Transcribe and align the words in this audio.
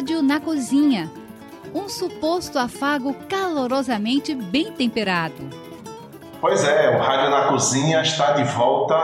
Rádio 0.00 0.22
na 0.22 0.40
Cozinha. 0.40 1.10
Um 1.74 1.86
suposto 1.86 2.58
afago 2.58 3.12
calorosamente 3.28 4.34
bem 4.34 4.72
temperado. 4.72 5.50
Pois 6.40 6.66
é, 6.66 6.96
o 6.96 6.98
Rádio 6.98 7.28
na 7.28 7.48
Cozinha 7.48 8.00
está 8.00 8.32
de 8.32 8.44
volta. 8.44 8.96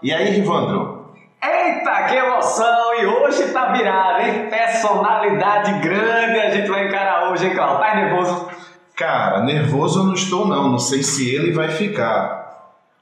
E 0.00 0.14
aí, 0.14 0.30
Rivandro? 0.30 1.12
Eita, 1.42 2.04
que 2.04 2.14
emoção! 2.14 2.94
E 3.00 3.04
hoje 3.04 3.48
tá 3.48 3.72
virado, 3.72 4.22
hein? 4.22 4.48
Personalidade 4.48 5.80
grande 5.80 6.38
a 6.38 6.50
gente 6.50 6.68
vai 6.68 6.86
encarar 6.86 7.32
hoje, 7.32 7.48
hein, 7.48 7.56
Carl? 7.56 7.80
Tá 7.80 7.96
nervoso? 7.96 8.48
Cara, 8.94 9.42
nervoso 9.42 9.98
eu 9.98 10.04
não 10.04 10.14
estou 10.14 10.46
não, 10.46 10.70
não 10.70 10.78
sei 10.78 11.02
se 11.02 11.34
ele 11.34 11.50
vai 11.50 11.70
ficar. 11.70 12.44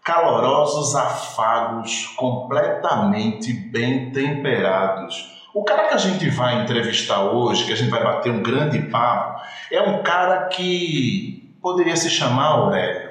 Calorosos 0.03 0.96
afagos, 0.96 2.07
completamente 2.16 3.53
bem 3.53 4.11
temperados. 4.11 5.41
O 5.55 5.62
cara 5.64 5.89
que 5.89 5.95
a 5.95 5.98
gente 5.98 6.30
vai 6.30 6.62
entrevistar 6.62 7.25
hoje, 7.25 7.67
que 7.67 7.72
a 7.72 7.76
gente 7.76 7.90
vai 7.90 8.03
bater 8.03 8.32
um 8.32 8.43
grande 8.43 8.81
papo, 8.89 9.43
é 9.71 9.82
um 9.82 10.03
cara 10.03 10.46
que 10.46 11.54
poderia 11.61 11.95
se 11.95 12.09
chamar, 12.09 12.46
Aurélio, 12.46 13.11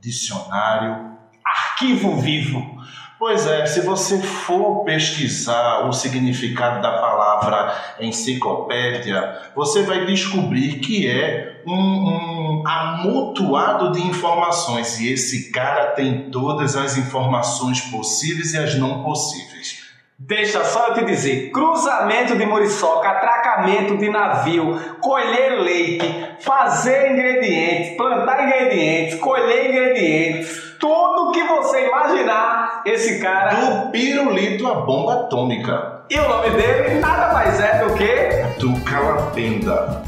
dicionário, 0.00 1.12
arquivo 1.44 2.16
vivo. 2.16 2.76
Pois 3.20 3.46
é, 3.46 3.64
se 3.66 3.80
você 3.82 4.18
for 4.20 4.84
pesquisar 4.84 5.88
o 5.88 5.92
significado 5.92 6.82
da 6.82 6.90
palavra 6.90 7.74
enciclopédia, 8.00 9.52
você 9.54 9.84
vai 9.84 10.04
descobrir 10.04 10.80
que 10.80 11.08
é 11.08 11.62
um, 11.66 11.72
um 11.72 12.66
amontoado 12.66 13.92
de 13.92 14.02
informações 14.02 14.98
e 14.98 15.12
esse 15.12 15.52
cara 15.52 15.92
tem 15.92 16.30
todas 16.30 16.74
as 16.76 16.98
informações 16.98 17.80
possíveis 17.80 18.52
e 18.54 18.58
as 18.58 18.74
não 18.74 19.04
possíveis. 19.04 19.85
Deixa 20.18 20.64
só 20.64 20.88
eu 20.88 20.94
te 20.94 21.04
dizer: 21.04 21.50
cruzamento 21.50 22.36
de 22.36 22.46
muriçoca, 22.46 23.06
atracamento 23.06 23.98
de 23.98 24.08
navio, 24.08 24.80
colher 24.98 25.60
leite, 25.60 26.36
fazer 26.40 27.12
ingredientes, 27.12 27.98
plantar 27.98 28.44
ingredientes, 28.44 29.20
colher 29.20 29.68
ingredientes, 29.68 30.74
tudo 30.80 31.32
que 31.32 31.44
você 31.44 31.86
imaginar, 31.86 32.80
esse 32.86 33.20
cara. 33.20 33.56
Do 33.56 33.90
pirulito 33.90 34.66
à 34.66 34.76
bomba 34.76 35.24
atômica. 35.24 36.00
E 36.08 36.18
o 36.18 36.26
nome 36.26 36.48
dele 36.48 36.98
nada 36.98 37.34
mais 37.34 37.60
é 37.60 37.84
do 37.84 37.92
que. 37.92 38.58
Do 38.58 38.80
Calapenda. 38.84 40.02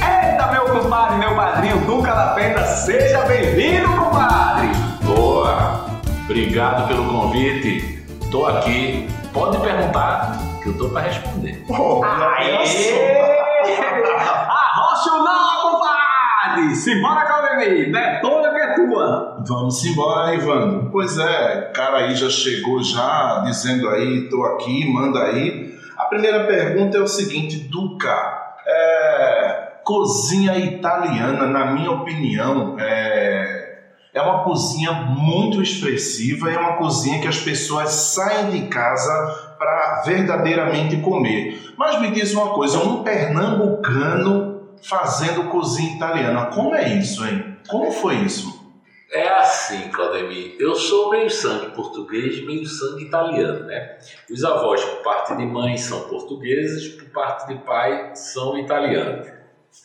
Eita, 0.00 0.46
meu 0.50 0.80
compadre, 0.80 1.18
meu 1.18 1.36
padrinho 1.36 1.76
do 1.80 2.02
Calapenda, 2.02 2.64
seja 2.64 3.20
bem-vindo, 3.26 3.88
compadre! 3.88 4.68
Boa! 5.02 5.81
Obrigado 6.32 6.88
pelo 6.88 7.04
convite. 7.10 8.02
Tô 8.30 8.46
aqui. 8.46 9.06
Pode 9.34 9.58
perguntar 9.60 10.38
que 10.62 10.68
eu 10.70 10.78
tô 10.78 10.88
para 10.88 11.02
responder. 11.02 11.62
Oh! 11.68 12.00
Arrocha 14.48 15.10
não, 15.10 15.72
compadre! 15.72 16.74
Simbora, 16.74 17.26
Calvemi! 17.26 17.92
Detona 17.92 18.48
que 18.48 18.56
é 18.56 18.74
tua! 18.74 19.44
Vamos 19.46 19.84
embora, 19.84 20.34
Ivan. 20.34 20.88
Pois 20.90 21.18
é, 21.18 21.70
cara 21.74 21.98
aí 21.98 22.14
já 22.14 22.30
chegou 22.30 22.82
já 22.82 23.42
dizendo 23.44 23.90
aí, 23.90 24.30
tô 24.30 24.42
aqui, 24.42 24.90
manda 24.90 25.24
aí. 25.24 25.78
A 25.98 26.04
primeira 26.06 26.44
pergunta 26.44 26.96
é 26.96 27.00
o 27.02 27.08
seguinte, 27.08 27.68
Duca, 27.70 28.54
é, 28.66 29.72
cozinha 29.84 30.56
italiana, 30.56 31.44
na 31.44 31.72
minha 31.72 31.90
opinião, 31.90 32.78
é, 32.80 33.61
é 34.14 34.20
uma 34.20 34.44
cozinha 34.44 34.92
muito 34.92 35.62
expressiva, 35.62 36.50
é 36.50 36.58
uma 36.58 36.76
cozinha 36.76 37.20
que 37.20 37.28
as 37.28 37.38
pessoas 37.38 37.90
saem 37.90 38.50
de 38.50 38.68
casa 38.68 39.54
para 39.58 40.02
verdadeiramente 40.04 40.98
comer. 40.98 41.72
Mas 41.76 42.00
me 42.00 42.10
diz 42.10 42.34
uma 42.34 42.50
coisa, 42.50 42.78
um 42.78 43.02
pernambucano 43.02 44.52
fazendo 44.82 45.44
cozinha 45.44 45.96
italiana, 45.96 46.46
como 46.46 46.74
é 46.74 46.88
isso, 46.88 47.24
hein? 47.26 47.56
Como 47.68 47.90
foi 47.90 48.16
isso? 48.16 48.60
É 49.10 49.28
assim, 49.28 49.90
Claudemir. 49.90 50.56
Eu 50.58 50.74
sou 50.74 51.10
meio 51.10 51.30
sangue 51.30 51.70
português, 51.74 52.44
meio 52.46 52.66
sangue 52.66 53.04
italiano, 53.04 53.64
né? 53.66 53.98
Os 54.30 54.42
avós, 54.42 54.82
por 54.82 55.02
parte 55.02 55.36
de 55.36 55.44
mãe, 55.44 55.76
são 55.76 56.08
portugueses, 56.08 56.88
por 56.88 57.10
parte 57.10 57.46
de 57.48 57.62
pai, 57.62 58.12
são 58.14 58.58
italianos, 58.58 59.28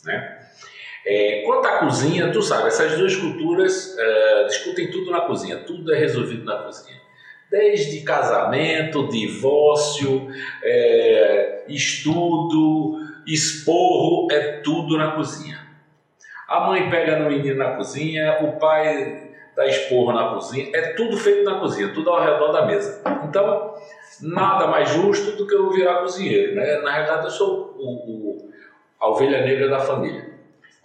né? 0.06 0.37
É, 1.10 1.42
quanto 1.46 1.66
à 1.66 1.78
cozinha, 1.78 2.34
tu 2.34 2.42
sabe, 2.42 2.68
essas 2.68 2.98
duas 2.98 3.16
culturas 3.16 3.96
é, 3.98 4.44
discutem 4.44 4.92
tudo 4.92 5.10
na 5.10 5.22
cozinha, 5.22 5.56
tudo 5.60 5.94
é 5.94 5.98
resolvido 5.98 6.44
na 6.44 6.58
cozinha. 6.58 6.98
Desde 7.50 8.02
casamento, 8.02 9.08
divórcio, 9.08 10.28
é, 10.62 11.64
estudo, 11.70 13.00
esporro, 13.26 14.28
é 14.30 14.60
tudo 14.60 14.98
na 14.98 15.12
cozinha. 15.12 15.66
A 16.46 16.68
mãe 16.68 16.90
pega 16.90 17.18
no 17.20 17.30
menino 17.30 17.56
na 17.56 17.78
cozinha, 17.78 18.40
o 18.42 18.60
pai 18.60 19.32
dá 19.56 19.66
esporro 19.66 20.12
na 20.12 20.34
cozinha, 20.34 20.70
é 20.74 20.90
tudo 20.90 21.16
feito 21.16 21.46
na 21.46 21.58
cozinha, 21.58 21.94
tudo 21.94 22.10
ao 22.10 22.22
redor 22.22 22.52
da 22.52 22.66
mesa. 22.66 23.02
Então, 23.24 23.76
nada 24.22 24.68
mais 24.68 24.90
justo 24.90 25.38
do 25.38 25.48
que 25.48 25.56
eu 25.56 25.72
virar 25.72 26.02
cozinheiro. 26.02 26.54
Né? 26.54 26.80
Na 26.82 26.92
realidade, 26.92 27.24
eu 27.24 27.32
sou 27.32 27.76
o, 27.78 27.94
o, 27.94 28.52
a 29.00 29.08
ovelha 29.08 29.46
negra 29.46 29.70
da 29.70 29.80
família. 29.80 30.27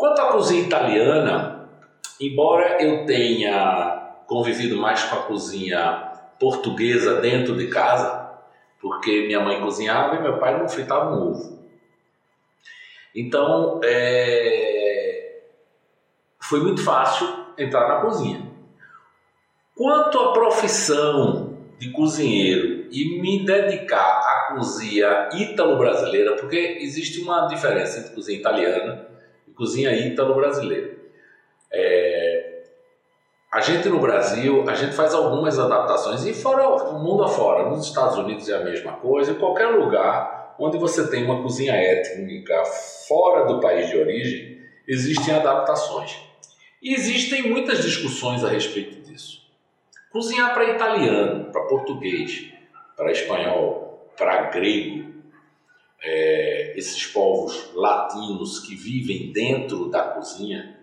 Quanto 0.03 0.21
à 0.21 0.33
cozinha 0.33 0.65
italiana, 0.65 1.69
embora 2.21 2.83
eu 2.83 3.07
tenha 3.07 4.25
convivido 4.27 4.77
mais 4.77 5.05
com 5.05 5.15
a 5.15 5.23
cozinha 5.23 6.11
portuguesa 6.41 7.21
dentro 7.21 7.57
de 7.57 7.69
casa, 7.69 8.33
porque 8.81 9.29
minha 9.29 9.39
mãe 9.39 9.61
cozinhava 9.61 10.17
e 10.17 10.21
meu 10.21 10.39
pai 10.39 10.59
não 10.59 10.69
fritava 10.69 11.15
um 11.15 11.31
ovo. 11.31 11.57
Então, 13.15 13.81
é... 13.85 15.43
foi 16.41 16.59
muito 16.59 16.83
fácil 16.83 17.29
entrar 17.57 17.87
na 17.87 18.01
cozinha. 18.01 18.43
Quanto 19.77 20.19
à 20.19 20.33
profissão 20.33 21.59
de 21.79 21.91
cozinheiro 21.91 22.89
e 22.91 23.21
me 23.21 23.47
dedicar 23.47 24.19
à 24.19 24.53
cozinha 24.53 25.29
ítalo-brasileira, 25.33 26.35
porque 26.35 26.79
existe 26.81 27.21
uma 27.21 27.47
diferença 27.47 28.01
entre 28.01 28.17
cozinha 28.17 28.41
italiana 28.41 29.13
cozinha 29.57 29.93
ítalo-brasileira. 29.93 30.97
É... 31.73 32.63
A 33.53 33.61
gente 33.61 33.89
no 33.89 34.01
Brasil, 34.01 34.65
a 34.69 34.75
gente 34.75 34.95
faz 34.95 35.13
algumas 35.13 35.59
adaptações 35.59 36.25
e 36.25 36.33
fora 36.33 36.67
o 36.69 36.99
mundo 36.99 37.23
afora, 37.23 37.69
nos 37.69 37.87
Estados 37.87 38.17
Unidos 38.17 38.49
é 38.49 38.57
a 38.57 38.65
mesma 38.65 38.93
coisa, 38.93 39.33
em 39.33 39.35
qualquer 39.35 39.67
lugar 39.67 40.55
onde 40.59 40.79
você 40.79 41.11
tem 41.11 41.25
uma 41.25 41.43
cozinha 41.43 41.75
étnica 41.75 42.65
fora 43.07 43.45
do 43.47 43.61
país 43.61 43.91
de 43.91 43.99
origem, 43.99 44.59
existem 44.87 45.35
adaptações. 45.35 46.19
E 46.83 46.95
existem 46.95 47.51
muitas 47.51 47.83
discussões 47.83 48.45
a 48.45 48.49
respeito 48.49 49.03
disso. 49.03 49.43
Cozinhar 50.11 50.53
para 50.53 50.71
italiano, 50.71 51.51
para 51.53 51.63
português, 51.63 52.53
para 52.97 53.13
espanhol, 53.13 54.11
para 54.17 54.51
grego, 54.51 55.12
é, 56.03 56.75
esses 56.77 57.07
povos 57.07 57.71
latinos 57.75 58.61
que 58.61 58.75
vivem 58.75 59.33
dentro 59.33 59.89
da 59.89 60.03
cozinha, 60.03 60.77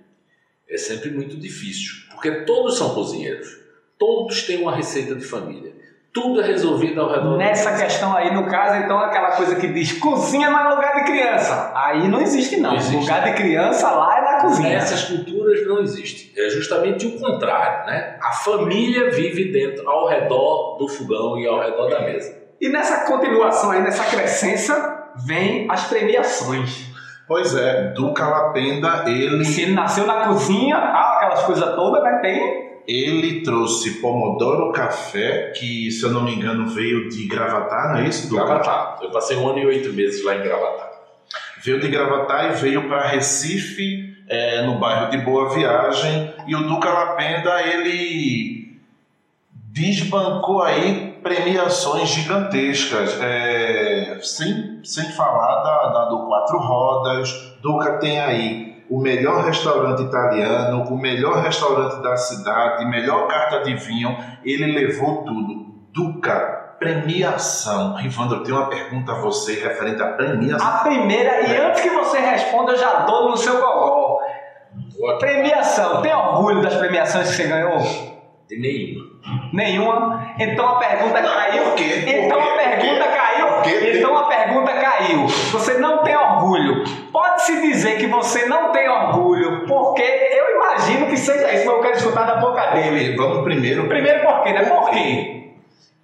é 0.70 0.78
sempre 0.78 1.12
muito 1.12 1.36
difícil, 1.38 1.94
porque 2.12 2.44
todos 2.46 2.78
são 2.78 2.94
cozinheiros, 2.94 3.60
todos 3.98 4.44
têm 4.44 4.62
uma 4.62 4.76
receita 4.76 5.16
de 5.16 5.26
família, 5.26 5.74
tudo 6.12 6.42
é 6.42 6.46
resolvido 6.46 7.02
ao 7.02 7.12
redor. 7.12 7.38
Nessa 7.38 7.78
questão 7.78 8.16
aí, 8.16 8.34
no 8.34 8.48
caso, 8.48 8.84
então, 8.84 8.98
aquela 8.98 9.32
coisa 9.32 9.56
que 9.56 9.68
diz 9.68 9.94
cozinha 9.94 10.50
não 10.50 10.60
é 10.60 10.76
lugar 10.76 10.96
de 10.96 11.04
criança. 11.04 11.72
Aí 11.76 12.08
não 12.08 12.20
existe, 12.20 12.58
não. 12.58 12.72
Não 12.72 12.78
existe. 12.78 12.96
Lugar 12.96 13.24
de 13.26 13.34
criança 13.34 13.92
lá 13.92 14.18
é 14.18 14.22
na 14.22 14.42
cozinha. 14.42 14.70
Nessas 14.70 15.04
culturas 15.04 15.68
não 15.68 15.80
existe. 15.82 16.34
É 16.36 16.50
justamente 16.50 17.06
o 17.06 17.20
contrário, 17.20 17.86
né? 17.86 18.18
A 18.22 18.32
família 18.32 19.12
vive 19.12 19.52
dentro, 19.52 19.88
ao 19.88 20.08
redor 20.08 20.78
do 20.80 20.88
fogão 20.88 21.38
e 21.38 21.48
ao 21.48 21.60
redor 21.60 21.90
da 21.90 22.02
mesa. 22.02 22.36
E 22.60 22.68
nessa 22.70 23.06
continuação 23.06 23.72
aí, 23.72 23.82
nessa 23.82 24.04
crescência, 24.04 24.99
vem 25.26 25.68
as 25.70 25.86
premiações. 25.86 26.90
Pois 27.28 27.56
é, 27.56 27.92
do 27.94 28.12
Calapenda, 28.14 29.04
ele, 29.08 29.46
Se 29.46 29.62
ele 29.62 29.74
nasceu 29.74 30.08
na 30.08 30.26
cozinha, 30.26 30.76
ah, 30.76 31.18
aquelas 31.18 31.44
coisas 31.44 31.76
todas, 31.76 32.04
né? 32.04 32.20
Tem. 32.22 32.70
ele 32.88 33.42
trouxe 33.44 34.02
Pomodoro 34.02 34.72
Café, 34.72 35.52
que, 35.56 35.92
se 35.92 36.04
eu 36.04 36.10
não 36.10 36.24
me 36.24 36.34
engano, 36.34 36.68
veio 36.68 37.08
de 37.08 37.28
Gravatar, 37.28 37.90
não 37.90 38.00
é 38.00 38.08
isso? 38.08 38.28
Duca? 38.28 38.46
Gravatar. 38.46 38.98
Eu 39.04 39.12
passei 39.12 39.38
um 39.38 39.48
ano 39.48 39.60
e 39.60 39.66
oito 39.68 39.94
meses 39.94 40.26
lá 40.26 40.36
em 40.36 40.42
Gravatar. 40.42 40.90
Veio 41.64 41.80
de 41.80 41.88
Gravatar 41.88 42.52
e 42.52 42.56
veio 42.56 42.88
para 42.88 43.08
Recife, 43.08 44.10
é, 44.28 44.64
no 44.64 44.80
bairro 44.80 45.12
de 45.12 45.18
Boa 45.20 45.50
Viagem. 45.50 46.34
E 46.48 46.56
o 46.56 46.64
Duca 46.64 46.90
Lapenda, 46.90 47.62
ele 47.62 48.80
desbancou 49.52 50.64
aí 50.64 51.09
premiações 51.22 52.10
gigantescas, 52.10 53.20
é, 53.22 54.20
sem, 54.22 54.82
sem 54.84 55.12
falar 55.12 55.64
da, 55.64 55.88
da 55.94 56.06
do 56.06 56.26
Quatro 56.28 56.58
Rodas. 56.60 57.30
Duca 57.62 57.98
tem 58.00 58.20
aí 58.20 58.84
o 58.90 59.00
melhor 59.00 59.44
restaurante 59.44 60.02
italiano, 60.02 60.84
o 60.84 60.98
melhor 60.98 61.44
restaurante 61.44 62.02
da 62.02 62.18
cidade, 62.18 62.86
melhor 62.86 63.28
carta 63.28 63.62
de 63.64 63.76
vinho. 63.76 64.18
Ele 64.44 64.72
levou 64.72 65.24
tudo. 65.24 65.70
Duca, 65.94 66.76
premiação. 66.80 67.96
Rivandro, 67.96 68.38
eu 68.38 68.44
tenho 68.44 68.58
uma 68.58 68.70
pergunta 68.70 69.12
a 69.12 69.16
você 69.16 69.54
referente 69.60 70.02
à 70.02 70.14
premiação. 70.14 70.68
A 70.68 70.80
primeira, 70.80 71.42
e 71.42 71.58
antes 71.58 71.82
que 71.82 71.90
você 71.90 72.20
responda, 72.20 72.72
eu 72.72 72.78
já 72.78 73.02
dou 73.02 73.30
no 73.30 73.38
seu 73.38 73.60
gogó. 73.60 74.20
Premiação. 75.20 76.02
Tem 76.02 76.14
orgulho 76.14 76.62
das 76.62 76.76
premiações 76.76 77.30
que 77.30 77.36
você 77.36 77.48
ganhou? 77.48 78.19
De 78.50 78.60
nenhuma. 78.60 79.06
Nenhuma? 79.54 80.34
Então 80.40 80.68
a 80.68 80.80
pergunta 80.80 81.22
caiu. 81.22 81.64
por 81.66 81.76
quê? 81.76 81.84
Por 82.04 82.10
Então 82.10 82.42
quê? 82.42 82.48
a 82.50 82.58
pergunta 82.58 83.04
Por 83.04 83.12
quê? 83.12 83.18
caiu. 83.18 83.48
Por 83.48 83.62
quê? 83.64 83.92
Então 83.98 84.18
a 84.18 84.24
pergunta 84.28 84.74
caiu. 84.74 85.28
Você 85.28 85.78
não 85.78 86.04
tem 86.04 86.16
orgulho. 86.18 86.84
Pode-se 87.12 87.62
dizer 87.62 87.98
que 88.00 88.08
você 88.08 88.48
não 88.48 88.72
tem 88.72 88.90
orgulho, 88.90 89.66
porque 89.68 90.02
eu 90.02 90.56
imagino 90.56 91.06
que 91.08 91.16
seja 91.18 91.54
isso, 91.54 91.66
mas 91.68 91.76
eu 91.76 91.82
quero 91.82 91.98
escutar 91.98 92.24
da 92.26 92.38
boca 92.38 92.66
dele. 92.72 93.16
Vamos 93.16 93.44
primeiro. 93.44 93.88
Primeiro 93.88 94.22
por 94.26 94.42
quê, 94.44 94.54
né? 94.54 94.64
Por 94.66 94.90
quê? 94.90 95.36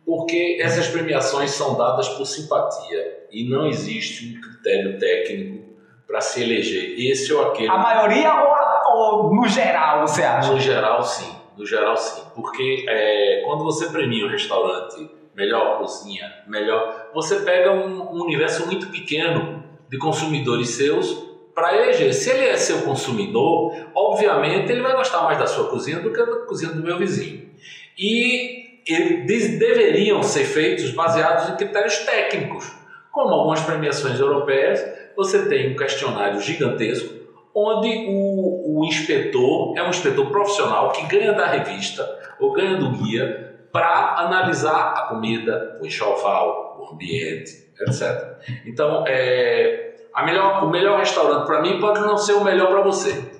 Porque 0.06 0.60
essas 0.62 0.88
premiações 0.88 1.50
são 1.50 1.76
dadas 1.76 2.08
por 2.10 2.26
simpatia 2.26 3.26
e 3.32 3.50
não 3.50 3.66
existe 3.66 4.38
um 4.38 4.42
critério 4.42 5.00
técnico 5.00 5.66
para 6.06 6.22
se 6.22 6.44
eleger 6.44 6.94
esse 7.10 7.34
ou 7.34 7.48
aquele. 7.50 7.70
A 7.70 7.78
maioria 7.80 8.32
ou, 8.36 8.54
a- 8.54 8.82
ou 8.94 9.34
no 9.36 9.48
geral, 9.48 10.02
você 10.06 10.22
acha? 10.22 10.52
No 10.52 10.60
geral, 10.60 11.02
sim. 11.04 11.36
No 11.58 11.66
geral, 11.66 11.96
sim. 11.98 12.22
Porque 12.36 12.86
é, 12.88 13.44
quando 13.46 13.64
você 13.64 13.88
premia 13.90 14.26
um 14.26 14.30
restaurante, 14.30 15.10
melhor 15.36 15.78
cozinha, 15.78 16.32
melhor. 16.48 17.10
Você 17.14 17.42
pega 17.42 17.72
um, 17.72 18.02
um 18.02 18.24
universo 18.24 18.66
muito 18.66 18.88
pequeno 18.88 19.64
de 19.90 19.98
consumidores 19.98 20.70
seus 20.70 21.26
para 21.54 21.76
eleger. 21.76 22.14
Se 22.14 22.30
ele 22.30 22.46
é 22.46 22.58
seu 22.58 22.82
consumidor, 22.82 23.74
obviamente 23.94 24.72
ele 24.72 24.82
vai 24.82 24.94
gostar 24.94 25.22
mais 25.24 25.38
da 25.38 25.48
sua 25.48 25.70
cozinha 25.70 26.00
do 26.00 26.12
que 26.12 26.26
da 26.26 26.46
cozinha 26.46 26.72
do 26.72 26.84
meu 26.84 26.98
vizinho. 26.98 27.50
E 27.98 28.82
eles 28.86 29.58
deveriam 29.58 30.22
ser 30.22 30.44
feitos 30.44 30.92
baseados 30.92 31.50
em 31.50 31.56
critérios 31.56 32.00
técnicos. 32.00 32.72
Como 33.12 33.34
algumas 33.34 33.62
premiações 33.62 34.20
europeias, 34.20 34.84
você 35.16 35.48
tem 35.48 35.72
um 35.72 35.76
questionário 35.76 36.40
gigantesco 36.42 37.15
onde 37.56 38.06
o, 38.10 38.80
o 38.80 38.86
inspetor 38.86 39.78
é 39.78 39.84
um 39.84 39.90
inspetor 39.90 40.30
profissional 40.30 40.92
que 40.92 41.06
ganha 41.08 41.32
da 41.32 41.46
revista 41.46 42.06
ou 42.40 42.52
ganha 42.52 42.76
do 42.76 42.92
guia 42.92 43.68
para 43.72 44.16
analisar 44.20 44.94
a 44.96 45.02
comida, 45.04 45.78
o 45.82 45.86
enxoval, 45.86 46.78
o 46.80 46.94
ambiente, 46.94 47.52
etc. 47.80 48.38
Então, 48.66 49.06
é, 49.08 49.96
melhor, 50.24 50.64
o 50.64 50.70
melhor 50.70 51.00
restaurante 51.00 51.46
para 51.46 51.62
mim 51.62 51.80
pode 51.80 52.00
não 52.02 52.18
ser 52.18 52.34
o 52.34 52.44
melhor 52.44 52.68
para 52.68 52.82
você. 52.82 53.35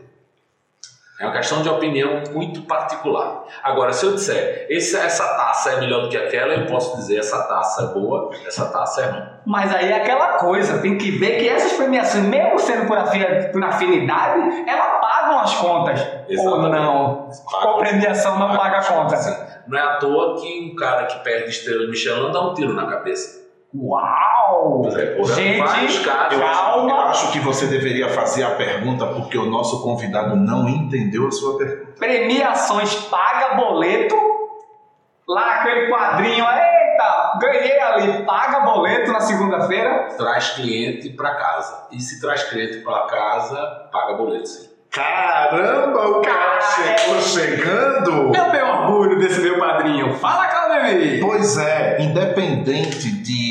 É 1.18 1.24
uma 1.26 1.32
questão 1.34 1.62
de 1.62 1.70
opinião 1.70 2.24
muito 2.34 2.64
particular. 2.64 3.46
Agora, 3.64 3.94
se 3.94 4.06
eu 4.06 4.16
disser 4.16 4.68
essa 4.70 5.24
taça 5.36 5.72
é 5.72 5.80
melhor 5.80 6.02
do 6.02 6.10
que 6.10 6.18
aquela, 6.18 6.54
eu 6.54 6.66
posso 6.66 6.98
dizer 6.98 7.20
essa 7.20 7.42
taça 7.44 7.84
é 7.84 7.86
boa, 8.00 8.32
essa 8.46 8.66
taça 8.70 9.02
é 9.02 9.06
ruim. 9.06 9.24
Mas 9.46 9.74
aí 9.74 9.92
é 9.92 9.96
aquela 9.96 10.34
coisa, 10.40 10.80
tem 10.80 10.98
que 10.98 11.12
ver 11.12 11.38
que 11.40 11.48
essas 11.48 11.72
premiações, 11.74 12.26
mesmo 12.26 12.60
sendo 12.60 12.86
por, 12.86 12.98
afi- 12.98 13.50
por 13.54 13.64
afinidade, 13.64 14.70
elas 14.70 15.00
pagam 15.00 15.40
as 15.40 15.54
contas. 15.56 16.02
Ou 16.02 16.34
Exatamente. 16.34 16.72
não. 16.72 17.30
Paga. 17.50 17.68
Ou 17.70 17.78
premiação 17.78 18.38
não 18.40 18.58
paga 18.58 18.78
a 18.80 18.84
conta. 18.84 19.16
Sim. 19.16 19.36
Não 19.68 19.78
é 19.80 19.82
à 19.82 19.96
toa 19.98 20.36
que 20.42 20.70
um 20.72 20.76
cara 20.76 21.06
que 21.06 21.20
perde 21.24 21.50
estrela 21.50 21.88
Michelin 21.88 22.32
dá 22.32 22.42
um 22.42 22.54
tiro 22.54 22.74
na 22.74 22.88
cabeça. 22.88 23.46
Uau! 23.74 24.02
Pois 24.82 24.96
é, 24.96 25.36
Gente, 25.36 26.04
casos. 26.04 26.38
Eu 26.38 26.46
acho, 26.46 26.62
Calma. 26.64 26.90
eu 26.90 27.00
acho 27.02 27.32
que 27.32 27.40
você 27.40 27.66
deveria 27.68 28.10
fazer 28.10 28.44
a 28.44 28.52
pergunta 28.52 29.06
porque 29.08 29.38
o 29.38 29.46
nosso 29.46 29.82
convidado 29.82 30.36
não 30.36 30.68
entendeu 30.68 31.28
a 31.28 31.32
sua 31.32 31.58
pergunta. 31.58 31.92
Premiações 32.00 32.96
paga 32.96 33.56
boleto. 33.56 34.16
Lá 35.28 35.56
aquele 35.56 35.90
quadrinho, 35.90 36.46
eita, 36.46 37.40
ganhei 37.42 37.80
ali, 37.80 38.24
paga 38.26 38.60
boleto 38.60 39.12
na 39.12 39.20
segunda-feira. 39.20 40.10
Traz 40.18 40.50
cliente 40.52 41.10
para 41.10 41.34
casa. 41.36 41.88
E 41.92 42.00
se 42.00 42.22
traz 42.22 42.44
cliente 42.44 42.78
para 42.84 43.06
casa, 43.08 43.58
paga 43.92 44.14
boleto 44.14 44.48
sim. 44.48 44.70
Caramba, 44.92 46.08
o 46.08 46.22
cara 46.22 46.58
Cara, 46.58 46.62
chegou 46.62 47.22
chegando! 47.22 48.34
Eu 48.34 48.52
tenho 48.52 48.68
orgulho 48.68 49.20
desse 49.20 49.42
meu 49.42 49.60
padrinho. 49.60 50.14
Fala, 50.16 50.48
Claudemir! 50.48 51.20
Pois 51.22 51.58
é, 51.58 51.98
independente 52.02 53.12
de 53.12 53.45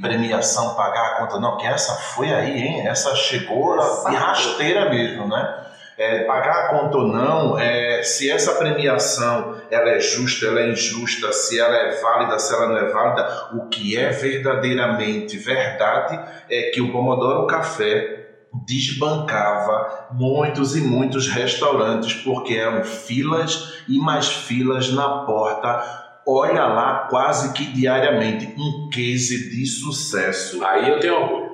premiação 0.00 0.74
pagar 0.74 1.06
a 1.06 1.14
conta, 1.16 1.38
não, 1.38 1.56
que 1.56 1.66
essa 1.66 1.94
foi 1.94 2.32
aí, 2.32 2.58
hein? 2.58 2.86
Essa 2.86 3.14
chegou 3.14 3.76
de 4.08 4.16
rasteira 4.16 4.88
mesmo, 4.88 5.28
né? 5.28 5.66
É, 5.98 6.24
pagar 6.24 6.64
a 6.64 6.68
conta 6.68 6.96
ou 6.96 7.08
não, 7.08 7.58
é, 7.58 8.02
se 8.02 8.30
essa 8.30 8.54
premiação 8.54 9.60
ela 9.70 9.90
é 9.90 10.00
justa, 10.00 10.46
ela 10.46 10.60
é 10.60 10.70
injusta, 10.70 11.30
se 11.30 11.60
ela 11.60 11.76
é 11.76 12.00
válida, 12.00 12.38
se 12.38 12.54
ela 12.54 12.68
não 12.68 12.78
é 12.78 12.86
válida, 12.86 13.48
o 13.52 13.68
que 13.68 13.98
é 13.98 14.08
verdadeiramente 14.08 15.36
verdade 15.36 16.18
é 16.48 16.70
que 16.70 16.80
o 16.80 16.90
Pomodoro 16.90 17.46
Café 17.46 18.20
desbancava 18.66 20.08
muitos 20.10 20.74
e 20.74 20.80
muitos 20.80 21.28
restaurantes 21.28 22.14
porque 22.14 22.54
eram 22.54 22.82
filas 22.82 23.82
e 23.86 23.98
mais 23.98 24.26
filas 24.26 24.90
na 24.90 25.24
porta 25.24 26.09
olha 26.26 26.66
lá 26.66 27.06
quase 27.10 27.52
que 27.52 27.64
diariamente 27.64 28.54
um 28.58 28.88
case 28.90 29.50
de 29.50 29.66
sucesso. 29.66 30.64
Aí 30.64 30.88
eu 30.88 31.00
tenho 31.00 31.14
orgulho. 31.14 31.50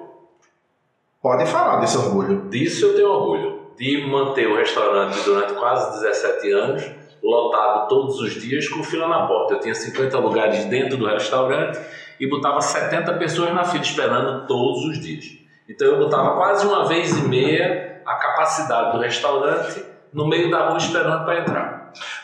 Pode 1.23 1.47
falar 1.47 1.81
desse 1.81 1.97
orgulho. 1.97 2.49
Disso 2.49 2.87
eu 2.87 2.95
tenho 2.95 3.09
orgulho. 3.09 3.67
De 3.77 4.07
manter 4.07 4.47
o 4.47 4.57
restaurante 4.57 5.23
durante 5.25 5.53
quase 5.55 6.01
17 6.01 6.53
anos, 6.53 6.91
lotado 7.23 7.89
todos 7.89 8.21
os 8.21 8.41
dias, 8.41 8.69
com 8.69 8.83
fila 8.83 9.09
na 9.09 9.27
porta. 9.27 9.55
Eu 9.55 9.61
tinha 9.61 9.75
50 9.75 10.19
lugares 10.19 10.65
dentro 10.67 10.97
do 10.97 11.07
restaurante 11.07 11.79
e 12.19 12.29
botava 12.29 12.61
70 12.61 13.13
pessoas 13.15 13.53
na 13.53 13.65
fila 13.65 13.83
esperando 13.83 14.47
todos 14.47 14.85
os 14.85 15.01
dias. 15.01 15.25
Então 15.69 15.89
eu 15.89 15.99
botava 15.99 16.37
quase 16.37 16.67
uma 16.67 16.87
vez 16.87 17.17
e 17.17 17.29
meia 17.29 18.01
a 18.07 18.15
capacidade 18.15 18.93
do 18.93 19.03
restaurante 19.03 19.85
no 20.13 20.27
meio 20.27 20.51
da 20.51 20.69
rua 20.69 20.79
esperando 20.79 21.25
para 21.25 21.41
entrar. 21.41 21.76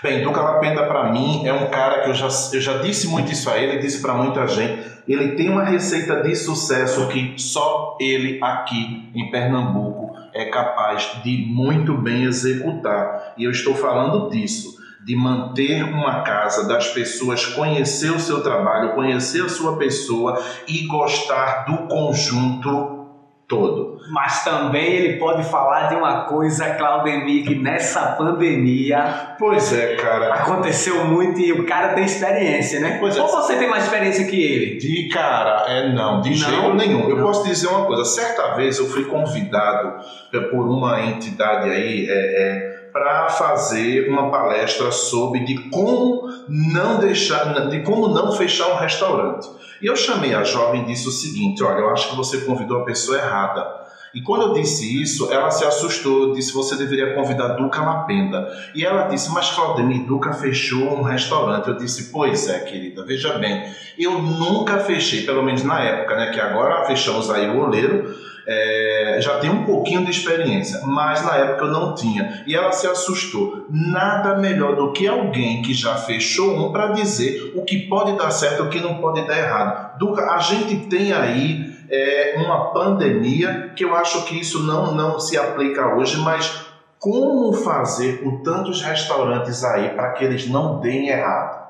Bem, 0.02 0.22
Duca 0.22 0.40
Lapenda 0.40 0.84
para 0.84 1.12
mim 1.12 1.46
é 1.46 1.52
um 1.52 1.68
cara 1.68 2.02
que 2.02 2.10
eu 2.10 2.14
já, 2.14 2.28
eu 2.52 2.60
já 2.60 2.78
disse 2.78 3.06
muito 3.08 3.32
isso 3.32 3.48
a 3.50 3.58
ele, 3.58 3.78
disse 3.78 4.00
para 4.00 4.14
muita 4.14 4.46
gente. 4.46 4.90
Ele 5.06 5.32
tem 5.32 5.48
uma 5.48 5.64
receita 5.64 6.22
de 6.22 6.34
sucesso 6.34 7.08
que 7.08 7.34
só 7.36 7.96
ele 8.00 8.38
aqui 8.42 9.10
em 9.14 9.30
Pernambuco 9.30 10.16
é 10.32 10.46
capaz 10.46 11.20
de 11.22 11.44
muito 11.46 11.96
bem 11.96 12.24
executar. 12.24 13.34
E 13.36 13.44
eu 13.44 13.50
estou 13.50 13.74
falando 13.74 14.30
disso, 14.30 14.76
de 15.04 15.16
manter 15.16 15.82
uma 15.82 16.22
casa, 16.22 16.66
das 16.66 16.88
pessoas 16.88 17.44
conhecer 17.44 18.10
o 18.12 18.20
seu 18.20 18.42
trabalho, 18.42 18.94
conhecer 18.94 19.44
a 19.44 19.48
sua 19.48 19.76
pessoa 19.76 20.40
e 20.68 20.86
gostar 20.86 21.64
do 21.64 21.88
conjunto 21.88 23.01
todo. 23.48 23.98
Mas 24.10 24.44
também 24.44 24.84
ele 24.92 25.18
pode 25.18 25.42
falar 25.44 25.88
de 25.88 25.94
uma 25.94 26.24
coisa, 26.24 26.74
Claudemir, 26.74 27.44
que 27.46 27.54
nessa 27.54 28.12
pandemia 28.12 29.34
Pois 29.38 29.72
é, 29.72 29.96
cara. 29.96 30.34
aconteceu 30.34 31.04
muito 31.04 31.38
e 31.40 31.52
o 31.52 31.64
cara 31.66 31.94
tem 31.94 32.04
experiência, 32.04 32.80
né? 32.80 32.96
Pois 32.98 33.16
é. 33.16 33.20
Ou 33.20 33.28
você 33.28 33.56
tem 33.56 33.68
mais 33.68 33.84
experiência 33.84 34.24
que 34.26 34.40
ele? 34.42 34.76
De 34.76 35.08
cara, 35.08 35.64
é 35.68 35.92
não, 35.92 36.20
de 36.20 36.30
Não? 36.30 36.36
jeito 36.36 36.74
nenhum. 36.74 37.08
Eu 37.08 37.16
Não. 37.16 37.26
posso 37.26 37.44
dizer 37.46 37.68
uma 37.68 37.84
coisa. 37.86 38.04
Certa 38.04 38.54
vez 38.54 38.78
eu 38.78 38.86
fui 38.86 39.04
convidado 39.04 40.02
é, 40.32 40.40
por 40.40 40.66
uma 40.68 41.00
entidade 41.02 41.68
aí 41.70 42.06
é, 42.08 42.71
para 42.92 43.30
fazer 43.30 44.08
uma 44.08 44.30
palestra 44.30 44.92
sobre 44.92 45.40
de 45.44 45.70
como 45.70 46.28
não 46.48 46.98
deixar, 46.98 47.68
de 47.68 47.80
como 47.80 48.08
não 48.08 48.32
fechar 48.32 48.68
um 48.68 48.76
restaurante. 48.76 49.48
E 49.80 49.86
eu 49.86 49.96
chamei 49.96 50.34
a 50.34 50.44
jovem 50.44 50.82
e 50.82 50.86
disse 50.86 51.08
o 51.08 51.12
seguinte: 51.12 51.62
olha, 51.62 51.80
eu 51.80 51.90
acho 51.90 52.10
que 52.10 52.16
você 52.16 52.42
convidou 52.42 52.80
a 52.80 52.84
pessoa 52.84 53.16
errada. 53.16 53.82
E 54.14 54.20
quando 54.20 54.42
eu 54.42 54.52
disse 54.52 55.00
isso, 55.00 55.32
ela 55.32 55.50
se 55.50 55.64
assustou, 55.64 56.34
disse 56.34 56.52
você 56.52 56.76
deveria 56.76 57.14
convidar 57.14 57.54
Duca 57.54 57.80
Lapenda. 57.80 58.46
E 58.74 58.84
ela 58.84 59.04
disse, 59.04 59.32
mas 59.32 59.50
Claudemir, 59.50 60.04
Duca 60.04 60.34
fechou 60.34 60.98
um 60.98 61.02
restaurante. 61.02 61.68
Eu 61.68 61.76
disse, 61.76 62.12
pois 62.12 62.46
é, 62.46 62.60
querida, 62.60 63.04
veja 63.06 63.38
bem, 63.38 63.64
eu 63.98 64.20
nunca 64.20 64.78
fechei, 64.80 65.24
pelo 65.24 65.42
menos 65.42 65.64
na 65.64 65.80
época, 65.80 66.14
né? 66.14 66.30
Que 66.30 66.40
agora 66.40 66.84
fechamos 66.84 67.30
aí 67.30 67.48
o 67.48 67.60
oleiro, 67.60 68.14
é, 68.46 69.18
já 69.20 69.38
tem 69.38 69.50
um 69.50 69.64
pouquinho 69.64 70.04
de 70.04 70.10
experiência, 70.10 70.80
mas 70.84 71.24
na 71.24 71.36
época 71.36 71.64
eu 71.64 71.70
não 71.70 71.94
tinha. 71.94 72.42
E 72.46 72.54
ela 72.54 72.72
se 72.72 72.86
assustou. 72.86 73.66
Nada 73.70 74.36
melhor 74.36 74.76
do 74.76 74.92
que 74.92 75.06
alguém 75.06 75.62
que 75.62 75.74
já 75.74 75.94
fechou 75.96 76.56
um 76.56 76.72
para 76.72 76.88
dizer 76.88 77.52
o 77.54 77.64
que 77.64 77.88
pode 77.88 78.16
dar 78.16 78.30
certo 78.30 78.64
e 78.64 78.66
o 78.66 78.70
que 78.70 78.80
não 78.80 78.96
pode 79.00 79.26
dar 79.26 79.38
errado. 79.38 79.98
Duca, 79.98 80.32
a 80.32 80.38
gente 80.38 80.86
tem 80.88 81.12
aí 81.12 81.72
é, 81.88 82.34
uma 82.36 82.72
pandemia 82.72 83.72
que 83.76 83.84
eu 83.84 83.94
acho 83.94 84.24
que 84.24 84.40
isso 84.40 84.62
não, 84.62 84.94
não 84.94 85.20
se 85.20 85.38
aplica 85.38 85.94
hoje, 85.94 86.18
mas 86.18 86.66
como 86.98 87.52
fazer 87.52 88.22
com 88.22 88.42
tantos 88.42 88.80
restaurantes 88.80 89.64
aí 89.64 89.90
para 89.90 90.12
que 90.12 90.24
eles 90.24 90.48
não 90.48 90.80
deem 90.80 91.08
errado? 91.08 91.62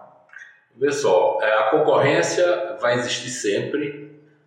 Vê 0.76 0.90
só, 0.90 1.38
é, 1.40 1.58
a 1.58 1.70
concorrência 1.70 2.76
vai 2.80 2.94
existir 2.94 3.30
sempre. 3.30 4.01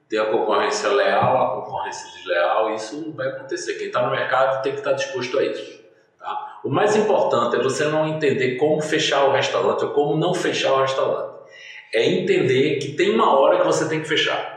Tem 0.10 0.20
a 0.20 0.26
concorrência 0.26 0.90
leal, 0.90 1.42
a 1.42 1.62
concorrência 1.62 2.12
desleal, 2.12 2.74
isso 2.74 3.12
vai 3.14 3.28
acontecer. 3.28 3.74
Quem 3.76 3.88
está 3.88 4.04
no 4.04 4.12
mercado 4.12 4.62
tem 4.62 4.74
que 4.74 4.80
estar 4.80 4.94
disposto 4.94 5.40
a 5.40 5.44
isso. 5.44 5.84
Tá? 6.20 6.60
O 6.64 6.70
mais 6.70 6.96
importante 6.96 7.56
é 7.56 7.60
você 7.60 7.86
não 7.86 8.08
entender 8.08 8.56
como 8.58 8.82
fechar 8.82 9.26
o 9.26 9.32
restaurante 9.32 9.84
ou 9.84 9.92
como 9.92 10.16
não 10.16 10.34
fechar 10.34 10.74
o 10.74 10.82
restaurante. 10.82 11.36
é 11.94 12.06
entender 12.06 12.78
que 12.80 12.94
tem 12.94 13.14
uma 13.14 13.40
hora 13.40 13.60
que 13.60 13.66
você 13.66 13.88
tem 13.88 14.02
que 14.02 14.08
fechar. 14.08 14.56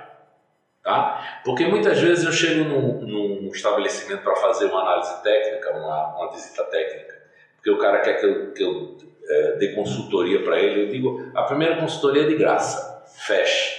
Tá? 0.82 1.40
Porque 1.44 1.66
muitas 1.66 1.98
vezes 2.00 2.24
eu 2.24 2.32
chego 2.32 2.64
num, 2.64 3.00
num 3.02 3.50
estabelecimento 3.52 4.22
para 4.22 4.34
fazer 4.36 4.66
uma 4.66 4.80
análise 4.80 5.22
técnica, 5.22 5.70
uma, 5.76 6.16
uma, 6.16 6.32
visita 6.32 6.64
técnica, 6.64 7.14
porque 7.56 7.70
o 7.70 7.78
cara 7.78 8.00
quer 8.00 8.14
que 8.14 8.26
eu, 8.26 8.52
que 8.52 8.62
eu 8.62 8.96
é, 9.28 9.52
dê 9.56 9.74
consultoria 9.74 10.42
para 10.42 10.58
ele, 10.58 10.84
eu 10.84 10.88
digo, 10.88 11.30
a 11.34 11.42
primeira 11.42 11.76
consultoria 11.76 12.22
é 12.22 12.26
de 12.26 12.36
graça, 12.36 13.04
feche. 13.18 13.77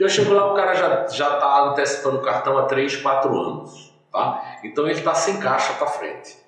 Porque 0.00 0.04
eu 0.04 0.24
chego 0.24 0.32
lá, 0.32 0.50
o 0.50 0.54
cara 0.54 0.72
já 0.72 1.04
está 1.04 1.64
antecipando 1.64 2.16
o 2.16 2.22
cartão 2.22 2.56
há 2.56 2.64
3, 2.64 2.96
4 2.96 3.38
anos. 3.38 3.94
Tá? 4.10 4.56
Então 4.64 4.84
ele 4.84 4.98
está 4.98 5.14
sem 5.14 5.38
caixa 5.38 5.74
para 5.74 5.88
frente. 5.88 6.38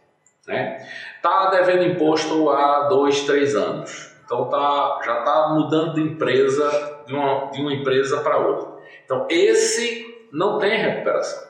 Né? 0.49 0.78
Tá 1.21 1.50
devendo 1.50 1.85
imposto 1.85 2.49
há 2.49 2.88
2, 2.88 3.21
3 3.21 3.54
anos. 3.54 4.11
Então 4.25 4.49
tá, 4.49 5.00
já 5.04 5.18
está 5.18 5.49
mudando 5.50 5.92
de 5.92 6.00
empresa, 6.00 7.02
de 7.06 7.12
uma, 7.12 7.50
de 7.50 7.61
uma 7.61 7.75
empresa 7.75 8.23
para 8.23 8.38
outra. 8.38 8.71
Então 9.04 9.26
esse 9.28 10.26
não 10.32 10.59
tem 10.59 10.75
recuperação. 10.75 11.47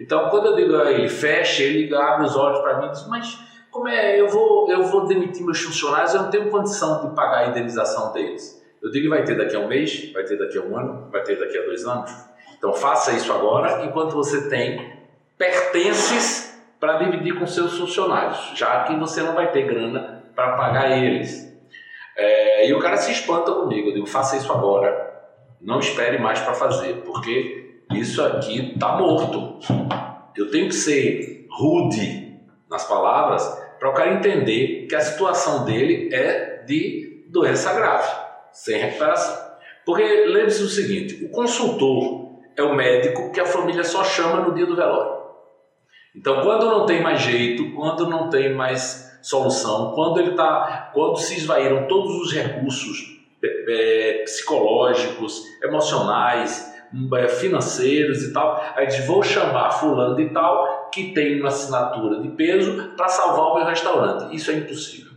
Então 0.00 0.28
quando 0.30 0.46
eu 0.46 0.56
digo 0.56 0.74
a 0.74 0.90
ele 0.90 1.08
feche, 1.08 1.62
ele 1.62 1.94
abre 1.94 2.26
os 2.26 2.34
olhos 2.34 2.58
para 2.58 2.80
mim 2.80 2.86
e 2.86 2.90
diz, 2.90 3.06
mas 3.06 3.38
como 3.70 3.86
é, 3.86 4.20
eu 4.20 4.26
vou, 4.26 4.68
eu 4.68 4.82
vou 4.82 5.06
demitir 5.06 5.44
meus 5.44 5.60
funcionários, 5.60 6.12
eu 6.12 6.22
não 6.22 6.30
tenho 6.30 6.50
condição 6.50 7.08
de 7.08 7.14
pagar 7.14 7.44
a 7.44 7.46
indenização 7.46 8.12
deles. 8.12 8.65
Eu 8.86 8.92
digo 8.92 9.08
vai 9.08 9.24
ter 9.24 9.36
daqui 9.36 9.56
a 9.56 9.58
um 9.58 9.66
mês, 9.66 10.12
vai 10.12 10.22
ter 10.22 10.38
daqui 10.38 10.56
a 10.56 10.60
um 10.62 10.78
ano, 10.78 11.10
vai 11.10 11.20
ter 11.24 11.36
daqui 11.36 11.58
a 11.58 11.62
dois 11.62 11.84
anos. 11.84 12.08
Então 12.56 12.72
faça 12.72 13.10
isso 13.16 13.32
agora, 13.32 13.84
enquanto 13.84 14.12
você 14.12 14.48
tem 14.48 14.92
pertences 15.36 16.56
para 16.78 16.98
dividir 16.98 17.36
com 17.36 17.48
seus 17.48 17.76
funcionários, 17.76 18.52
já 18.54 18.84
que 18.84 18.94
você 18.94 19.22
não 19.22 19.34
vai 19.34 19.50
ter 19.50 19.66
grana 19.66 20.22
para 20.36 20.52
pagar 20.52 20.96
eles. 20.96 21.52
É, 22.16 22.68
e 22.68 22.74
o 22.74 22.78
cara 22.78 22.96
se 22.96 23.10
espanta 23.10 23.50
comigo, 23.50 23.88
eu 23.88 23.94
digo, 23.94 24.06
faça 24.06 24.36
isso 24.36 24.52
agora, 24.52 25.20
não 25.60 25.80
espere 25.80 26.18
mais 26.18 26.38
para 26.38 26.54
fazer, 26.54 27.02
porque 27.04 27.80
isso 27.92 28.22
aqui 28.22 28.72
está 28.72 28.96
morto. 28.96 29.58
Eu 30.36 30.48
tenho 30.48 30.68
que 30.68 30.74
ser 30.76 31.48
rude 31.50 32.38
nas 32.70 32.86
palavras 32.86 33.42
para 33.80 33.90
o 33.90 33.92
cara 33.92 34.12
entender 34.12 34.86
que 34.88 34.94
a 34.94 35.00
situação 35.00 35.64
dele 35.64 36.14
é 36.14 36.62
de 36.64 37.26
doença 37.28 37.74
grave, 37.74 38.25
sem 38.56 38.78
recuperação. 38.78 39.36
Porque 39.84 40.02
lembre-se 40.02 40.62
do 40.62 40.68
seguinte: 40.68 41.24
o 41.24 41.30
consultor 41.30 42.40
é 42.56 42.62
o 42.62 42.74
médico 42.74 43.30
que 43.30 43.40
a 43.40 43.46
família 43.46 43.84
só 43.84 44.02
chama 44.02 44.40
no 44.40 44.54
dia 44.54 44.66
do 44.66 44.74
velório. 44.74 45.16
Então, 46.14 46.40
quando 46.40 46.66
não 46.66 46.86
tem 46.86 47.02
mais 47.02 47.20
jeito, 47.20 47.74
quando 47.74 48.08
não 48.08 48.30
tem 48.30 48.54
mais 48.54 49.18
solução, 49.22 49.92
quando 49.94 50.18
ele 50.18 50.34
tá, 50.34 50.90
quando 50.94 51.18
se 51.18 51.36
esvaíram 51.36 51.86
todos 51.86 52.14
os 52.22 52.32
recursos 52.32 53.20
é, 53.44 54.22
psicológicos, 54.24 55.42
emocionais, 55.62 56.74
é, 57.18 57.28
financeiros 57.28 58.22
e 58.22 58.32
tal, 58.32 58.64
aí 58.74 58.86
diz, 58.86 59.06
vou 59.06 59.22
chamar 59.22 59.70
fulano 59.72 60.16
de 60.16 60.30
tal 60.30 60.88
que 60.90 61.12
tem 61.12 61.38
uma 61.38 61.48
assinatura 61.48 62.22
de 62.22 62.30
peso 62.30 62.94
para 62.96 63.08
salvar 63.08 63.52
o 63.52 63.54
meu 63.56 63.66
restaurante. 63.66 64.34
Isso 64.34 64.50
é 64.50 64.54
impossível. 64.54 65.12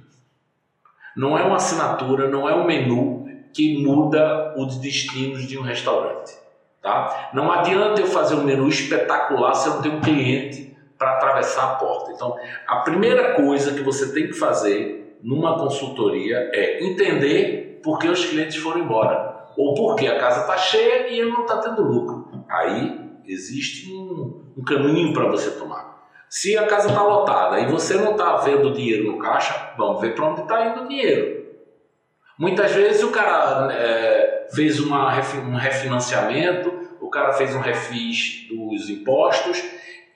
Não 1.15 1.37
é 1.37 1.43
uma 1.43 1.55
assinatura, 1.55 2.27
não 2.27 2.47
é 2.47 2.53
um 2.53 2.65
menu 2.65 3.18
que 3.53 3.83
muda 3.83 4.53
os 4.57 4.77
destinos 4.77 5.47
de 5.47 5.57
um 5.57 5.61
restaurante. 5.61 6.37
Tá? 6.81 7.29
Não 7.33 7.51
adianta 7.51 7.99
eu 8.01 8.07
fazer 8.07 8.35
um 8.35 8.43
menu 8.43 8.67
espetacular 8.67 9.53
se 9.53 9.67
eu 9.67 9.75
não 9.75 9.81
tenho 9.81 9.95
um 9.95 10.01
cliente 10.01 10.77
para 10.97 11.13
atravessar 11.13 11.63
a 11.63 11.75
porta. 11.75 12.11
Então, 12.11 12.35
a 12.67 12.77
primeira 12.77 13.33
coisa 13.33 13.73
que 13.73 13.81
você 13.81 14.13
tem 14.13 14.27
que 14.27 14.33
fazer 14.33 15.17
numa 15.21 15.57
consultoria 15.57 16.49
é 16.53 16.83
entender 16.83 17.81
por 17.83 17.99
que 17.99 18.07
os 18.07 18.25
clientes 18.25 18.57
foram 18.57 18.79
embora 18.79 19.29
ou 19.57 19.73
porque 19.73 20.07
a 20.07 20.17
casa 20.19 20.41
está 20.41 20.57
cheia 20.57 21.09
e 21.09 21.19
ele 21.19 21.31
não 21.31 21.41
está 21.41 21.57
tendo 21.57 21.83
lucro. 21.83 22.29
Aí 22.49 23.09
existe 23.25 23.91
um, 23.91 24.53
um 24.57 24.63
caminho 24.63 25.13
para 25.13 25.27
você 25.27 25.51
tomar. 25.51 25.99
Se 26.29 26.57
a 26.57 26.65
casa 26.67 26.89
está 26.89 27.03
lotada 27.03 27.59
e 27.59 27.65
você 27.65 27.95
não 27.95 28.11
está 28.11 28.37
vendo 28.37 28.71
dinheiro 28.71 29.11
no 29.11 29.17
caixa, 29.17 29.73
vamos 29.77 29.99
ver 29.99 30.15
para 30.15 30.29
onde 30.29 30.41
está 30.41 30.67
indo 30.67 30.83
o 30.83 30.87
dinheiro. 30.87 31.38
Muitas 32.39 32.71
vezes 32.71 33.03
o 33.03 33.11
cara 33.11 33.67
é, 33.73 34.47
fez 34.53 34.79
uma, 34.79 35.13
um 35.45 35.55
refinanciamento, 35.57 36.71
o 37.01 37.09
cara 37.09 37.33
fez 37.33 37.53
um 37.53 37.59
refis 37.59 38.47
dos 38.47 38.89
impostos 38.89 39.61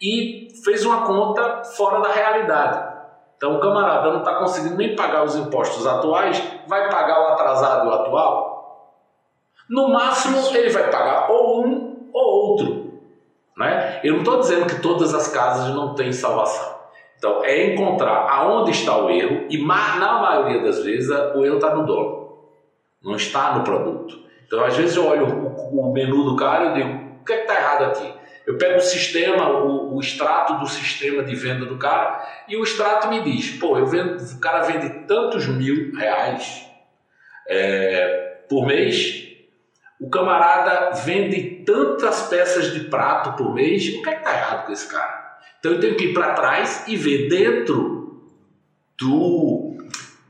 e 0.01 0.47
fez 0.63 0.85
uma 0.85 1.05
conta 1.05 1.65
fora 1.65 1.99
da 1.99 2.13
realidade. 2.13 2.93
Então 3.35 3.57
o 3.57 3.59
camarada 3.59 4.09
não 4.09 4.19
está 4.19 4.35
conseguindo 4.35 4.77
nem 4.77 4.95
pagar 4.95 5.25
os 5.25 5.35
impostos 5.35 5.85
atuais, 5.85 6.41
vai 6.65 6.89
pagar 6.89 7.23
o 7.23 7.33
atrasado 7.33 7.87
e 7.87 7.89
o 7.89 7.93
atual? 7.93 9.03
No 9.69 9.89
máximo 9.89 10.37
ele 10.55 10.69
vai 10.69 10.89
pagar 10.89 11.29
ou 11.29 11.65
um 11.65 12.09
ou 12.13 12.51
outro. 12.51 13.01
Né? 13.57 13.99
Eu 14.01 14.13
não 14.13 14.19
estou 14.19 14.39
dizendo 14.39 14.65
que 14.65 14.81
todas 14.81 15.13
as 15.13 15.27
casas 15.27 15.75
não 15.75 15.93
têm 15.93 16.13
salvação. 16.13 16.82
Então 17.23 17.41
é 17.41 17.67
encontrar 17.67 18.27
aonde 18.29 18.71
está 18.71 18.97
o 18.97 19.09
erro 19.09 19.45
e 19.49 19.57
na 19.65 20.19
maioria 20.19 20.61
das 20.61 20.83
vezes 20.83 21.09
o 21.09 21.45
erro 21.45 21.55
está 21.55 21.73
no 21.73 21.85
dono, 21.85 22.37
não 23.01 23.15
está 23.15 23.55
no 23.55 23.63
produto. 23.63 24.19
Então 24.45 24.61
às 24.61 24.75
vezes 24.75 24.97
eu 24.97 25.07
olho 25.07 25.25
o, 25.25 25.93
menu 25.93 26.25
do 26.25 26.35
cara 26.35 26.65
e 26.65 26.73
digo, 26.73 27.21
o 27.21 27.23
que 27.23 27.31
é 27.31 27.43
está 27.43 27.55
errado 27.55 27.85
aqui? 27.85 28.13
Eu 28.45 28.57
pego 28.57 28.75
o 28.75 28.81
sistema, 28.81 29.49
o, 29.51 29.95
o, 29.95 30.01
extrato 30.01 30.55
do 30.55 30.67
sistema 30.67 31.23
de 31.23 31.33
venda 31.33 31.65
do 31.65 31.77
cara 31.77 32.21
e 32.45 32.57
o 32.57 32.63
extrato 32.63 33.07
me 33.07 33.21
diz: 33.21 33.51
pô, 33.51 33.77
eu 33.77 33.85
vendo, 33.85 34.21
o 34.21 34.39
cara 34.41 34.63
vende 34.63 34.89
tantos 35.07 35.47
mil 35.47 35.95
reais 35.95 36.67
é, 37.47 38.41
por 38.49 38.65
mês, 38.65 39.29
o 39.97 40.09
camarada 40.09 40.91
vende 40.91 41.63
tantas 41.65 42.23
peças 42.27 42.73
de 42.73 42.81
prato 42.81 43.37
por 43.41 43.55
mês, 43.55 43.87
o 43.95 44.01
que 44.01 44.09
é 44.09 44.17
está 44.17 44.33
errado 44.33 44.65
com 44.65 44.73
esse 44.73 44.91
cara? 44.91 45.22
Então 45.63 45.71
eu 45.71 45.79
tenho 45.79 45.95
que 45.95 46.07
ir 46.07 46.13
para 46.13 46.33
trás 46.33 46.83
e 46.89 46.97
ver 46.97 47.29
dentro 47.29 48.21
do, 48.99 49.77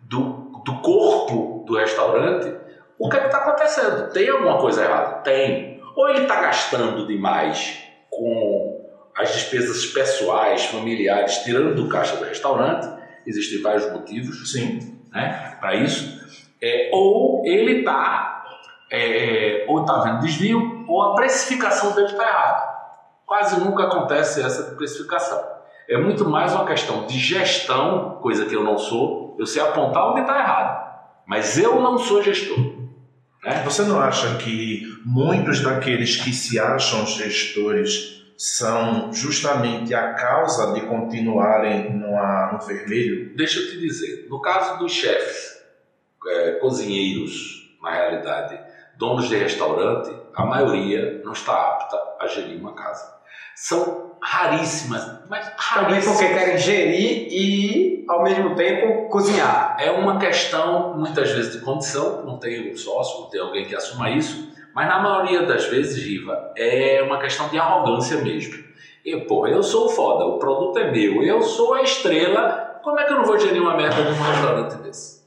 do, 0.03 0.61
do 0.63 0.75
corpo 0.79 1.63
do 1.65 1.75
restaurante 1.75 2.55
o 2.99 3.09
que 3.09 3.17
é 3.17 3.25
está 3.25 3.39
acontecendo. 3.39 4.11
Tem 4.11 4.29
alguma 4.29 4.59
coisa 4.59 4.83
errada? 4.83 5.23
Tem. 5.23 5.81
Ou 5.95 6.07
ele 6.07 6.21
está 6.21 6.39
gastando 6.39 7.07
demais 7.07 7.83
com 8.11 8.79
as 9.17 9.33
despesas 9.33 9.87
pessoais, 9.87 10.65
familiares, 10.65 11.39
tirando 11.39 11.73
do 11.73 11.89
caixa 11.89 12.15
do 12.15 12.25
restaurante, 12.25 12.87
existem 13.25 13.59
vários 13.59 13.91
motivos 13.91 14.51
Sim. 14.51 14.99
Né, 15.11 15.57
para 15.59 15.73
isso, 15.75 16.15
é, 16.61 16.91
ou 16.93 17.43
ele 17.43 17.79
está 17.79 18.45
é, 18.91 19.65
ou 19.67 19.81
está 19.81 19.99
vendo 20.01 20.19
desvio, 20.19 20.85
ou 20.87 21.01
a 21.01 21.15
precificação 21.15 21.95
dele 21.95 22.07
está 22.07 22.23
errada. 22.23 22.72
Quase 23.25 23.59
nunca 23.59 23.83
acontece 23.83 24.41
essa 24.41 24.75
precificação. 24.75 25.41
É 25.87 25.97
muito 25.97 26.27
mais 26.29 26.53
uma 26.53 26.65
questão 26.65 27.05
de 27.05 27.17
gestão, 27.17 28.19
coisa 28.21 28.45
que 28.45 28.55
eu 28.55 28.63
não 28.63 28.77
sou, 28.77 29.35
eu 29.37 29.45
sei 29.45 29.61
apontar 29.61 30.11
onde 30.11 30.21
está 30.21 30.39
errado, 30.39 30.93
mas 31.25 31.57
eu 31.57 31.81
não 31.81 31.97
sou 31.97 32.21
gestor. 32.21 32.57
Né? 33.43 33.61
Você 33.65 33.83
não 33.83 33.99
acha 33.99 34.37
que 34.37 34.83
muitos 35.05 35.61
daqueles 35.61 36.15
que 36.15 36.31
se 36.31 36.57
acham 36.59 37.05
gestores 37.05 38.23
são 38.37 39.11
justamente 39.11 39.93
a 39.93 40.13
causa 40.13 40.73
de 40.73 40.81
continuarem 40.87 41.93
no, 41.93 42.11
no 42.53 42.59
vermelho? 42.59 43.35
Deixa 43.35 43.59
eu 43.59 43.69
te 43.69 43.79
dizer, 43.79 44.27
no 44.29 44.41
caso 44.41 44.79
dos 44.79 44.91
chefes, 44.91 45.61
é, 46.27 46.51
cozinheiros, 46.53 47.77
na 47.81 47.91
realidade, 47.91 48.57
donos 48.97 49.27
de 49.27 49.35
restaurante, 49.35 50.15
a 50.35 50.45
maioria 50.45 51.21
não 51.23 51.33
está 51.33 51.53
apta 51.53 51.97
a 52.19 52.27
gerir 52.27 52.59
uma 52.59 52.73
casa. 52.73 53.13
São 53.55 54.13
raríssimas, 54.21 55.19
mas 55.29 55.51
raríssimas. 55.57 56.17
Também 56.17 56.31
porque 56.31 56.39
querem 56.39 56.57
gerir 56.57 57.27
e, 57.29 58.05
ao 58.07 58.23
mesmo 58.23 58.55
tempo, 58.55 59.09
cozinhar. 59.09 59.75
É 59.79 59.91
uma 59.91 60.17
questão, 60.17 60.97
muitas 60.97 61.31
vezes, 61.31 61.51
de 61.53 61.59
condição, 61.59 62.25
não 62.25 62.39
tem 62.39 62.71
um 62.71 62.77
sócio, 62.77 63.21
não 63.21 63.29
tem 63.29 63.41
alguém 63.41 63.65
que 63.65 63.75
assuma 63.75 64.09
isso, 64.09 64.51
mas 64.73 64.87
na 64.87 64.99
maioria 64.99 65.43
das 65.43 65.65
vezes, 65.65 66.03
Riva, 66.03 66.51
é 66.57 67.01
uma 67.03 67.19
questão 67.19 67.47
de 67.49 67.57
arrogância 67.57 68.17
mesmo. 68.17 68.63
E, 69.05 69.17
pô, 69.17 69.45
eu 69.45 69.61
sou 69.61 69.89
foda, 69.89 70.25
o 70.25 70.39
produto 70.39 70.79
é 70.79 70.89
meu, 70.89 71.21
eu 71.21 71.41
sou 71.41 71.73
a 71.73 71.81
estrela, 71.81 72.79
como 72.81 72.99
é 72.99 73.03
que 73.03 73.11
eu 73.11 73.17
não 73.17 73.25
vou 73.25 73.37
gerir 73.37 73.61
uma 73.61 73.75
merda 73.75 74.01
de 74.01 74.19
um 74.19 74.23
restaurante 74.23 74.75
desse? 74.77 75.22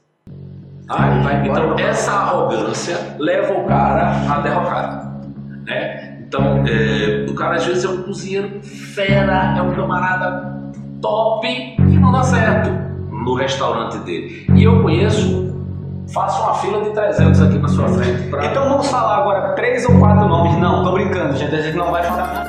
Ah, 0.89 1.43
então, 1.45 1.77
essa 1.77 2.11
arrogância 2.11 3.17
leva 3.19 3.53
o 3.53 3.65
cara 3.65 4.09
à 4.31 4.39
derrocada, 4.39 5.19
né? 5.65 6.19
Então, 6.21 6.63
é, 6.65 7.25
o 7.29 7.35
cara 7.35 7.55
às 7.55 7.65
vezes 7.65 7.83
é 7.83 7.89
um 7.89 8.03
cozinheiro 8.03 8.61
fera, 8.63 9.55
é 9.57 9.61
um 9.61 9.73
camarada 9.73 10.61
top 11.01 11.45
e 11.45 11.99
não 11.99 12.11
dá 12.11 12.23
certo 12.23 12.69
no 13.11 13.33
restaurante 13.33 13.97
dele. 13.99 14.45
E 14.55 14.63
eu 14.63 14.81
conheço, 14.81 15.53
faço 16.13 16.41
uma 16.41 16.53
fila 16.55 16.81
de 16.81 16.91
300 16.91 17.41
aqui 17.41 17.57
na 17.57 17.67
sua 17.67 17.89
frente. 17.89 18.29
Pra... 18.29 18.45
Então 18.45 18.69
vamos 18.69 18.87
falar 18.87 19.17
agora 19.17 19.53
três 19.55 19.85
ou 19.89 19.99
quatro 19.99 20.25
nomes. 20.25 20.57
Não, 20.57 20.85
tô 20.85 20.93
brincando, 20.93 21.35
gente, 21.35 21.53
a 21.53 21.61
gente 21.61 21.75
não 21.75 21.91
vai 21.91 22.03
falar 22.03 22.45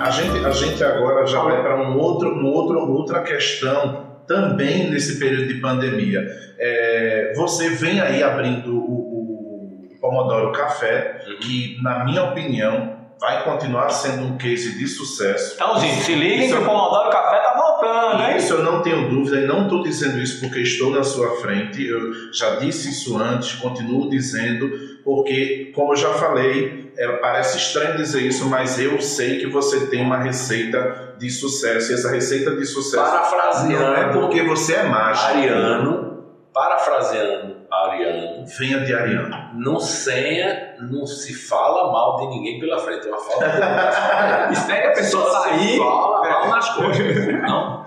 A 0.00 0.10
gente, 0.10 0.46
a 0.46 0.50
gente 0.50 0.82
agora 0.82 1.26
já 1.26 1.42
vai 1.42 1.60
para 1.60 1.76
um 1.76 1.98
outro, 1.98 2.30
um 2.30 2.46
outro, 2.46 2.78
outra 2.90 3.20
questão 3.20 4.13
também 4.26 4.90
nesse 4.90 5.18
período 5.18 5.46
de 5.48 5.54
pandemia. 5.60 6.20
É, 6.58 7.32
você 7.36 7.70
vem 7.70 8.00
aí 8.00 8.22
abrindo 8.22 8.74
o, 8.76 9.94
o 9.94 9.98
Pomodoro 10.00 10.52
Café, 10.52 11.22
Uhum. 11.26 11.38
que, 11.40 11.78
na 11.82 12.04
minha 12.04 12.22
opinião, 12.24 12.94
vai 13.18 13.42
continuar 13.44 13.88
sendo 13.90 14.24
um 14.26 14.36
case 14.36 14.76
de 14.78 14.86
sucesso. 14.86 15.54
Então, 15.54 15.80
gente, 15.80 16.02
se 16.02 16.14
liguem 16.14 16.48
que 16.48 16.54
o 16.54 16.64
Pomodoro 16.64 17.10
Café 17.10 17.38
tá 17.38 17.54
voltando, 17.56 18.22
hein? 18.30 18.36
Isso 18.36 18.52
eu 18.52 18.62
não 18.62 18.82
tenho 18.82 19.08
dúvida 19.08 19.40
e 19.40 19.46
não 19.46 19.62
estou 19.64 19.82
dizendo 19.82 20.18
isso 20.20 20.40
porque 20.40 20.60
estou 20.60 20.90
na 20.90 21.02
sua 21.02 21.36
frente. 21.40 21.86
Eu 21.86 22.00
já 22.32 22.56
disse 22.56 22.90
isso 22.90 23.16
antes, 23.16 23.54
continuo 23.54 24.10
dizendo, 24.10 24.68
porque, 25.02 25.72
como 25.74 25.92
eu 25.92 25.96
já 25.96 26.12
falei, 26.14 26.83
é, 26.96 27.08
parece 27.18 27.58
estranho 27.58 27.96
dizer 27.96 28.22
isso, 28.22 28.46
mas 28.48 28.78
eu 28.78 29.00
sei 29.00 29.38
que 29.38 29.46
você 29.46 29.86
tem 29.86 30.02
uma 30.02 30.18
receita 30.18 31.14
de 31.18 31.30
sucesso. 31.30 31.90
E 31.92 31.94
essa 31.94 32.10
receita 32.10 32.54
de 32.56 32.64
sucesso 32.64 32.96
não 32.96 33.06
é 33.06 33.10
Parafraseando 33.10 34.20
porque 34.20 34.42
você 34.42 34.74
é 34.74 34.82
mágico. 34.84 35.26
Ariano, 35.38 36.24
parafraseando 36.52 37.56
Ariano, 37.70 38.46
Venha 38.58 38.80
de 38.80 38.94
Ariano. 38.94 39.36
não 39.54 39.80
senha, 39.80 40.76
não 40.80 41.04
se 41.06 41.34
fala 41.34 41.90
mal 41.90 42.16
de 42.20 42.36
ninguém 42.36 42.60
pela 42.60 42.78
frente. 42.78 43.06
É 43.06 43.10
uma 43.10 43.18
falta 43.18 44.46
de. 44.46 44.52
Espere 44.52 44.86
a 44.88 44.92
pessoa 44.92 45.30
sair. 45.42 45.78
Fala 45.78 46.28
mal 46.28 46.48
nas 46.50 46.70
costas. 46.70 47.26
Não. 47.42 47.84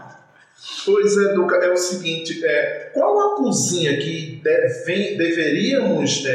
Pois 0.86 1.18
é, 1.18 1.34
Duca, 1.36 1.56
é 1.58 1.72
o 1.72 1.78
seguinte, 1.78 2.44
é, 2.44 2.92
qual 2.94 3.20
a 3.34 3.36
cozinha 3.38 3.96
que 3.98 4.42
deve- 4.44 5.16
deveríamos 5.16 6.26
é, 6.26 6.32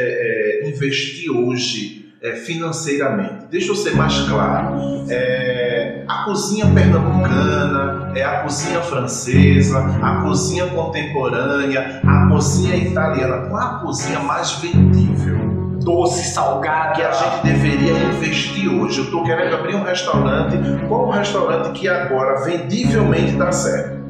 é, 0.62 0.68
investir 0.68 1.28
hoje 1.30 2.01
é, 2.22 2.32
financeiramente? 2.36 3.46
Deixa 3.50 3.72
eu 3.72 3.74
ser 3.74 3.96
mais 3.96 4.16
claro. 4.28 5.04
É, 5.08 6.04
a 6.06 6.24
cozinha 6.24 6.66
pernambucana, 6.66 8.12
é 8.14 8.22
a 8.22 8.42
cozinha 8.42 8.80
francesa, 8.80 9.78
a 10.00 10.22
cozinha 10.22 10.66
contemporânea, 10.66 12.00
a 12.06 12.28
cozinha 12.28 12.76
italiana. 12.76 13.48
Qual 13.48 13.60
a 13.60 13.78
cozinha 13.80 14.20
mais 14.20 14.52
vendível? 14.52 15.50
Doce, 15.82 16.32
salgado. 16.32 16.94
que 16.94 17.02
a 17.02 17.10
gente 17.10 17.42
deveria 17.42 17.92
investir 18.04 18.72
hoje. 18.72 18.98
Eu 18.98 19.04
estou 19.06 19.24
querendo 19.24 19.56
abrir 19.56 19.74
um 19.74 19.82
restaurante. 19.82 20.56
Qual 20.86 21.08
o 21.08 21.10
restaurante 21.10 21.72
que 21.72 21.88
agora 21.88 22.44
vendivelmente 22.44 23.32
dá 23.32 23.50
certo? 23.50 24.01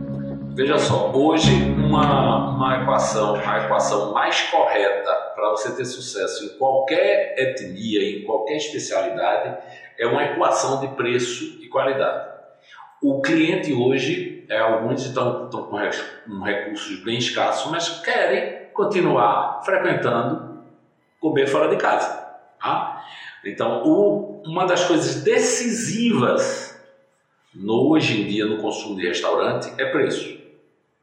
Veja 0.54 0.78
só, 0.78 1.10
hoje 1.14 1.50
uma, 1.72 2.50
uma 2.50 2.82
equação, 2.82 3.36
a 3.36 3.64
equação 3.64 4.12
mais 4.12 4.42
correta 4.50 5.10
para 5.34 5.50
você 5.50 5.74
ter 5.74 5.84
sucesso 5.86 6.44
em 6.44 6.58
qualquer 6.58 7.34
etnia, 7.38 8.18
em 8.18 8.24
qualquer 8.24 8.56
especialidade, 8.56 9.56
é 9.98 10.06
uma 10.06 10.22
equação 10.24 10.80
de 10.80 10.88
preço 10.88 11.58
e 11.62 11.68
qualidade. 11.68 12.32
O 13.00 13.22
cliente 13.22 13.72
hoje, 13.72 14.44
é, 14.48 14.58
alguns 14.58 15.04
estão, 15.06 15.44
estão 15.46 15.64
com, 15.64 15.76
recursos 16.42 17.02
bem 17.02 17.16
escassos, 17.16 17.70
mas 17.70 17.88
querem 18.00 18.66
continuar 18.74 19.62
frequentando 19.64 20.58
comer 21.18 21.46
fora 21.46 21.68
de 21.68 21.76
casa. 21.76 22.20
tá? 22.60 23.02
Então, 23.44 23.82
o- 23.84 24.42
uma 24.44 24.66
das 24.66 24.84
coisas 24.84 25.22
decisivas 25.22 26.78
no, 27.54 27.90
hoje 27.90 28.20
em 28.22 28.26
dia 28.26 28.44
no 28.46 28.58
consumo 28.58 28.96
de 28.96 29.06
restaurante 29.06 29.72
é 29.78 29.86
preço. 29.86 30.41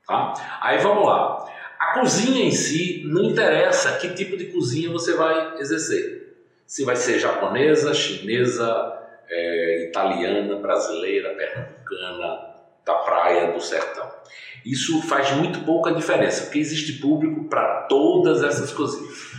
Tá? 0.09 0.33
Aí 0.59 0.79
vamos 0.79 1.05
lá. 1.05 1.45
A 1.79 1.93
cozinha 1.99 2.43
em 2.43 2.49
si 2.49 3.03
não 3.05 3.25
interessa 3.25 3.95
que 3.97 4.09
tipo 4.09 4.35
de 4.35 4.45
cozinha 4.45 4.89
você 4.89 5.13
vai 5.13 5.59
exercer. 5.59 6.35
Se 6.65 6.83
vai 6.83 6.95
ser 6.95 7.19
japonesa, 7.19 7.93
chinesa, 7.93 8.97
eh, 9.29 9.85
italiana, 9.87 10.55
brasileira, 10.55 11.35
pernambucana, 11.35 12.39
da 12.83 12.95
praia, 12.95 13.51
do 13.51 13.61
sertão. 13.61 14.09
Isso 14.65 14.99
faz 15.03 15.31
muito 15.33 15.59
pouca 15.59 15.93
diferença, 15.93 16.45
porque 16.45 16.57
existe 16.57 16.93
público 16.93 17.43
para 17.43 17.83
todas 17.83 18.43
essas 18.43 18.71
cozinhas. 18.71 19.31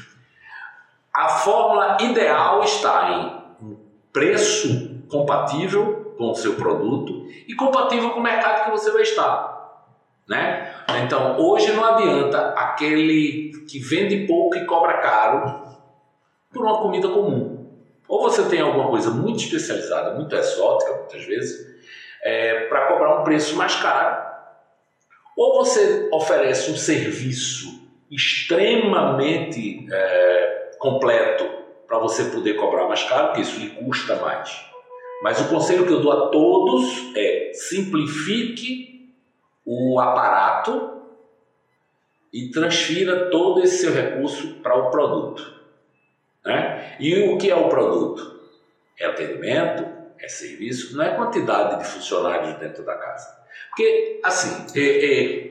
A 1.12 1.28
fórmula 1.28 1.96
ideal 2.00 2.62
está 2.62 3.10
em 3.60 3.66
um 3.66 3.76
preço 4.12 5.02
compatível 5.08 6.14
com 6.16 6.30
o 6.30 6.34
seu 6.34 6.54
produto 6.54 7.26
e 7.48 7.54
compatível 7.54 8.10
com 8.10 8.20
o 8.20 8.22
mercado 8.22 8.66
que 8.66 8.70
você 8.70 8.92
vai 8.92 9.02
estar. 9.02 9.59
Né? 10.30 10.72
Então, 11.04 11.36
hoje 11.40 11.72
não 11.72 11.84
adianta 11.84 12.50
aquele 12.50 13.50
que 13.68 13.80
vende 13.80 14.28
pouco 14.28 14.56
e 14.56 14.64
cobra 14.64 14.98
caro 14.98 15.60
por 16.52 16.62
uma 16.62 16.78
comida 16.78 17.08
comum. 17.08 17.68
Ou 18.06 18.22
você 18.22 18.44
tem 18.44 18.60
alguma 18.60 18.88
coisa 18.88 19.10
muito 19.10 19.40
especializada, 19.40 20.14
muito 20.14 20.32
exótica, 20.36 20.94
muitas 20.94 21.24
vezes, 21.24 21.66
para 22.68 22.86
cobrar 22.86 23.20
um 23.20 23.24
preço 23.24 23.56
mais 23.56 23.74
caro, 23.74 24.22
ou 25.36 25.64
você 25.64 26.08
oferece 26.12 26.70
um 26.70 26.76
serviço 26.76 27.66
extremamente 28.08 29.84
é, 29.92 30.70
completo 30.78 31.44
para 31.88 31.98
você 31.98 32.24
poder 32.24 32.54
cobrar 32.54 32.86
mais 32.86 33.02
caro, 33.02 33.28
porque 33.28 33.40
isso 33.40 33.58
lhe 33.58 33.70
custa 33.70 34.14
mais. 34.16 34.64
Mas 35.22 35.40
o 35.40 35.48
conselho 35.48 35.86
que 35.86 35.92
eu 35.92 36.00
dou 36.00 36.12
a 36.12 36.28
todos 36.28 37.12
é 37.16 37.50
simplifique 37.52 38.99
o 39.64 40.00
aparato 40.00 41.02
e 42.32 42.50
transfira 42.50 43.30
todo 43.30 43.62
esse 43.62 43.78
seu 43.78 43.92
recurso 43.92 44.54
para 44.62 44.76
o 44.76 44.90
produto. 44.90 45.60
Né? 46.44 46.96
E 47.00 47.28
o 47.28 47.38
que 47.38 47.50
é 47.50 47.56
o 47.56 47.68
produto? 47.68 48.40
É 48.98 49.06
atendimento, 49.06 49.84
é 50.18 50.28
serviço, 50.28 50.96
não 50.96 51.04
é 51.04 51.14
quantidade 51.14 51.78
de 51.78 51.84
funcionários 51.84 52.54
dentro 52.58 52.84
da 52.84 52.94
casa. 52.94 53.40
Porque, 53.70 54.20
assim, 54.22 54.66
é, 54.78 54.80
é, 54.80 55.50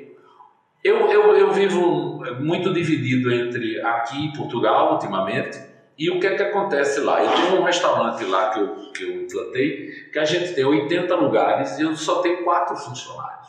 eu, 0.83 1.09
eu, 1.09 1.35
eu 1.35 1.51
vivo 1.51 2.23
muito 2.39 2.73
dividido 2.73 3.31
entre 3.33 3.81
aqui 3.81 4.25
em 4.25 4.33
Portugal, 4.33 4.93
ultimamente, 4.93 5.59
e 5.97 6.09
o 6.09 6.17
que 6.19 6.27
é 6.27 6.35
que 6.35 6.43
acontece 6.43 7.01
lá? 7.01 7.21
Eu 7.21 7.29
tenho 7.29 7.61
um 7.61 7.63
restaurante 7.63 8.23
lá 8.23 8.51
que 8.51 8.59
eu, 8.59 8.91
que 8.93 9.03
eu 9.03 9.21
implantei, 9.21 10.09
que 10.13 10.17
a 10.17 10.23
gente 10.23 10.53
tem 10.53 10.63
80 10.63 11.13
lugares 11.15 11.77
e 11.77 11.81
eu 11.81 11.93
só 11.93 12.21
tenho 12.21 12.43
quatro 12.45 12.77
funcionários. 12.77 13.48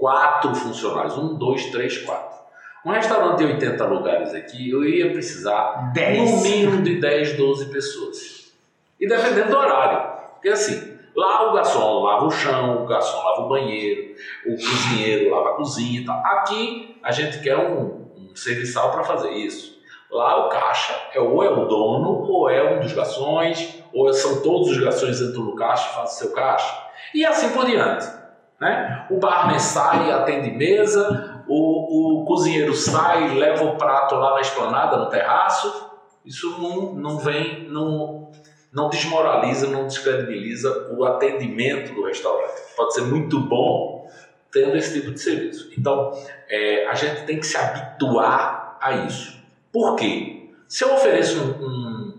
Quatro 0.00 0.54
funcionários. 0.54 1.18
Um, 1.18 1.34
dois, 1.34 1.66
três, 1.66 1.98
quatro. 1.98 2.40
Um 2.86 2.90
restaurante 2.90 3.36
de 3.36 3.44
80 3.44 3.84
lugares 3.84 4.32
aqui, 4.32 4.70
eu 4.70 4.82
ia 4.82 5.12
precisar 5.12 5.92
Dez. 5.92 6.18
no 6.18 6.40
mínimo 6.40 6.82
de 6.82 6.98
10, 6.98 7.36
12 7.36 7.66
pessoas. 7.66 8.50
E 8.98 9.06
dependendo 9.06 9.50
do 9.50 9.58
horário. 9.58 10.18
Porque 10.32 10.48
assim, 10.48 10.96
lá 11.14 11.50
o 11.50 11.52
garçom 11.52 12.02
lava 12.02 12.24
o 12.24 12.30
chão, 12.30 12.82
o 12.82 12.86
garçom 12.86 13.18
lava 13.18 13.42
o 13.42 13.48
banheiro, 13.50 14.14
o 14.46 14.52
cozinheiro 14.52 15.30
lava 15.30 15.50
a 15.50 15.52
cozinha 15.56 16.00
e 16.00 16.04
tal. 16.06 16.16
Aqui 16.24 16.98
a 17.02 17.12
gente 17.12 17.40
quer 17.40 17.58
um, 17.58 18.06
um 18.16 18.34
serviçal 18.34 18.90
para 18.90 19.04
fazer 19.04 19.32
isso. 19.32 19.78
Lá 20.10 20.46
o 20.46 20.48
caixa 20.48 20.98
é 21.12 21.20
ou 21.20 21.44
é 21.44 21.50
o 21.50 21.66
dono, 21.66 22.22
ou 22.26 22.48
é 22.48 22.74
um 22.74 22.80
dos 22.80 22.94
garçons, 22.94 23.84
ou 23.92 24.10
são 24.14 24.40
todos 24.40 24.70
os 24.70 24.78
garçons 24.78 25.20
entram 25.20 25.44
no 25.44 25.54
caixa 25.54 25.90
e 25.90 25.94
fazem 25.94 26.18
seu 26.18 26.32
caixa. 26.32 26.88
E 27.14 27.26
assim 27.26 27.50
por 27.50 27.66
diante. 27.66 28.19
Né? 28.60 29.06
O 29.10 29.16
barman 29.16 29.58
sai, 29.58 30.12
atende 30.12 30.50
mesa, 30.50 31.42
o, 31.48 32.20
o 32.20 32.24
cozinheiro 32.26 32.74
sai, 32.74 33.34
leva 33.34 33.64
o 33.64 33.76
prato 33.76 34.14
lá 34.16 34.34
na 34.34 34.40
esplanada, 34.40 34.98
no 34.98 35.08
terraço. 35.08 35.90
Isso 36.24 36.60
não, 36.60 36.92
não 36.92 37.18
vem, 37.18 37.66
não, 37.70 38.30
não 38.70 38.90
desmoraliza, 38.90 39.66
não 39.66 39.86
descredibiliza 39.86 40.90
o 40.92 41.04
atendimento 41.04 41.94
do 41.94 42.04
restaurante. 42.04 42.60
Pode 42.76 42.92
ser 42.92 43.02
muito 43.02 43.40
bom 43.40 44.06
tendo 44.52 44.76
esse 44.76 45.00
tipo 45.00 45.12
de 45.12 45.20
serviço. 45.20 45.70
Então, 45.78 46.12
é, 46.48 46.86
a 46.86 46.94
gente 46.94 47.24
tem 47.24 47.38
que 47.38 47.46
se 47.46 47.56
habituar 47.56 48.76
a 48.82 48.92
isso. 48.92 49.40
Por 49.72 49.96
quê? 49.96 50.50
Se 50.68 50.84
eu 50.84 50.92
ofereço 50.94 51.40
um, 51.40 51.64
um, 51.64 52.18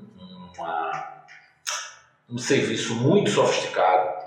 uma, 0.58 1.24
um 2.30 2.38
serviço 2.38 2.96
muito 2.96 3.30
sofisticado, 3.30 4.22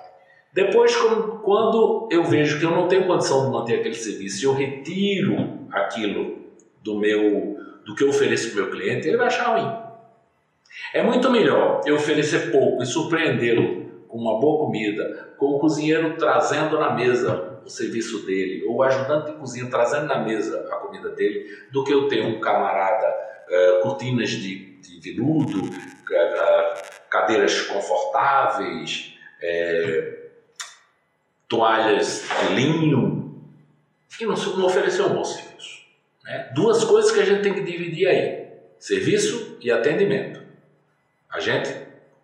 depois, 0.55 0.95
quando 1.43 1.94
eu 2.11 2.25
vejo 2.25 2.59
que 2.59 2.65
eu 2.65 2.71
não 2.71 2.89
tenho 2.89 3.07
condição 3.07 3.45
de 3.45 3.51
manter 3.51 3.81
aquele 3.81 3.95
serviço 3.95 4.45
eu 4.45 4.53
retiro 4.53 5.67
aquilo 5.73 6.39
do 6.83 6.99
meu, 6.99 7.57
do 7.85 7.95
que 7.95 8.05
eu 8.05 8.09
ofereço 8.09 8.51
para 8.51 8.63
o 8.63 8.65
meu 8.65 8.73
cliente, 8.73 9.09
ele 9.09 9.17
vai 9.17 9.27
achar 9.27 9.57
ruim. 9.57 9.85
É 10.93 11.03
muito 11.03 11.31
melhor 11.31 11.81
eu 11.87 11.97
oferecer 11.97 12.51
pouco 12.51 12.83
e 12.83 12.87
surpreendê-lo 12.87 13.85
com 14.09 14.19
uma 14.19 14.39
boa 14.39 14.67
comida, 14.67 15.35
com 15.39 15.47
o 15.47 15.59
cozinheiro 15.59 16.17
trazendo 16.17 16.79
na 16.79 16.95
mesa 16.95 17.61
o 17.65 17.69
serviço 17.69 18.27
dele, 18.27 18.65
ou 18.67 18.77
o 18.77 18.83
ajudante 18.83 19.33
de 19.33 19.39
cozinha 19.39 19.69
trazendo 19.71 20.07
na 20.07 20.19
mesa 20.23 20.69
a 20.71 20.77
comida 20.77 21.11
dele, 21.11 21.47
do 21.73 21.83
que 21.83 21.93
eu 21.93 22.09
ter 22.09 22.25
um 22.25 22.39
camarada, 22.41 23.09
uh, 23.09 23.83
cortinas 23.83 24.31
de, 24.31 24.79
de 24.81 25.01
veludo, 25.01 25.63
uh, 25.63 27.09
cadeiras 27.09 27.63
confortáveis, 27.63 29.17
uh, 29.41 30.24
toalhas 31.55 32.29
de 32.41 32.55
linho, 32.55 33.33
e 34.21 34.27
não, 34.27 34.35
não 34.35 34.67
ofereceu 34.67 35.07
um 35.07 35.15
bom 35.15 35.25
serviço. 35.25 35.81
Né? 36.25 36.51
Duas 36.55 36.85
coisas 36.85 37.11
que 37.11 37.21
a 37.21 37.25
gente 37.25 37.43
tem 37.43 37.55
que 37.55 37.63
dividir 37.63 38.07
aí: 38.07 38.49
serviço 38.79 39.57
e 39.61 39.71
atendimento. 39.71 40.41
A 41.31 41.41
gente 41.41 41.75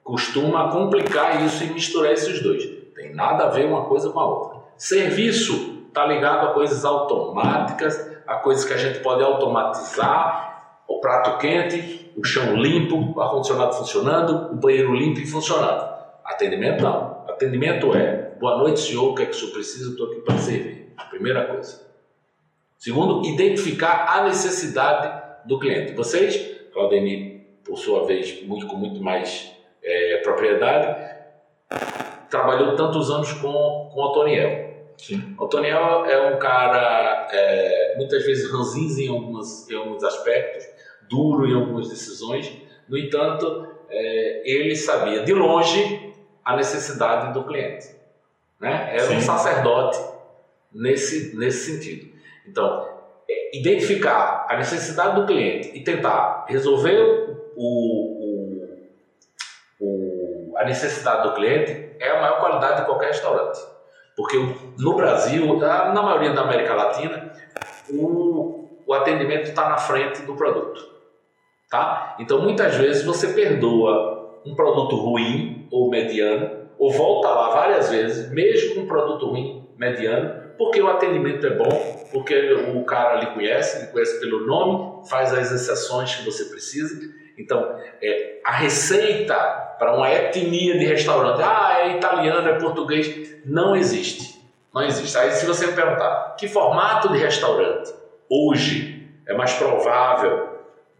costuma 0.04 0.70
complicar 0.70 1.44
isso 1.44 1.64
e 1.64 1.68
misturar 1.68 2.12
esses 2.12 2.42
dois. 2.42 2.64
Tem 2.94 3.14
nada 3.14 3.44
a 3.44 3.48
ver 3.48 3.66
uma 3.66 3.84
coisa 3.84 4.10
com 4.10 4.20
a 4.20 4.26
outra. 4.26 4.60
Serviço 4.76 5.84
está 5.88 6.06
ligado 6.06 6.48
a 6.48 6.52
coisas 6.52 6.84
automáticas, 6.84 8.08
a 8.26 8.36
coisas 8.36 8.64
que 8.64 8.72
a 8.72 8.76
gente 8.76 9.00
pode 9.00 9.22
automatizar, 9.22 10.80
o 10.86 11.00
prato 11.00 11.38
quente, 11.38 12.12
o 12.16 12.24
chão 12.24 12.56
limpo, 12.56 13.14
o 13.16 13.20
ar-condicionado 13.20 13.74
funcionando, 13.74 14.52
o 14.52 14.56
banheiro 14.56 14.94
limpo 14.94 15.20
e 15.20 15.26
funcionando. 15.26 15.90
Atendimento 16.24 16.82
não. 16.82 17.24
Atendimento 17.28 17.96
é, 17.96 18.19
boa 18.40 18.56
noite 18.56 18.80
senhor, 18.80 19.10
o 19.10 19.14
que 19.14 19.22
é 19.22 19.26
que 19.26 19.32
o 19.32 19.34
senhor 19.34 19.52
precisa? 19.52 19.90
Estou 19.90 20.06
aqui 20.06 20.20
para 20.22 20.38
servir. 20.38 20.94
Primeira 21.10 21.46
coisa. 21.46 21.86
Segundo, 22.78 23.26
identificar 23.28 24.06
a 24.08 24.24
necessidade 24.24 25.46
do 25.46 25.58
cliente. 25.58 25.92
Vocês, 25.92 26.36
Claudemir, 26.72 27.42
por 27.62 27.76
sua 27.76 28.06
vez, 28.06 28.42
muito, 28.46 28.66
com 28.66 28.76
muito 28.76 29.02
mais 29.02 29.52
é, 29.82 30.16
propriedade, 30.18 31.18
trabalhou 32.30 32.74
tantos 32.74 33.10
anos 33.10 33.30
com, 33.34 33.90
com 33.92 34.00
o 34.00 34.12
Toniel. 34.12 34.70
Sim. 34.96 35.36
O 35.38 35.46
Toniel 35.46 36.06
é 36.06 36.34
um 36.34 36.38
cara, 36.38 37.28
é, 37.30 37.94
muitas 37.98 38.24
vezes, 38.24 38.50
ranzinza 38.50 39.02
em, 39.02 39.08
algumas, 39.08 39.68
em 39.68 39.76
alguns 39.76 40.02
aspectos, 40.02 40.64
duro 41.10 41.46
em 41.46 41.54
algumas 41.54 41.90
decisões, 41.90 42.50
no 42.88 42.96
entanto, 42.96 43.66
é, 43.90 44.42
ele 44.50 44.74
sabia 44.74 45.22
de 45.22 45.34
longe 45.34 46.14
a 46.42 46.56
necessidade 46.56 47.34
do 47.34 47.44
cliente. 47.44 47.99
Né? 48.60 48.90
Era 48.92 49.06
Sim. 49.06 49.16
um 49.16 49.20
sacerdote 49.20 49.98
nesse, 50.72 51.36
nesse 51.36 51.72
sentido. 51.72 52.12
Então, 52.46 52.88
é, 53.28 53.56
identificar 53.56 54.46
a 54.48 54.56
necessidade 54.56 55.20
do 55.20 55.26
cliente 55.26 55.70
e 55.74 55.82
tentar 55.82 56.44
resolver 56.48 57.00
o, 57.56 57.62
o, 58.20 58.88
o, 59.80 60.52
a 60.56 60.64
necessidade 60.64 61.28
do 61.28 61.34
cliente 61.34 61.96
é 61.98 62.10
a 62.10 62.20
maior 62.20 62.40
qualidade 62.40 62.80
de 62.80 62.86
qualquer 62.86 63.08
restaurante. 63.08 63.58
Porque 64.16 64.36
no 64.78 64.94
Brasil, 64.94 65.56
na 65.56 66.02
maioria 66.02 66.32
da 66.32 66.42
América 66.42 66.74
Latina, 66.74 67.32
o, 67.88 68.68
o 68.86 68.92
atendimento 68.92 69.44
está 69.44 69.68
na 69.68 69.78
frente 69.78 70.22
do 70.22 70.34
produto. 70.34 70.90
Tá? 71.70 72.16
Então, 72.18 72.42
muitas 72.42 72.74
vezes 72.74 73.04
você 73.04 73.28
perdoa 73.28 74.40
um 74.44 74.54
produto 74.54 74.96
ruim 74.96 75.68
ou 75.70 75.88
mediano, 75.88 76.59
ou 76.80 76.90
volta 76.90 77.28
lá 77.28 77.50
várias 77.50 77.90
vezes, 77.90 78.30
mesmo 78.30 78.74
com 78.74 78.80
um 78.80 78.86
produto 78.86 79.26
ruim, 79.26 79.68
mediano, 79.76 80.50
porque 80.56 80.80
o 80.80 80.88
atendimento 80.88 81.46
é 81.46 81.50
bom, 81.50 82.08
porque 82.10 82.54
o 82.74 82.82
cara 82.84 83.16
lhe 83.16 83.26
conhece, 83.26 83.82
lhe 83.82 83.92
conhece 83.92 84.18
pelo 84.18 84.46
nome, 84.46 85.06
faz 85.06 85.30
as 85.30 85.52
exceções 85.52 86.14
que 86.14 86.24
você 86.24 86.46
precisa. 86.46 86.98
Então, 87.36 87.78
é, 88.02 88.40
a 88.42 88.52
receita 88.52 89.34
para 89.78 89.94
uma 89.94 90.10
etnia 90.10 90.78
de 90.78 90.86
restaurante, 90.86 91.42
ah, 91.42 91.80
é 91.82 91.96
italiano, 91.96 92.48
é 92.48 92.58
português, 92.58 93.40
não 93.44 93.76
existe. 93.76 94.40
Não 94.74 94.82
existe. 94.82 95.16
Aí, 95.18 95.32
se 95.32 95.44
você 95.44 95.66
me 95.66 95.72
perguntar 95.74 96.34
que 96.38 96.48
formato 96.48 97.12
de 97.12 97.18
restaurante 97.18 97.92
hoje 98.28 99.06
é 99.26 99.34
mais 99.34 99.52
provável 99.52 100.48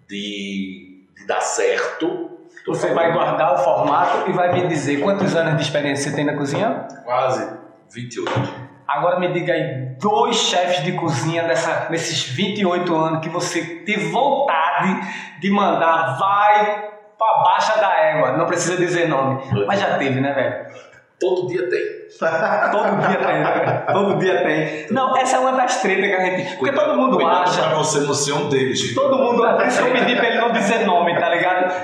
de, 0.06 1.06
de 1.16 1.26
dar 1.26 1.40
certo, 1.40 2.30
você 2.66 2.92
vai 2.92 3.12
guardar 3.12 3.55
o 3.55 3.59
formato 3.59 4.29
e 4.29 4.33
vai 4.33 4.53
me 4.53 4.68
dizer 4.68 5.01
quantos 5.01 5.35
anos 5.35 5.57
de 5.57 5.62
experiência 5.62 6.11
você 6.11 6.16
tem 6.16 6.25
na 6.25 6.37
cozinha? 6.37 6.87
Quase 7.05 7.49
28. 7.92 8.70
Agora 8.87 9.20
me 9.20 9.33
diga 9.33 9.53
aí, 9.53 9.96
dois 10.01 10.37
chefes 10.37 10.83
de 10.83 10.92
cozinha 10.92 11.44
dessa, 11.44 11.87
nesses 11.90 12.25
28 12.25 12.94
anos 12.96 13.20
que 13.20 13.29
você 13.29 13.62
teve 13.87 14.09
vontade 14.11 15.01
de 15.40 15.51
mandar, 15.51 16.18
vai 16.18 16.90
pra 17.16 17.42
baixa 17.44 17.79
da 17.81 17.94
égua. 18.01 18.37
Não 18.37 18.46
precisa 18.46 18.77
dizer 18.77 19.09
nome, 19.09 19.42
mas 19.66 19.79
já 19.79 19.96
teve, 19.96 20.20
né, 20.20 20.33
velho? 20.33 20.90
Todo 21.20 21.46
dia 21.49 21.68
tem. 21.68 22.01
todo 22.73 23.07
dia 23.07 23.18
tem, 23.18 23.40
né? 23.40 23.85
Todo 23.92 24.18
dia 24.18 24.42
tem. 24.42 24.87
Não, 24.90 25.16
essa 25.16 25.37
é 25.37 25.38
uma 25.38 25.53
das 25.53 25.83
tretas 25.83 26.07
que 26.07 26.16
a 26.16 26.25
gente. 26.25 26.57
Porque 26.57 26.75
todo 26.75 26.96
mundo 26.96 27.16
Cuidado 27.16 27.42
acha. 27.42 27.62
Pra 27.62 27.75
você 27.75 28.01
não 28.01 28.14
ser 28.14 28.33
um 28.33 28.49
deles. 28.49 28.94
Todo 28.94 29.18
mundo. 29.18 29.42
Que 29.42 29.83
eu 29.83 29.92
pedi 29.92 30.16
pra 30.16 30.29
ele 30.29 30.38
não 30.40 30.51
dizer 30.51 30.87
nome, 30.87 31.14
tá 31.20 31.29
ligado? 31.29 31.75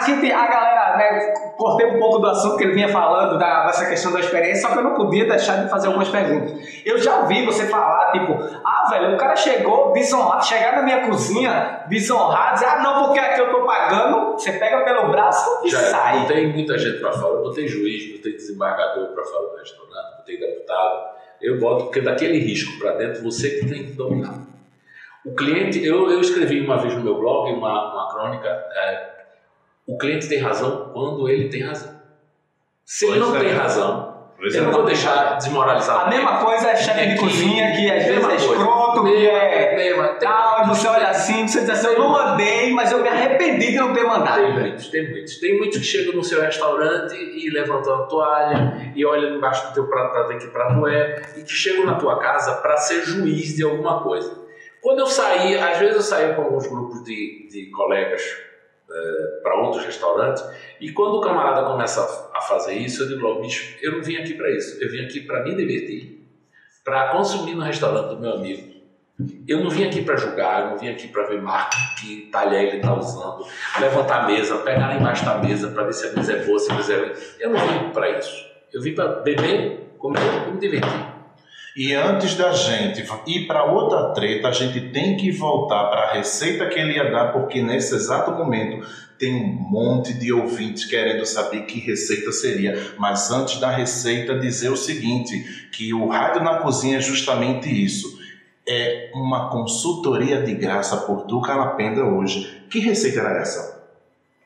A 0.00 0.06
gente, 0.06 0.32
a 0.32 0.46
galera, 0.46 0.96
né, 0.96 1.34
cortei 1.58 1.86
um 1.88 1.98
pouco 1.98 2.20
do 2.20 2.26
assunto 2.28 2.56
que 2.56 2.64
ele 2.64 2.72
vinha 2.72 2.88
falando, 2.88 3.38
da, 3.38 3.66
dessa 3.66 3.86
questão 3.86 4.10
da 4.12 4.20
experiência, 4.20 4.66
só 4.66 4.72
que 4.72 4.78
eu 4.78 4.82
não 4.82 4.94
podia 4.94 5.28
deixar 5.28 5.62
de 5.62 5.68
fazer 5.68 5.88
algumas 5.88 6.08
perguntas. 6.08 6.58
Eu 6.86 6.96
já 6.96 7.20
vi 7.26 7.44
você 7.44 7.66
falar, 7.66 8.10
tipo, 8.12 8.32
ah, 8.32 8.88
velho, 8.88 9.14
o 9.14 9.18
cara 9.18 9.36
chegou 9.36 9.92
desonrado, 9.92 10.46
chegar 10.46 10.76
na 10.76 10.82
minha 10.82 11.06
cozinha 11.06 11.84
desonrado, 11.86 12.54
dizer, 12.54 12.66
ah, 12.66 12.82
não, 12.82 13.04
porque 13.04 13.18
aqui 13.18 13.40
eu 13.42 13.50
tô 13.50 13.66
pagando, 13.66 14.32
você 14.32 14.52
pega 14.52 14.84
pelo 14.84 15.10
braço 15.10 15.66
e 15.66 15.68
Já 15.68 15.80
sai. 15.80 16.20
Botei 16.20 16.50
muita 16.50 16.78
gente 16.78 16.98
para 16.98 17.12
fora, 17.12 17.42
botei 17.42 17.68
juiz, 17.68 18.16
botei 18.16 18.32
desembargador 18.32 19.08
para 19.08 19.22
fora 19.22 19.48
do 19.48 19.56
restaurante, 19.58 20.16
botei 20.16 20.40
deputado. 20.40 21.10
Eu 21.42 21.58
boto, 21.58 21.84
porque 21.84 22.00
daquele 22.00 22.38
risco 22.38 22.78
para 22.78 22.92
dentro, 22.92 23.22
você 23.22 23.50
que 23.50 23.66
tem 23.66 23.84
que 23.84 23.92
dominar. 23.92 24.34
O 25.26 25.34
cliente, 25.34 25.84
eu, 25.84 26.10
eu 26.10 26.20
escrevi 26.20 26.62
uma 26.62 26.78
vez 26.78 26.94
no 26.94 27.02
meu 27.02 27.18
blog 27.18 27.52
uma, 27.52 27.92
uma 27.92 28.10
crônica. 28.14 28.48
É, 28.48 29.19
o 29.90 29.98
cliente 29.98 30.28
tem 30.28 30.38
razão 30.38 30.90
quando 30.92 31.28
ele 31.28 31.48
tem 31.48 31.64
razão. 31.64 32.00
Se 32.84 33.06
ele 33.06 33.18
não 33.18 33.30
Pois 33.32 33.42
é. 33.42 33.44
tem 33.44 33.54
razão, 33.56 34.10
Pois 34.38 34.54
eu 34.54 34.62
é. 34.62 34.64
não 34.66 34.72
vou 34.72 34.84
deixar 34.84 35.36
desmoralizar. 35.36 36.06
A 36.06 36.08
mesma 36.08 36.38
coisa 36.44 36.70
é 36.70 36.76
chefe 36.76 37.06
de 37.06 37.12
Aqui, 37.14 37.18
cozinha, 37.20 37.72
que 37.72 37.90
às 37.90 38.04
vezes 38.04 38.28
é 38.28 38.36
escroto, 38.36 39.02
que 39.02 39.26
é 39.26 40.14
tal, 40.20 40.62
e 40.64 40.68
você 40.68 40.86
olha 40.86 41.08
assim, 41.08 41.46
você 41.46 41.60
diz 41.62 41.70
assim, 41.70 41.88
eu 41.88 41.98
não 41.98 42.10
mandei, 42.10 42.72
mas 42.72 42.92
eu 42.92 43.02
me 43.02 43.08
arrependi 43.08 43.72
de 43.72 43.78
não 43.78 43.92
ter 43.92 44.04
mandado. 44.04 44.42
Tem 44.42 44.52
muitos, 44.52 44.86
tem 44.88 45.10
muitos. 45.10 45.36
Tem 45.40 45.58
muitos 45.58 45.78
que 45.78 45.84
chegam 45.84 46.14
no 46.14 46.22
seu 46.22 46.40
restaurante 46.40 47.16
e 47.16 47.50
levantam 47.50 47.92
a 47.94 48.06
toalha 48.06 48.92
e 48.94 49.04
olham 49.04 49.36
embaixo 49.36 49.68
do 49.68 49.74
teu 49.74 49.88
prato 49.88 50.12
para 50.12 50.22
ver 50.28 50.38
que 50.38 50.46
prato 50.46 50.86
é 50.86 51.20
e 51.36 51.42
que 51.42 51.52
chegam 51.52 51.84
na 51.84 51.96
tua 51.96 52.18
casa 52.20 52.54
para 52.62 52.76
ser 52.76 53.02
juiz 53.02 53.56
de 53.56 53.64
alguma 53.64 54.02
coisa. 54.04 54.38
Quando 54.80 55.00
eu 55.00 55.06
saí, 55.06 55.58
às 55.58 55.78
vezes 55.78 55.96
eu 55.96 56.02
saía 56.02 56.34
com 56.34 56.42
alguns 56.42 56.66
grupos 56.68 57.02
de, 57.02 57.48
de 57.50 57.70
colegas 57.70 58.22
para 59.42 59.54
outros 59.56 59.84
restaurantes 59.84 60.44
e 60.80 60.92
quando 60.92 61.16
o 61.16 61.20
camarada 61.20 61.66
começa 61.66 62.00
a, 62.34 62.40
fazer 62.40 62.74
isso, 62.74 63.02
eu 63.02 63.08
digo 63.08 63.20
logo, 63.20 63.42
bicho, 63.42 63.76
eu 63.82 63.92
não 63.92 64.02
vim 64.02 64.16
aqui 64.16 64.34
para 64.34 64.50
isso, 64.50 64.82
eu 64.82 64.90
vim 64.90 65.04
aqui 65.04 65.20
para 65.20 65.44
me 65.44 65.54
divertir, 65.54 66.26
para 66.84 67.10
consumir 67.10 67.54
no 67.54 67.62
restaurante 67.62 68.08
do 68.08 68.18
meu 68.18 68.32
amigo. 68.32 68.80
Eu 69.46 69.62
não 69.62 69.68
vim 69.68 69.84
aqui 69.84 70.02
para 70.02 70.16
julgar, 70.16 70.62
eu 70.62 70.70
não 70.70 70.78
vim 70.78 70.88
aqui 70.88 71.06
para 71.08 71.24
ver 71.24 71.42
marca, 71.42 71.76
que 72.00 72.30
talher 72.32 72.68
ele 72.68 72.76
está 72.78 72.94
usando, 72.94 73.44
levantar 73.78 74.24
a 74.24 74.26
mesa, 74.26 74.56
pegar 74.58 74.96
embaixo 74.96 75.24
da 75.24 75.36
mesa 75.36 75.68
para 75.68 75.84
ver 75.84 75.92
se 75.92 76.06
a 76.06 76.12
mesa 76.12 76.32
é 76.32 76.44
boa, 76.44 76.58
se 76.58 76.72
a 76.72 76.74
mesa 76.74 76.94
é 76.94 76.96
ruim. 76.96 77.12
Eu 77.38 77.50
não 77.50 77.58
vim 77.58 77.90
para 77.90 78.18
isso. 78.18 78.46
Eu 78.72 78.80
vim 78.80 78.94
para 78.94 79.20
beber, 79.20 79.94
comer 79.98 80.20
e 80.48 80.52
me 80.52 80.58
divertir. 80.58 81.19
E 81.76 81.94
antes 81.94 82.34
da 82.34 82.52
gente 82.52 83.04
ir 83.26 83.46
para 83.46 83.64
outra 83.64 84.12
treta, 84.12 84.48
a 84.48 84.52
gente 84.52 84.80
tem 84.90 85.16
que 85.16 85.30
voltar 85.30 85.84
para 85.84 86.02
a 86.02 86.12
receita 86.12 86.66
que 86.68 86.78
ele 86.78 86.94
ia 86.94 87.10
dar, 87.10 87.32
porque 87.32 87.62
nesse 87.62 87.94
exato 87.94 88.32
momento 88.32 88.86
tem 89.18 89.36
um 89.36 89.52
monte 89.52 90.14
de 90.14 90.32
ouvintes 90.32 90.86
querendo 90.86 91.24
saber 91.26 91.66
que 91.66 91.78
receita 91.78 92.32
seria. 92.32 92.94
Mas 92.98 93.30
antes 93.30 93.60
da 93.60 93.70
receita, 93.70 94.38
dizer 94.38 94.70
o 94.70 94.76
seguinte: 94.76 95.68
que 95.70 95.92
o 95.94 96.08
Rádio 96.08 96.42
na 96.42 96.58
Cozinha 96.58 96.98
é 96.98 97.00
justamente 97.00 97.68
isso. 97.68 98.18
É 98.66 99.10
uma 99.14 99.50
consultoria 99.50 100.42
de 100.42 100.54
graça 100.54 100.96
por 100.96 101.26
Duca 101.26 101.54
Lapenda 101.54 102.04
hoje. 102.04 102.64
Que 102.68 102.78
receita 102.80 103.20
era 103.20 103.40
essa? 103.40 103.80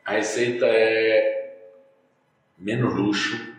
A 0.05 0.13
receita 0.13 0.67
é 0.67 1.55
menos 2.59 2.95
luxo, 2.95 3.54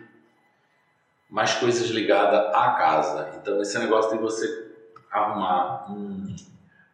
mais 1.36 1.52
coisas 1.52 1.90
ligadas 1.90 2.40
à 2.54 2.70
casa. 2.78 3.30
Então, 3.36 3.60
esse 3.60 3.78
negócio 3.78 4.10
de 4.12 4.16
você 4.16 4.72
arrumar 5.10 5.84
um- 5.92 6.34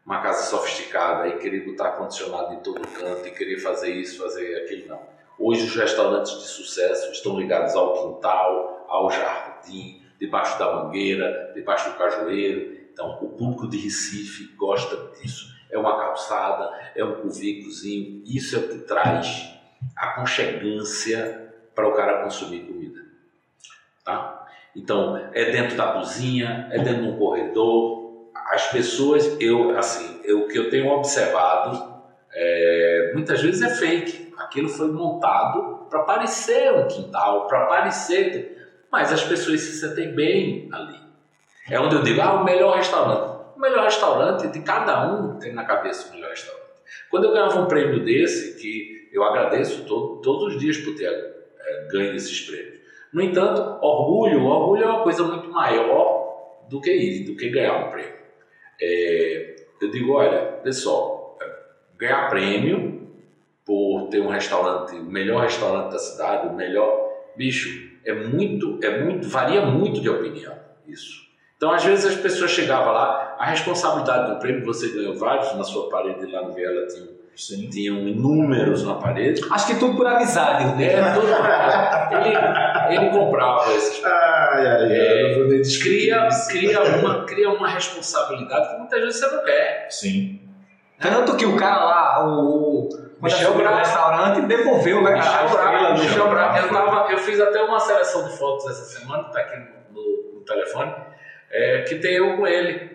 uma 0.05 0.21
casa 0.21 0.43
sofisticada 0.51 1.29
e 1.29 1.39
querer 1.39 1.65
botar 1.65 1.91
ar-condicionado 1.91 2.55
em 2.55 2.57
todo 2.57 2.81
canto 2.89 3.25
e 3.25 3.31
querer 3.31 3.61
fazer 3.61 3.93
isso, 3.95 4.21
fazer 4.21 4.65
aquilo, 4.65 4.89
não. 4.89 5.01
Hoje, 5.39 5.63
os 5.67 5.77
restaurantes 5.77 6.33
de 6.33 6.49
sucesso 6.49 7.13
estão 7.13 7.39
ligados 7.39 7.77
ao 7.77 8.17
quintal, 8.17 8.85
ao 8.89 9.09
jardim, 9.13 10.03
debaixo 10.19 10.59
da 10.59 10.75
mangueira, 10.75 11.53
debaixo 11.55 11.91
do 11.91 11.97
cajueiro. 11.97 12.79
Então, 12.93 13.21
o 13.23 13.29
público 13.29 13.69
de 13.69 13.79
Recife 13.79 14.53
gosta 14.57 14.97
disso. 15.21 15.55
É 15.71 15.79
uma 15.79 15.97
calçada, 15.97 16.69
é 16.97 17.05
um 17.05 17.15
cuvículozinho. 17.15 18.25
Isso 18.27 18.57
é 18.57 18.59
o 18.59 18.69
que 18.71 18.79
traz 18.79 19.49
aconchegância 19.97 21.55
para 21.77 21.87
o 21.87 21.93
cara 21.95 22.25
consumir 22.25 22.67
comida. 22.67 22.92
Tá? 24.05 24.47
Então, 24.75 25.17
é 25.33 25.51
dentro 25.51 25.77
da 25.77 25.93
cozinha, 25.93 26.69
é 26.71 26.79
dentro 26.79 27.03
de 27.03 27.09
um 27.09 27.17
corredor. 27.17 28.31
As 28.51 28.71
pessoas, 28.71 29.37
eu 29.41 29.77
assim, 29.79 30.21
o 30.33 30.49
que 30.49 30.59
eu 30.59 30.71
tenho 30.71 30.91
observado, 30.91 31.93
é, 32.35 33.13
muitas 33.15 33.41
vezes 33.41 33.63
é 33.63 33.69
fake. 33.69 34.33
Aquilo 34.39 34.69
foi 34.69 34.91
montado 34.91 35.87
para 35.89 36.01
parecer 36.01 36.73
um 36.73 36.89
quintal, 36.89 37.47
para 37.47 37.67
parecer. 37.67 38.59
Mas 38.91 39.13
as 39.13 39.23
pessoas 39.23 39.61
se 39.61 39.79
sentem 39.79 40.15
bem 40.15 40.69
ali. 40.73 41.01
É 41.71 41.79
onde 41.79 41.95
eu 41.95 42.03
digo, 42.03 42.21
ah, 42.21 42.35
o 42.35 42.45
melhor 42.45 42.77
restaurante. 42.77 43.43
O 43.57 43.61
melhor 43.61 43.85
restaurante 43.85 44.49
de 44.49 44.61
cada 44.61 45.13
um 45.13 45.39
tem 45.39 45.53
na 45.53 45.65
cabeça 45.65 46.09
o 46.09 46.15
melhor 46.15 46.31
restaurante. 46.31 46.63
Quando 47.11 47.25
eu 47.25 47.33
ganhava 47.33 47.61
um 47.61 47.67
prêmio 47.67 48.05
desse, 48.05 48.61
que 48.61 49.09
eu 49.13 49.23
agradeço 49.23 49.85
todo, 49.85 50.21
todos 50.23 50.55
os 50.55 50.61
dias 50.61 50.79
por 50.79 50.95
ter 50.95 51.09
é, 51.09 51.89
ganho 51.91 52.15
esses 52.15 52.41
prêmios. 52.41 52.82
No 53.13 53.21
entanto, 53.21 53.79
orgulho, 53.85 54.45
orgulho 54.45 54.85
é 54.85 54.87
uma 54.87 55.03
coisa 55.03 55.23
muito 55.25 55.51
maior 55.51 56.23
do 56.69 56.81
que 56.81 56.91
ir, 56.91 57.25
do 57.25 57.37
que 57.37 57.51
ganhar 57.51 57.87
um 57.87 57.91
prêmio. 57.91 58.15
É, 58.81 59.57
eu 59.81 59.91
digo, 59.91 60.13
olha, 60.13 60.41
pessoal, 60.63 61.39
ganhar 61.97 62.31
prêmio 62.31 63.09
por 63.65 64.09
ter 64.09 64.21
um 64.21 64.29
restaurante, 64.29 64.97
o 64.97 65.05
melhor 65.05 65.43
restaurante 65.43 65.93
da 65.93 65.99
cidade, 65.99 66.49
o 66.49 66.55
melhor 66.55 67.11
bicho, 67.37 67.93
é 68.05 68.13
muito, 68.13 68.79
é 68.83 69.05
muito, 69.05 69.29
varia 69.29 69.65
muito 69.67 70.01
de 70.01 70.09
opinião 70.09 70.63
isso. 70.87 71.23
Então, 71.57 71.71
às 71.71 71.85
vezes 71.85 72.05
as 72.05 72.17
pessoas 72.17 72.51
chegavam 72.51 72.93
lá, 72.93 73.37
a 73.39 73.47
responsabilidade 73.47 74.33
do 74.33 74.41
prêmio, 74.41 74.65
você 74.65 74.89
ganhou 74.89 75.15
vários 75.17 75.55
na 75.55 75.63
sua 75.63 75.89
parede 75.89 76.27
lá 76.27 76.43
no 76.43 76.53
Viela, 76.53 76.87
tinha, 76.87 77.07
Sim. 77.35 77.69
tinham 77.71 78.07
inúmeros 78.07 78.85
na 78.85 78.95
parede. 78.95 79.43
Acho 79.51 79.67
que 79.67 79.77
tudo 79.77 79.97
por 79.97 80.07
amizade. 80.07 80.77
né? 80.77 80.85
É, 80.87 81.15
tudo 81.15 81.27
ele, 82.15 82.97
ele 82.97 83.11
comprava 83.11 83.73
esses 83.75 84.05
Ai, 84.05 84.67
ai. 84.67 84.93
É, 84.93 85.29
não 85.29 85.39
vou 85.39 85.49
nem 85.49 85.63
cria, 85.63 86.29
cria, 86.49 86.83
uma, 86.83 87.25
cria 87.25 87.51
uma 87.51 87.69
responsabilidade 87.69 88.71
que 88.71 88.79
muitas 88.79 89.01
vezes 89.01 89.21
você 89.21 89.35
não 89.35 89.45
quer. 89.45 89.87
Sim. 89.91 90.41
Tanto 91.01 91.37
que 91.37 91.45
o 91.45 91.57
cara 91.57 91.85
lá, 91.85 92.27
o, 92.27 92.89
o 92.89 92.89
Michel 93.21 93.53
o 93.53 93.55
Braga. 93.55 93.77
restaurante, 93.79 94.47
devolveu, 94.47 95.03
né? 95.03 95.15
Michel 95.15 95.33
a 95.33 95.45
estrela 95.47 95.71
Braga, 95.71 95.93
Michel 95.95 96.29
Braga. 96.29 96.61
Eu, 96.61 96.69
tava, 96.69 97.13
eu 97.13 97.19
fiz 97.19 97.41
até 97.41 97.63
uma 97.63 97.81
seleção 97.81 98.29
de 98.29 98.37
fotos 98.37 98.67
essa 98.67 98.85
semana, 98.85 99.25
que 99.25 99.33
tá 99.33 99.41
aqui 99.41 99.57
no, 99.93 100.35
no 100.35 100.41
telefone, 100.45 100.95
é, 101.51 101.83
que 101.83 101.97
tem 101.97 102.15
eu 102.15 102.37
com 102.37 102.47
ele. 102.47 102.93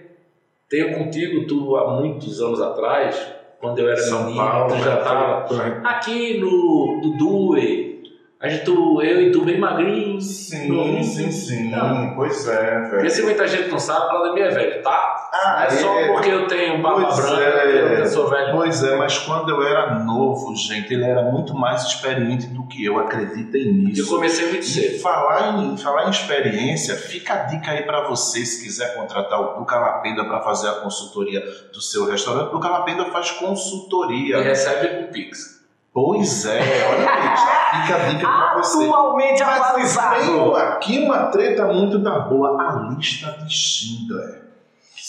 Tenho 0.69 0.97
contigo, 0.97 1.47
tu 1.47 1.76
há 1.78 1.93
muitos 1.93 2.41
anos 2.41 2.62
atrás, 2.62 3.34
quando 3.60 3.80
eu 3.80 3.88
era 3.88 3.98
São 3.98 4.26
menino, 4.26 4.43
Paulo 4.43 4.76
tu 4.76 4.84
já 4.84 5.00
estava 5.00 5.46
aqui 5.84 6.39
no 6.39 7.00
do 7.02 7.17
Due. 7.17 7.98
A 8.39 8.48
gente, 8.48 8.65
tu, 8.65 9.02
eu 9.02 9.20
e 9.20 9.32
tu 9.32 9.43
bem 9.43 9.60
magrinho. 9.60 10.22
Sim, 10.22 11.02
sim, 11.02 11.32
sim. 11.32 11.70
Não. 11.72 12.13
Pois 12.15 12.48
é, 12.48 12.82
velho. 12.82 12.89
Porque 12.91 13.10
se 13.10 13.24
muita 13.24 13.48
gente 13.48 13.70
não 13.70 13.80
sabe, 13.80 14.10
Claudemir 14.10 14.43
é 14.43 14.50
velho, 14.50 14.84
tá? 14.84 15.17
Ah, 15.43 15.65
é 15.65 15.69
só 15.69 16.00
é. 16.00 16.08
porque 16.08 16.30
eu 16.30 16.47
tenho 16.47 16.82
barba 16.82 17.06
Pois 17.06 17.15
branca, 17.17 17.41
é. 17.43 18.02
eu 18.02 18.06
sou 18.08 18.28
velho. 18.30 18.52
Pois 18.54 18.84
é, 18.84 18.95
mas 18.95 19.17
quando 19.19 19.50
eu 19.50 19.62
era 19.63 20.00
novo, 20.00 20.56
gente, 20.56 20.93
ele 20.93 21.06
era 21.06 21.21
muito 21.23 21.54
mais 21.54 21.84
experiente 21.84 22.47
do 22.47 22.65
que 22.67 22.84
eu, 22.84 22.97
acreditem 23.00 23.67
Eu 23.67 23.73
nisso. 23.73 24.08
comecei 24.08 24.45
muito 24.50 24.63
E 24.63 24.69
cedo. 24.69 25.00
falar 25.02 25.60
em, 25.60 25.78
falar 25.78 26.08
em 26.08 26.10
experiência, 26.10 26.95
fica 26.95 27.34
a 27.34 27.38
dica 27.43 27.71
aí 27.71 27.84
para 27.84 28.08
você, 28.08 28.45
se 28.45 28.63
quiser 28.63 28.95
contratar 28.95 29.39
o 29.39 29.60
Duca 29.60 29.78
Lapenda 29.78 30.26
para 30.26 30.41
fazer 30.41 30.69
a 30.69 30.73
consultoria 30.73 31.41
do 31.73 31.82
seu 31.82 32.06
restaurante. 32.10 32.47
O 32.50 32.52
Duca 32.52 32.69
Lapenda 32.69 33.06
faz 33.06 33.30
E 33.30 33.34
consultoria. 33.36 34.41
recebe 34.41 34.88
com 35.06 35.12
Pix. 35.12 35.58
Pois 35.93 36.45
é, 36.45 36.60
olha 36.60 37.10
aí, 37.10 37.82
fica 37.82 37.95
a 37.95 38.00
dica 38.10 38.28
para 38.28 38.58
você. 38.58 38.84
Atualmente 38.86 39.43
Mas 39.43 39.62
atualizado. 39.62 40.19
Tenho 40.19 40.56
aqui 40.56 41.00
uma 41.00 41.26
treta 41.28 41.65
muito 41.65 41.97
da 41.97 42.19
boa, 42.19 42.62
a 42.62 42.89
lista 42.93 43.32
de 43.43 43.52
Schindler. 43.52 44.47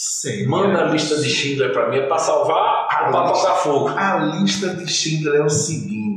Seria 0.01 0.47
Manda 0.47 0.85
a 0.85 0.85
lista 0.85 1.17
de 1.17 1.29
Schindler 1.29 1.73
pra 1.73 1.89
mim, 1.89 1.97
é 1.97 2.07
pra 2.07 2.17
salvar 2.17 2.87
A 2.89 3.07
ou 3.07 3.11
pra 3.11 3.31
lista. 3.33 3.53
fogo. 3.55 3.89
A 3.89 4.17
lista 4.17 4.73
de 4.73 4.87
Schindler 4.87 5.41
é 5.41 5.43
o 5.43 5.49
seguinte. 5.49 6.08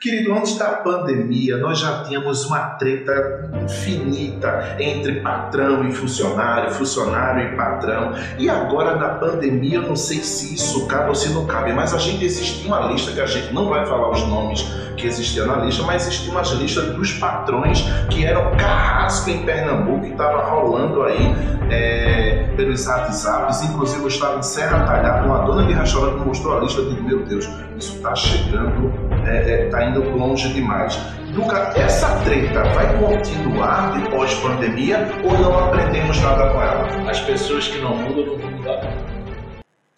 Querido, 0.00 0.32
antes 0.32 0.56
da 0.56 0.74
pandemia, 0.74 1.56
nós 1.56 1.80
já 1.80 2.04
tínhamos 2.04 2.44
uma 2.44 2.60
treta 2.76 3.50
infinita 3.64 4.76
entre 4.78 5.20
patrão 5.22 5.88
e 5.88 5.92
funcionário, 5.92 6.70
funcionário 6.70 7.52
e 7.52 7.56
patrão. 7.56 8.12
E 8.38 8.48
agora, 8.48 8.94
na 8.94 9.08
pandemia, 9.08 9.78
eu 9.78 9.82
não 9.82 9.96
sei 9.96 10.18
se 10.18 10.54
isso 10.54 10.86
cabe 10.86 11.08
ou 11.08 11.16
se 11.16 11.30
não 11.30 11.46
cabe, 11.46 11.72
mas 11.72 11.92
a 11.92 11.98
gente 11.98 12.24
existia 12.24 12.68
uma 12.68 12.92
lista, 12.92 13.10
que 13.10 13.20
a 13.20 13.26
gente 13.26 13.52
não 13.52 13.68
vai 13.68 13.84
falar 13.86 14.12
os 14.12 14.22
nomes 14.28 14.62
que 14.96 15.04
existiam 15.04 15.46
na 15.46 15.56
lista, 15.56 15.82
mas 15.82 16.06
existia 16.06 16.30
umas 16.30 16.48
listas 16.50 16.94
dos 16.94 17.14
patrões 17.14 17.84
que 18.08 18.24
eram 18.24 18.56
carrasco 18.56 19.30
em 19.30 19.44
Pernambuco, 19.44 20.02
que 20.02 20.12
estava 20.12 20.44
rolando 20.44 21.02
aí 21.02 21.34
é, 21.70 22.52
pelos 22.56 22.86
WhatsApps. 22.86 23.62
Inclusive, 23.62 24.02
eu 24.02 24.08
estava 24.08 24.38
em 24.38 24.42
Serra 24.42 24.84
Talhada, 24.84 25.26
uma 25.26 25.38
dona 25.40 25.66
de 25.66 25.72
restaurante 25.72 26.24
mostrou 26.24 26.58
a 26.58 26.60
lista 26.60 26.82
de 26.82 27.00
meu 27.00 27.24
Deus, 27.24 27.48
isso 27.76 27.96
está 27.96 28.14
chegando, 28.14 29.07
está 29.36 29.84
indo 29.84 30.02
longe 30.16 30.52
demais. 30.52 30.96
Duca, 31.32 31.72
essa 31.76 32.22
treta 32.24 32.62
vai 32.74 32.98
continuar 32.98 34.00
depois 34.00 34.34
pandemia 34.34 35.08
ou 35.24 35.32
não 35.38 35.66
aprendemos 35.66 36.20
nada 36.20 36.50
com 36.50 36.62
ela? 36.62 37.10
As 37.10 37.20
pessoas 37.20 37.68
que 37.68 37.78
não 37.78 37.96
mudam 37.96 38.26
não 38.26 38.38
vão 38.38 38.50
mudar. 38.50 38.80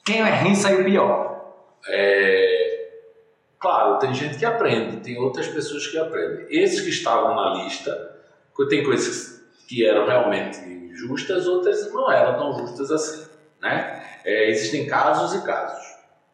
Quem 0.05 0.21
é 0.21 0.43
ruim 0.43 0.55
saiu 0.55 0.85
pior. 0.85 1.55
É, 1.89 2.61
Claro, 3.61 3.99
tem 3.99 4.15
gente 4.15 4.39
que 4.39 4.45
aprende, 4.47 4.97
tem 5.01 5.19
outras 5.19 5.47
pessoas 5.47 5.87
que 5.87 5.99
aprendem. 5.99 6.47
Esses 6.49 6.81
que 6.81 6.89
estavam 6.89 7.37
na 7.37 7.63
lista, 7.63 7.95
tem 8.71 8.83
coisas 8.83 9.45
que 9.69 9.87
eram 9.87 10.07
realmente 10.07 10.91
justas, 10.95 11.47
outras 11.47 11.93
não 11.93 12.11
eram 12.11 12.39
tão 12.39 12.59
justas 12.59 12.91
assim. 12.91 13.29
Né? 13.61 14.03
É, 14.25 14.49
existem 14.49 14.87
casos 14.87 15.35
e 15.35 15.45
casos. 15.45 15.87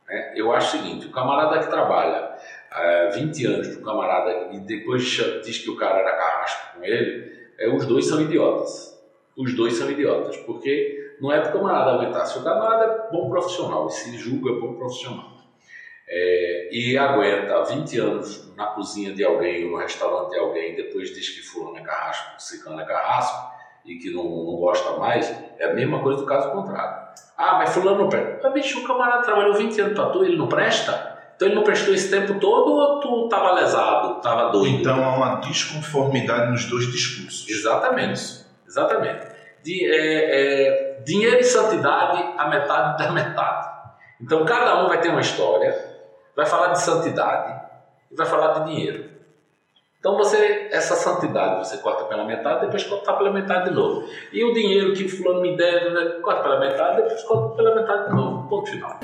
né? 0.09 0.35
Eu 0.37 0.53
acho 0.53 0.77
o 0.77 0.81
seguinte: 0.81 1.07
o 1.09 1.11
camarada 1.11 1.59
que 1.59 1.69
trabalha 1.69 2.36
há 2.71 3.11
20 3.15 3.47
anos 3.47 3.69
para 3.69 3.79
o 3.79 3.85
camarada 3.85 4.49
e 4.53 4.61
depois 4.61 5.03
diz 5.45 5.59
que 5.59 5.71
o 5.71 5.77
cara 5.77 6.01
era 6.01 6.17
carrasco 6.17 6.77
com 6.77 6.85
ele, 6.85 7.33
é, 7.59 7.69
os 7.69 7.87
dois 7.87 8.07
são 8.07 8.21
idiotas. 8.21 8.97
Os 9.37 9.55
dois 9.55 9.75
são 9.75 9.91
idiotas, 9.91 10.37
porque 10.39 11.17
não 11.21 11.31
é 11.31 11.41
para 11.41 11.51
o 11.51 11.53
camarada 11.53 11.93
aguentar. 11.93 12.27
Se 12.27 12.39
o 12.39 12.43
camarada 12.45 12.85
é 12.85 13.13
bom 13.13 13.29
profissional 13.29 13.87
e 13.87 13.91
se 13.91 14.17
julga 14.17 14.53
bom 14.61 14.75
profissional 14.75 15.37
é, 16.09 16.69
e 16.71 16.97
aguenta 16.97 17.65
20 17.65 17.99
anos 17.99 18.55
na 18.57 18.67
cozinha 18.67 19.13
de 19.13 19.25
alguém 19.25 19.65
ou 19.65 19.73
no 19.73 19.77
restaurante 19.79 20.31
de 20.31 20.39
alguém 20.39 20.77
depois 20.77 21.13
diz 21.13 21.29
que 21.31 21.43
fulano 21.43 21.79
é 21.79 21.83
carrasco, 21.83 22.41
ciclano 22.41 22.81
é 22.81 22.85
carrasco 22.85 23.55
e 23.85 23.97
que 23.97 24.11
não, 24.13 24.25
não 24.25 24.57
gosta 24.57 24.93
mais, 24.99 25.31
é 25.59 25.65
a 25.65 25.75
mesma 25.75 26.01
coisa 26.01 26.21
do 26.21 26.27
caso 26.27 26.51
contrário. 26.53 27.07
Ah, 27.37 27.59
mas 27.59 27.75
fulano 27.75 28.03
não 28.03 28.09
presta. 28.09 28.41
Mas 28.43 28.53
bicho, 28.53 28.81
o 28.81 28.87
camarada 28.87 29.23
trabalhou 29.23 29.55
20 29.55 29.81
anos 29.81 29.95
pra 29.95 30.11
tu, 30.11 30.25
ele 30.25 30.37
não 30.37 30.49
presta? 30.49 31.16
Então 31.37 31.49
ele 31.49 31.55
não 31.55 31.63
prestou 31.63 31.95
esse 31.95 32.11
tempo 32.11 32.41
todo 32.41 32.73
ou 32.73 33.01
tu 33.01 33.29
tava 33.29 33.53
lesado, 33.53 34.21
tava 34.23 34.51
doido? 34.51 34.81
Então 34.81 35.05
há 35.05 35.15
uma 35.15 35.35
desconformidade 35.37 36.51
nos 36.51 36.65
dois 36.65 36.91
discursos. 36.91 37.47
Exatamente. 37.49 38.47
Exatamente. 38.67 39.27
De, 39.63 39.85
é, 39.85 40.97
é, 40.97 41.03
dinheiro 41.05 41.39
e 41.39 41.45
santidade, 41.45 42.25
a 42.39 42.49
metade 42.49 43.05
da 43.05 43.13
metade. 43.13 43.69
Então 44.21 44.47
cada 44.47 44.83
um 44.83 44.89
vai 44.89 44.99
ter 45.01 45.11
uma 45.11 45.21
história, 45.21 45.77
vai 46.35 46.47
falar 46.47 46.69
de 46.69 46.81
santidade 46.81 47.61
e 48.11 48.17
vai 48.17 48.27
falar 48.27 48.61
de 48.61 48.71
dinheiro. 48.71 49.17
Então 50.01 50.17
você, 50.17 50.69
essa 50.71 50.95
santidade 50.95 51.69
você 51.69 51.77
corta 51.79 52.05
pela 52.05 52.25
metade, 52.25 52.65
depois 52.65 52.85
corta 52.85 53.13
pela 53.13 53.31
metade 53.31 53.69
de 53.69 53.75
novo. 53.75 54.09
E 54.33 54.43
o 54.43 54.55
dinheiro 54.55 54.95
que 54.95 55.07
fulano 55.07 55.43
me 55.43 55.55
deve, 55.55 55.91
né, 55.91 56.21
corta 56.23 56.43
pela 56.43 56.61
metade, 56.61 57.03
depois 57.03 57.23
corta 57.25 57.57
pela 57.57 57.75
metade 57.75 58.09
de 58.09 58.15
novo. 58.15 58.49
Ponto 58.49 58.71
final. 58.71 58.99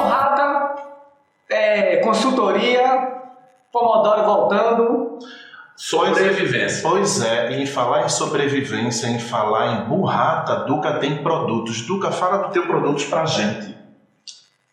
Borrada, 0.00 0.74
é, 1.48 1.96
consultoria, 1.96 3.20
Pomodoro 3.70 4.24
voltando. 4.24 5.18
Sobrevivência. 5.76 6.88
Pois 6.88 7.22
é, 7.22 7.52
em 7.52 7.66
falar 7.66 8.04
em 8.04 8.08
sobrevivência, 8.08 9.06
em 9.06 9.18
falar 9.18 9.74
em 9.74 9.88
burrata, 9.88 10.64
Duca 10.64 10.94
tem 10.94 11.22
produtos. 11.22 11.82
Duca, 11.82 12.10
fala 12.10 12.38
do 12.38 12.52
teu 12.52 12.66
produtos 12.66 13.04
pra 13.04 13.24
gente. 13.24 13.78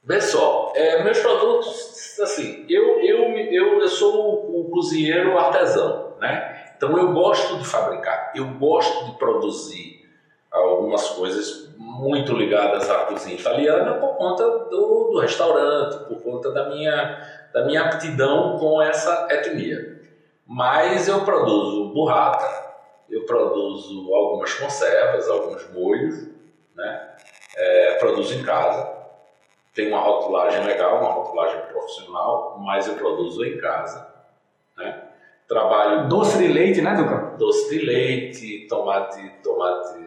Vê 0.04 0.22
só, 0.22 0.72
é, 0.76 1.04
meus 1.04 1.20
produtos, 1.20 2.20
assim, 2.22 2.66
eu, 2.70 3.00
eu, 3.02 3.38
eu, 3.38 3.82
eu 3.82 3.88
sou 3.88 4.16
o, 4.16 4.62
o 4.62 4.70
cozinheiro 4.70 5.38
artesão, 5.38 6.14
né? 6.20 6.72
Então 6.76 6.98
eu 6.98 7.12
gosto 7.12 7.58
de 7.58 7.66
fabricar, 7.66 8.32
eu 8.34 8.48
gosto 8.54 9.06
de 9.06 9.18
produzir 9.18 9.97
algumas 10.52 11.10
coisas 11.10 11.76
muito 11.78 12.34
ligadas 12.34 12.90
à 12.90 13.06
cozinha 13.06 13.36
italiana 13.36 13.96
por 13.96 14.16
conta 14.18 14.44
do, 14.44 15.12
do 15.12 15.20
restaurante, 15.20 16.06
por 16.06 16.22
conta 16.22 16.52
da 16.52 16.70
minha, 16.70 17.50
da 17.54 17.66
minha 17.66 17.84
aptidão 17.84 18.58
com 18.58 18.82
essa 18.82 19.28
etnia. 19.32 20.02
Mas 20.46 21.08
eu 21.08 21.26
produzo 21.26 21.94
burrata, 21.94 22.46
eu 23.10 23.26
produzo 23.26 24.14
algumas 24.14 24.54
conservas, 24.54 25.30
alguns 25.30 25.70
molhos, 25.74 26.28
né? 26.76 27.16
É, 27.56 27.94
produzo 27.96 28.36
em 28.36 28.44
casa 28.44 28.98
tem 29.78 29.90
uma 29.90 30.00
rotulagem 30.00 30.66
legal, 30.66 31.00
uma 31.00 31.12
rotulagem 31.12 31.62
profissional, 31.72 32.58
mas 32.60 32.88
eu 32.88 32.96
produzo 32.96 33.46
em 33.46 33.60
casa. 33.60 34.12
Né? 34.76 35.04
Trabalho 35.48 36.08
Doce 36.10 36.40
de 36.40 36.48
leite, 36.48 36.82
né, 36.82 36.96
Duca? 36.96 37.38
doce 37.38 37.70
de 37.70 37.86
leite, 37.86 38.66
tomate, 38.68 39.22
tomate 39.44 40.07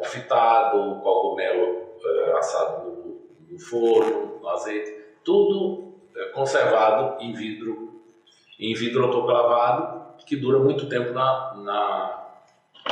confitado, 0.00 1.00
cogumelo 1.02 1.90
eh, 2.02 2.32
assado 2.38 2.84
no, 2.88 3.20
no 3.52 3.58
forno, 3.60 4.38
no 4.40 4.48
azeite, 4.48 4.90
tudo 5.24 5.94
eh, 6.16 6.30
conservado 6.34 7.22
em 7.22 7.32
vidro, 7.32 8.00
em 8.58 8.72
vidro 8.74 9.04
autoclavado, 9.04 10.00
que 10.26 10.36
dura 10.36 10.58
muito 10.58 10.88
tempo 10.88 11.12
na, 11.12 11.54
na, 11.56 12.26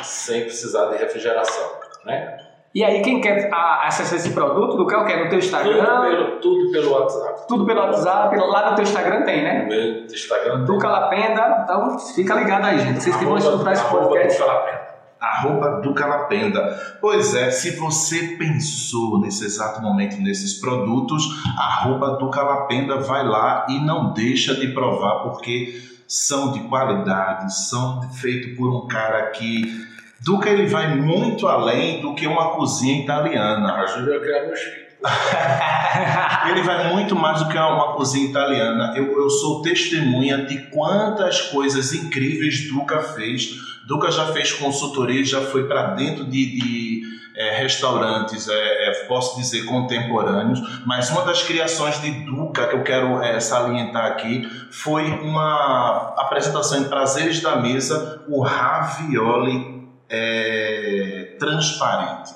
sem 0.02 0.42
precisar 0.42 0.86
de 0.86 0.98
refrigeração. 0.98 1.78
Né? 2.04 2.36
E 2.74 2.84
aí, 2.84 3.00
quem 3.02 3.20
quer 3.20 3.48
a- 3.52 3.86
acessar 3.86 4.18
esse 4.18 4.32
produto, 4.34 4.76
do 4.76 4.86
que 4.86 4.94
é 4.94 4.98
o 4.98 5.04
quê? 5.06 5.16
No 5.16 5.22
teu 5.22 5.30
Tudo, 5.30 5.38
Instagram? 5.38 6.00
pelo, 6.02 6.40
tudo 6.40 6.70
pelo 6.70 6.92
WhatsApp. 6.92 7.48
Tudo 7.48 7.64
pelo 7.66 7.80
WhatsApp, 7.80 8.36
lá 8.36 8.70
no 8.70 8.76
teu 8.76 8.82
Instagram 8.82 9.22
tem, 9.24 9.38
No 9.38 9.44
né? 9.44 9.64
meu 9.64 10.04
Instagram 10.04 10.64
Duca 10.64 10.88
Lapenda, 10.88 11.62
então 11.64 11.98
fica 11.98 12.34
ligado 12.34 12.64
aí, 12.66 12.78
gente. 12.78 13.02
Vocês 13.02 13.16
que 13.16 13.24
vão 13.24 13.38
escutar 13.38 13.72
esse 13.72 13.84
podcast. 13.88 14.38
Duca 14.38 14.52
Lapena. 14.52 14.87
Arroba 15.20 15.80
do 15.80 15.94
Calapenda. 15.94 16.96
Pois 17.00 17.34
é, 17.34 17.50
se 17.50 17.76
você 17.76 18.36
pensou 18.38 19.20
nesse 19.20 19.44
exato 19.44 19.80
momento 19.82 20.20
nesses 20.20 20.54
produtos, 20.60 21.24
arroba 21.56 22.16
do 22.18 22.30
Calapenda 22.30 22.98
vai 23.00 23.26
lá 23.26 23.66
e 23.68 23.80
não 23.80 24.12
deixa 24.12 24.54
de 24.54 24.68
provar, 24.68 25.22
porque 25.22 25.82
são 26.06 26.52
de 26.52 26.60
qualidade, 26.60 27.52
são 27.54 28.02
feitos 28.12 28.56
por 28.56 28.74
um 28.74 28.86
cara 28.86 29.30
que 29.30 29.86
Duca 30.20 30.50
ele 30.50 30.66
vai 30.66 30.96
muito 30.96 31.46
além 31.46 32.00
do 32.00 32.14
que 32.14 32.26
uma 32.26 32.50
cozinha 32.50 33.02
italiana. 33.02 33.74
Ajuda 33.74 34.16
a 34.16 34.20
criar 34.20 34.46
meus 34.46 34.58
filhos. 34.58 34.88
Ele 36.50 36.62
vai 36.62 36.92
muito 36.92 37.14
mais 37.14 37.38
do 37.38 37.48
que 37.48 37.56
uma 37.56 37.94
cozinha 37.94 38.28
italiana. 38.28 38.94
Eu, 38.96 39.16
eu 39.16 39.30
sou 39.30 39.62
testemunha 39.62 40.44
de 40.44 40.58
quantas 40.70 41.40
coisas 41.42 41.92
incríveis 41.92 42.68
Duca 42.68 43.00
fez. 43.00 43.67
Duca 43.88 44.10
já 44.10 44.26
fez 44.34 44.52
consultoria, 44.52 45.24
já 45.24 45.40
foi 45.40 45.66
para 45.66 45.94
dentro 45.94 46.22
de, 46.26 46.30
de 46.30 47.02
é, 47.34 47.56
restaurantes, 47.56 48.46
é, 48.46 48.52
é, 48.90 48.92
posso 49.06 49.38
dizer 49.38 49.64
contemporâneos, 49.64 50.60
mas 50.84 51.08
uma 51.08 51.22
das 51.22 51.42
criações 51.42 51.98
de 52.02 52.10
Duca 52.26 52.66
que 52.66 52.76
eu 52.76 52.84
quero 52.84 53.22
é, 53.22 53.40
salientar 53.40 54.04
aqui 54.04 54.46
foi 54.70 55.10
uma 55.22 56.14
apresentação 56.18 56.80
em 56.80 56.84
Prazeres 56.84 57.40
da 57.40 57.56
Mesa, 57.56 58.22
o 58.28 58.42
ravioli 58.42 59.88
é, 60.10 61.36
transparente. 61.38 62.34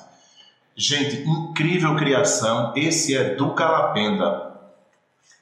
Gente, 0.74 1.28
incrível 1.28 1.94
criação. 1.96 2.72
Esse 2.74 3.14
é 3.14 3.34
do 3.34 3.50
Calapenda. 3.50 4.52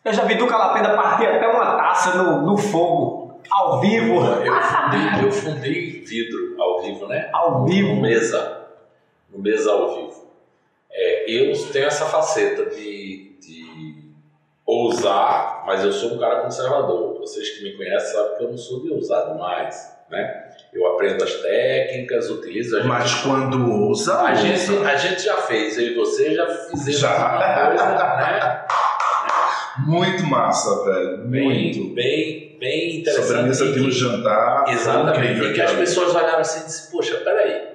Eu 0.04 0.12
já 0.12 0.24
vi 0.24 0.34
do 0.34 0.48
Calapenda 0.48 0.96
partir 0.96 1.26
até 1.26 1.46
uma 1.46 1.76
taça 1.76 2.20
no, 2.20 2.42
no 2.42 2.58
fogo, 2.58 3.19
ao 3.50 3.80
vivo. 3.80 4.14
Eu 4.14 4.62
fundei, 4.62 5.24
eu 5.24 5.32
fundei 5.32 5.90
vidro 6.04 6.56
ao 6.60 6.82
vivo, 6.82 7.06
né? 7.06 7.28
Ao 7.32 7.64
vivo. 7.64 7.94
No 7.94 8.00
mesa. 8.00 8.66
No 9.30 9.38
mesa 9.42 9.72
ao 9.72 9.94
vivo. 9.96 10.30
É, 10.92 11.30
eu 11.30 11.52
tenho 11.72 11.86
essa 11.86 12.06
faceta 12.06 12.66
de, 12.66 13.36
de 13.40 14.04
ousar, 14.66 15.64
mas 15.66 15.84
eu 15.84 15.92
sou 15.92 16.14
um 16.14 16.18
cara 16.18 16.40
conservador. 16.42 17.18
Vocês 17.18 17.50
que 17.50 17.64
me 17.64 17.76
conhecem 17.76 18.12
sabem 18.12 18.36
que 18.38 18.44
eu 18.44 18.50
não 18.50 18.58
sou 18.58 18.80
de 18.82 18.92
ousar 18.92 19.32
demais, 19.32 19.96
né? 20.10 20.48
Eu 20.72 20.86
aprendo 20.86 21.22
as 21.24 21.34
técnicas, 21.34 22.30
utilizo 22.30 22.78
as 22.78 22.84
Mas 22.84 23.14
quando 23.22 23.72
ousa, 23.72 24.14
a 24.14 24.30
ousa. 24.30 24.36
gente, 24.36 24.86
a 24.86 24.96
gente 24.96 25.22
já 25.22 25.36
fez, 25.38 25.76
eu 25.76 25.84
e 25.84 25.94
você 25.94 26.34
já 26.34 26.46
fizemos 26.46 27.00
Já. 27.00 27.08
uma 27.16 27.66
coisa, 27.68 28.16
né? 28.16 28.66
Muito 29.78 30.24
massa, 30.24 30.84
velho. 30.84 31.18
Bem, 31.28 31.42
Muito. 31.44 31.94
bem, 31.94 32.56
bem 32.58 33.00
interessante. 33.00 33.26
Sobremesa 33.28 33.72
de 33.72 33.80
um 33.80 33.90
jantar. 33.90 34.64
Exatamente. 34.68 35.44
E 35.44 35.52
que 35.54 35.60
as 35.60 35.72
pessoas 35.72 36.14
olharam 36.14 36.40
assim 36.40 36.60
e 36.62 36.64
disseram, 36.64 36.90
poxa, 36.90 37.16
peraí, 37.18 37.70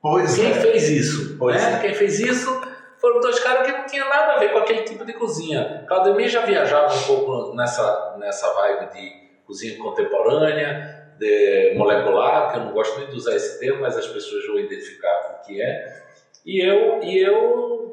Pois 0.00 0.34
quem 0.34 0.50
é. 0.50 0.54
fez 0.54 0.88
isso? 0.88 1.36
Pois 1.38 1.62
né? 1.62 1.76
é. 1.76 1.80
Quem 1.80 1.94
fez 1.94 2.18
isso 2.18 2.60
foram 3.00 3.20
dois 3.20 3.38
caras 3.38 3.66
que 3.66 3.72
não 3.72 3.86
tinham 3.86 4.08
nada 4.08 4.32
a 4.34 4.38
ver 4.38 4.52
com 4.52 4.58
aquele 4.58 4.82
tipo 4.82 5.04
de 5.04 5.12
cozinha. 5.12 5.84
Claudemir 5.86 6.28
já 6.28 6.44
viajava 6.44 6.92
um 6.92 7.02
pouco 7.02 7.54
nessa, 7.54 8.16
nessa 8.18 8.52
vibe 8.52 8.92
de 8.92 9.12
cozinha 9.46 9.78
contemporânea, 9.78 11.12
de 11.18 11.74
molecular, 11.76 12.50
que 12.50 12.58
eu 12.58 12.64
não 12.64 12.72
gosto 12.72 12.98
nem 12.98 13.08
de 13.10 13.16
usar 13.16 13.34
esse 13.36 13.60
termo, 13.60 13.80
mas 13.82 13.96
as 13.96 14.06
pessoas 14.06 14.44
vão 14.46 14.58
identificar 14.58 15.38
o 15.40 15.46
que 15.46 15.62
é. 15.62 16.02
E 16.44 16.60
eu, 16.66 17.00
e 17.02 17.18
eu 17.18 17.91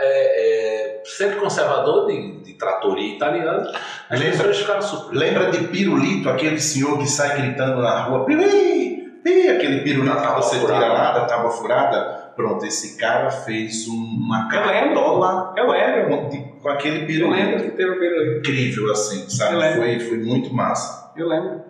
é, 0.00 0.96
é, 0.98 1.02
sempre 1.04 1.36
conservador 1.36 2.06
de, 2.06 2.42
de 2.42 2.54
tratoria 2.54 3.14
italiana, 3.14 3.70
as 4.08 4.18
Lembra- 4.18 4.36
pessoas 4.38 4.58
ficaram 4.58 4.82
surpresas. 4.82 5.18
Lembra 5.18 5.50
de 5.50 5.58
Pirulito, 5.68 6.28
aquele 6.28 6.58
senhor 6.60 6.98
que 6.98 7.06
sai 7.08 7.36
gritando 7.40 7.80
na 7.80 8.02
rua, 8.04 8.24
Piruí, 8.24 9.20
pi, 9.22 9.48
aquele 9.48 9.80
pirulito 9.82 10.16
que 10.16 10.26
você 10.36 10.56
tira 10.58 10.74
furada. 10.74 10.92
lá 10.92 11.12
da 11.12 11.24
tábua 11.26 11.50
furada? 11.50 12.30
Pronto, 12.36 12.64
esse 12.64 12.96
cara 12.96 13.30
fez 13.30 13.86
um- 13.86 13.92
uma 13.94 14.44
Eu 14.44 14.62
cartola 14.62 15.54
Eu 15.56 15.70
lembro. 15.70 16.08
com, 16.08 16.28
de- 16.30 16.60
com 16.62 16.68
aquele 16.70 17.02
Eu 17.02 17.06
pirulito. 17.06 17.44
lembro 17.46 17.62
que 17.64 17.70
teve 17.76 17.90
o 17.90 17.98
pirulito. 17.98 18.38
Incrível, 18.38 18.90
assim, 18.92 19.28
sabe? 19.28 19.56
Eu. 19.56 19.72
Foi, 19.76 20.00
foi 20.00 20.18
muito 20.18 20.52
massa. 20.54 21.10
Eu 21.16 21.28
lembro. 21.28 21.60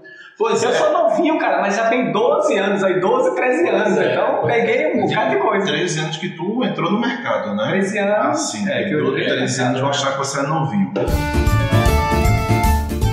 Pois 0.41 0.63
Eu 0.63 0.71
é, 0.71 0.73
sou 0.73 0.91
novinho, 0.91 1.39
cara, 1.39 1.61
mas 1.61 1.77
já 1.77 1.91
tem 1.91 2.13
12 2.13 2.57
anos 2.57 2.83
aí, 2.83 2.99
12, 2.99 3.35
13 3.35 3.69
anos. 3.69 3.99
é, 3.99 4.13
então 4.13 4.49
é. 4.49 4.53
peguei 4.55 4.95
um 4.95 5.07
bocado 5.07 5.31
de 5.33 5.37
coisa. 5.37 5.67
13 5.67 6.01
anos 6.01 6.17
que 6.17 6.31
tu 6.31 6.65
entrou 6.65 6.91
no 6.91 6.99
mercado, 6.99 7.55
né? 7.55 7.69
13 7.73 7.99
anos. 7.99 8.17
Ah, 8.17 8.33
sim. 8.33 8.67
É, 8.67 8.85
que 8.85 8.95
eu 8.95 9.05
Todo 9.05 9.19
entrei 9.19 9.29
no 9.29 9.37
13 9.37 9.53
mercado. 9.53 9.69
anos 9.69 9.81
vão 9.83 9.91
achar 9.91 10.13
que 10.13 10.19
você 10.19 10.41
é 10.41 10.43
novinho. 10.45 10.93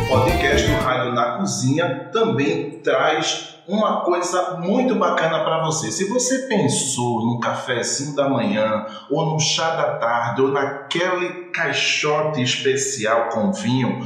O 0.04 0.08
podcast 0.08 0.72
do 0.72 0.78
Rádio 0.78 1.12
na 1.12 1.38
Cozinha 1.38 2.10
também 2.14 2.80
traz 2.82 3.58
uma 3.68 4.06
coisa 4.06 4.52
muito 4.62 4.96
bacana 4.96 5.44
para 5.44 5.66
você. 5.66 5.92
Se 5.92 6.08
você 6.08 6.48
pensou 6.48 7.26
num 7.26 7.42
cafezinho 7.42 8.16
da 8.16 8.30
manhã, 8.30 8.86
ou 9.12 9.26
no 9.34 9.38
chá 9.38 9.72
da 9.72 9.98
tarde, 9.98 10.44
ou 10.44 10.48
naquele 10.48 11.52
caixote 11.52 12.42
especial 12.42 13.28
com 13.28 13.52
vinho, 13.52 14.00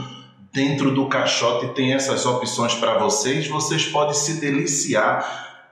dentro 0.54 0.92
do 0.94 1.08
caixote 1.08 1.68
tem 1.70 1.94
essas 1.94 2.26
opções 2.26 2.74
para 2.76 2.98
vocês. 2.98 3.48
Vocês 3.48 3.86
podem 3.86 4.14
se 4.14 4.40
deliciar 4.40 5.26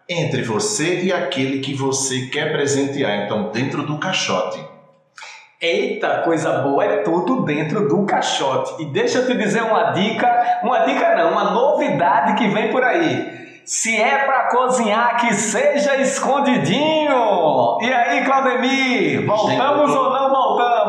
entre 0.08 0.42
você 0.42 1.02
e 1.04 1.14
aquele 1.14 1.60
que 1.60 1.74
você 1.74 2.28
quer 2.28 2.52
presentear. 2.52 3.26
Então, 3.26 3.52
dentro 3.52 3.84
do 3.84 3.98
caixote. 4.00 4.60
Eita, 5.62 6.22
coisa 6.24 6.60
boa 6.60 6.86
é 6.86 6.98
tudo 7.04 7.44
dentro 7.44 7.88
do 7.88 8.06
caixote. 8.06 8.82
E 8.82 8.86
deixa 8.86 9.18
eu 9.20 9.28
te 9.28 9.36
dizer 9.38 9.62
uma 9.64 9.92
dica, 9.92 10.60
uma 10.64 10.80
dica 10.86 11.16
não, 11.16 11.32
uma 11.34 11.52
novidade 11.52 12.36
que 12.36 12.48
vem 12.48 12.72
por 12.72 12.82
aí. 12.84 13.38
Se 13.66 13.96
é 13.96 14.20
pra 14.26 14.48
cozinhar, 14.50 15.18
que 15.20 15.34
seja 15.34 15.96
escondidinho. 15.98 17.78
E 17.82 17.94
aí, 17.94 18.24
Claudemir, 18.26 19.26
voltamos 19.26 19.88
Gente, 19.90 19.98
tô- 19.98 20.04
ou 20.06 20.14
não 20.14 20.29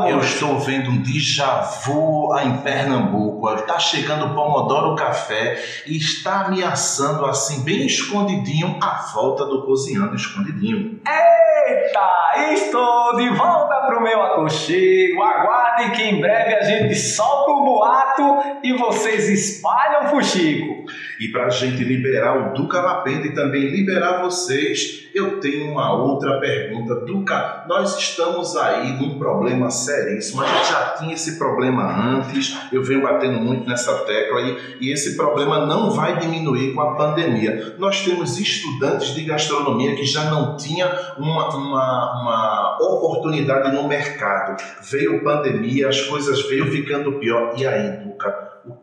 Eu 0.09 0.21
estou 0.21 0.59
vendo 0.59 0.91
um 0.91 1.03
déjà 1.03 1.61
vu 1.85 2.37
em 2.39 2.59
Pernambuco. 2.59 3.49
Está 3.55 3.79
chegando 3.79 4.27
o 4.27 4.35
Pomodoro 4.35 4.97
Café 4.97 5.63
e 5.87 5.97
está 5.97 6.47
ameaçando 6.47 7.27
assim, 7.27 7.63
bem 7.65 7.87
escondidinho, 7.87 8.79
a 8.81 9.11
volta 9.13 9.45
do 9.45 9.65
Cozinhando 9.65 10.15
Escondidinho. 10.15 11.01
Eita, 11.07 12.53
estou 12.53 13.17
de 13.17 13.29
volta 13.31 13.75
pro 13.87 14.03
meu 14.03 14.23
aconchego. 14.23 15.23
Aguardem 15.23 15.91
que 15.91 16.03
em 16.03 16.21
breve 16.21 16.55
a 16.55 16.63
gente 16.63 16.95
solta 16.95 17.51
o 17.51 17.65
boato 17.65 18.61
e 18.63 18.73
vocês 18.75 19.29
espalham 19.29 20.07
o 20.07 20.09
fuxico. 20.11 20.85
E 21.21 21.29
para 21.29 21.47
a 21.47 21.51
gente 21.51 21.85
liberar 21.85 22.39
o 22.39 22.55
Duca 22.55 22.81
Lapenda 22.81 23.27
e 23.27 23.35
também 23.35 23.69
liberar 23.69 24.23
vocês, 24.23 25.09
eu 25.15 25.39
tenho 25.39 25.71
uma 25.71 25.93
outra 25.93 26.41
pergunta. 26.41 26.95
Duca, 26.95 27.65
nós 27.69 27.99
estamos 27.99 28.57
aí 28.57 28.93
num 28.93 29.19
problema 29.19 29.71
seríssimo. 29.91 30.43
A 30.43 30.47
gente 30.47 30.69
já 30.69 30.95
tinha 30.99 31.15
esse 31.15 31.39
problema 31.39 31.85
antes, 31.85 32.57
eu 32.73 32.83
venho 32.83 33.03
batendo 33.03 33.41
muito 33.41 33.69
nessa 33.69 33.93
tecla 34.05 34.41
e, 34.41 34.77
e 34.81 34.93
esse 34.93 35.17
problema 35.17 35.67
não 35.67 35.91
vai 35.91 36.19
diminuir 36.19 36.75
com 36.75 36.81
a 36.81 36.95
pandemia. 36.95 37.75
Nós 37.79 38.03
temos 38.05 38.39
estudantes 38.39 39.15
de 39.15 39.25
gastronomia 39.25 39.95
que 39.97 40.05
já 40.05 40.25
não 40.31 40.57
tinham 40.57 40.89
uma, 41.19 41.49
uma, 41.55 42.21
uma 42.21 42.79
oportunidade 42.81 43.75
no 43.75 43.89
mercado. 43.89 44.63
Veio 44.83 45.25
pandemia, 45.25 45.89
as 45.89 46.01
coisas 46.03 46.47
veio 46.49 46.71
ficando 46.71 47.19
pior. 47.19 47.55
E 47.57 47.67
aí, 47.67 48.05
Duca? 48.05 48.51
O 48.67 48.77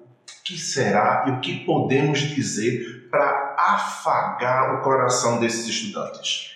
que 0.44 0.58
será 0.58 1.26
e 1.28 1.32
o 1.32 1.40
que 1.40 1.66
podemos 1.66 2.20
dizer 2.20 3.08
para 3.10 3.56
afagar 3.58 4.76
o 4.76 4.82
coração 4.82 5.40
desses 5.40 5.68
estudantes? 5.68 6.52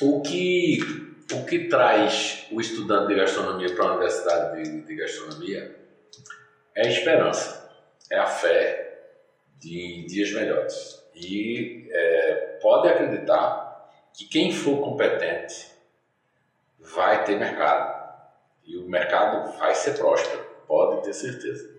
O 0.00 0.20
que, 0.20 0.78
o 1.32 1.44
que 1.44 1.68
traz 1.68 2.46
o 2.52 2.60
estudante 2.60 3.08
de 3.08 3.14
gastronomia 3.16 3.74
para 3.74 3.84
a 3.84 3.92
universidade 3.92 4.62
de, 4.62 4.80
de 4.82 4.96
gastronomia 4.96 5.76
é 6.74 6.86
a 6.86 6.90
esperança, 6.90 7.70
é 8.10 8.18
a 8.18 8.26
fé 8.26 9.10
de 9.58 10.04
dias 10.06 10.32
melhores. 10.32 11.02
E 11.14 11.88
é, 11.90 12.58
pode 12.60 12.88
acreditar 12.88 13.90
que 14.12 14.26
quem 14.26 14.52
for 14.52 14.80
competente 14.80 15.66
vai 16.78 17.24
ter 17.24 17.38
mercado. 17.38 17.96
E 18.64 18.76
o 18.76 18.88
mercado 18.88 19.56
vai 19.58 19.74
ser 19.74 19.96
próspero, 19.96 20.44
pode 20.66 21.02
ter 21.02 21.12
certeza. 21.12 21.76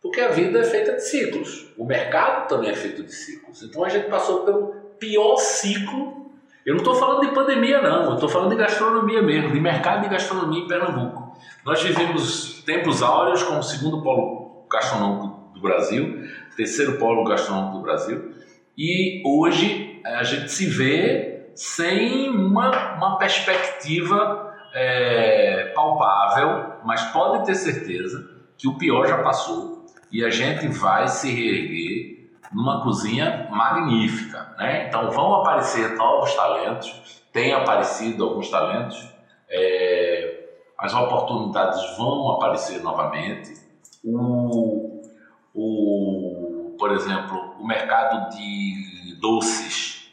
Porque 0.00 0.20
a 0.20 0.28
vida 0.28 0.60
é 0.60 0.64
feita 0.64 0.92
de 0.92 1.02
ciclos. 1.02 1.72
O 1.76 1.84
mercado 1.84 2.48
também 2.48 2.70
é 2.70 2.76
feito 2.76 3.02
de 3.02 3.12
ciclos. 3.12 3.62
Então 3.62 3.84
a 3.84 3.88
gente 3.88 4.08
passou 4.08 4.44
pelo 4.44 4.68
pior 4.98 5.36
ciclo 5.36 6.19
eu 6.64 6.74
não 6.74 6.82
estou 6.82 6.94
falando 6.94 7.26
de 7.26 7.34
pandemia, 7.34 7.80
não. 7.80 8.04
Eu 8.04 8.14
estou 8.14 8.28
falando 8.28 8.50
de 8.50 8.56
gastronomia 8.56 9.22
mesmo, 9.22 9.52
de 9.52 9.60
mercado 9.60 10.02
de 10.02 10.08
gastronomia 10.08 10.62
em 10.62 10.68
Pernambuco. 10.68 11.36
Nós 11.64 11.82
vivemos 11.82 12.62
tempos 12.64 13.02
áureos 13.02 13.42
como 13.42 13.60
o 13.60 13.62
segundo 13.62 14.02
polo 14.02 14.66
gastronômico 14.70 15.52
do 15.54 15.60
Brasil, 15.60 16.22
terceiro 16.56 16.98
polo 16.98 17.24
gastronômico 17.24 17.78
do 17.78 17.82
Brasil, 17.82 18.34
e 18.76 19.22
hoje 19.26 20.00
a 20.04 20.22
gente 20.22 20.50
se 20.50 20.66
vê 20.66 21.50
sem 21.54 22.30
uma, 22.30 22.96
uma 22.96 23.18
perspectiva 23.18 24.54
é, 24.74 25.72
palpável, 25.74 26.74
mas 26.84 27.02
pode 27.06 27.46
ter 27.46 27.54
certeza 27.54 28.28
que 28.56 28.68
o 28.68 28.78
pior 28.78 29.06
já 29.06 29.18
passou 29.18 29.86
e 30.12 30.24
a 30.24 30.30
gente 30.30 30.68
vai 30.68 31.08
se 31.08 31.30
reerguer 31.30 32.19
numa 32.52 32.82
cozinha 32.82 33.48
magnífica, 33.50 34.54
né? 34.58 34.88
Então 34.88 35.10
vão 35.10 35.36
aparecer 35.36 35.96
novos 35.96 36.34
talentos, 36.34 37.22
tem 37.32 37.52
aparecido 37.52 38.24
alguns 38.24 38.50
talentos, 38.50 39.08
é, 39.48 40.48
as 40.76 40.94
oportunidades 40.94 41.96
vão 41.96 42.32
aparecer 42.32 42.82
novamente. 42.82 43.54
O, 44.02 45.02
o, 45.54 46.74
por 46.78 46.92
exemplo, 46.92 47.54
o 47.58 47.66
mercado 47.66 48.30
de 48.34 49.16
doces 49.20 50.10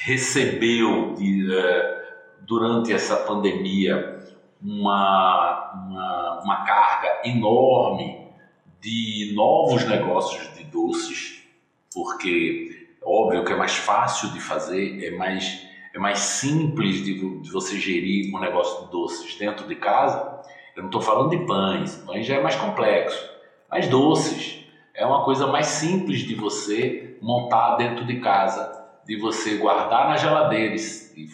recebeu 0.00 1.14
de, 1.14 1.54
é, 1.54 1.98
durante 2.40 2.92
essa 2.92 3.16
pandemia 3.16 4.18
uma, 4.62 5.72
uma, 5.74 6.40
uma 6.42 6.64
carga 6.64 7.20
enorme 7.24 8.17
de 8.80 9.32
novos 9.34 9.84
negócios 9.84 10.54
de 10.54 10.64
doces, 10.64 11.42
porque 11.92 12.88
óbvio 13.02 13.44
que 13.44 13.52
é 13.52 13.56
mais 13.56 13.76
fácil 13.76 14.30
de 14.30 14.40
fazer, 14.40 15.04
é 15.04 15.16
mais, 15.16 15.62
é 15.94 15.98
mais 15.98 16.18
simples 16.18 17.02
de, 17.04 17.40
de 17.40 17.50
você 17.50 17.78
gerir 17.78 18.34
um 18.34 18.38
negócio 18.38 18.84
de 18.84 18.90
doces 18.90 19.34
dentro 19.36 19.66
de 19.66 19.74
casa. 19.76 20.42
Eu 20.76 20.82
não 20.82 20.88
estou 20.88 21.00
falando 21.00 21.30
de 21.30 21.44
pães, 21.44 21.96
pães 21.96 22.26
já 22.26 22.36
é 22.36 22.42
mais 22.42 22.54
complexo, 22.54 23.28
mas 23.70 23.88
doces 23.88 24.64
é 24.94 25.04
uma 25.04 25.24
coisa 25.24 25.46
mais 25.46 25.66
simples 25.66 26.20
de 26.20 26.34
você 26.34 27.16
montar 27.20 27.76
dentro 27.76 28.04
de 28.04 28.20
casa, 28.20 28.84
de 29.04 29.16
você 29.16 29.56
guardar 29.56 30.08
na 30.08 30.16
geladeira 30.16 30.74
e 30.74 31.28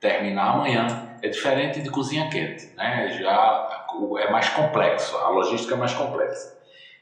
terminar 0.00 0.54
amanhã. 0.54 1.16
É 1.20 1.28
diferente 1.28 1.82
de 1.82 1.90
cozinha 1.90 2.28
quente, 2.28 2.72
né? 2.76 3.18
Já 3.20 3.86
é 4.20 4.30
mais 4.30 4.48
complexo, 4.50 5.16
a 5.16 5.28
logística 5.28 5.74
é 5.74 5.76
mais 5.76 5.92
complexa. 5.92 6.57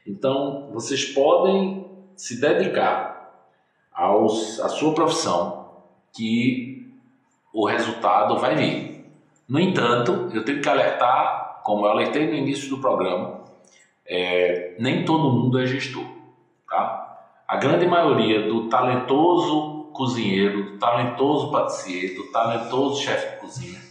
Então, 0.07 0.69
vocês 0.71 1.03
podem 1.03 1.85
se 2.15 2.39
dedicar 2.39 3.43
aos, 3.93 4.57
à 4.61 4.69
sua 4.69 4.93
profissão, 4.93 5.67
que 6.15 6.89
o 7.53 7.67
resultado 7.67 8.39
vai 8.39 8.55
vir. 8.55 9.05
No 9.49 9.59
entanto, 9.59 10.29
eu 10.33 10.45
tenho 10.45 10.61
que 10.61 10.69
alertar, 10.69 11.61
como 11.63 11.85
eu 11.85 11.91
alertei 11.91 12.25
no 12.25 12.35
início 12.35 12.69
do 12.69 12.77
programa, 12.77 13.41
é, 14.05 14.75
nem 14.79 15.03
todo 15.03 15.29
mundo 15.29 15.59
é 15.59 15.65
gestor. 15.65 16.05
Tá? 16.69 17.19
A 17.45 17.57
grande 17.57 17.85
maioria 17.85 18.47
do 18.47 18.69
talentoso 18.69 19.89
cozinheiro, 19.91 20.71
do 20.71 20.77
talentoso 20.77 21.51
patissier, 21.51 22.15
do 22.15 22.31
talentoso 22.31 23.01
chefe 23.01 23.35
de 23.35 23.41
cozinha, 23.41 23.81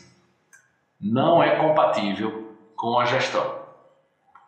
não 0.99 1.43
é 1.43 1.57
compatível 1.57 2.55
com 2.75 2.99
a 2.99 3.05
gestão 3.05 3.66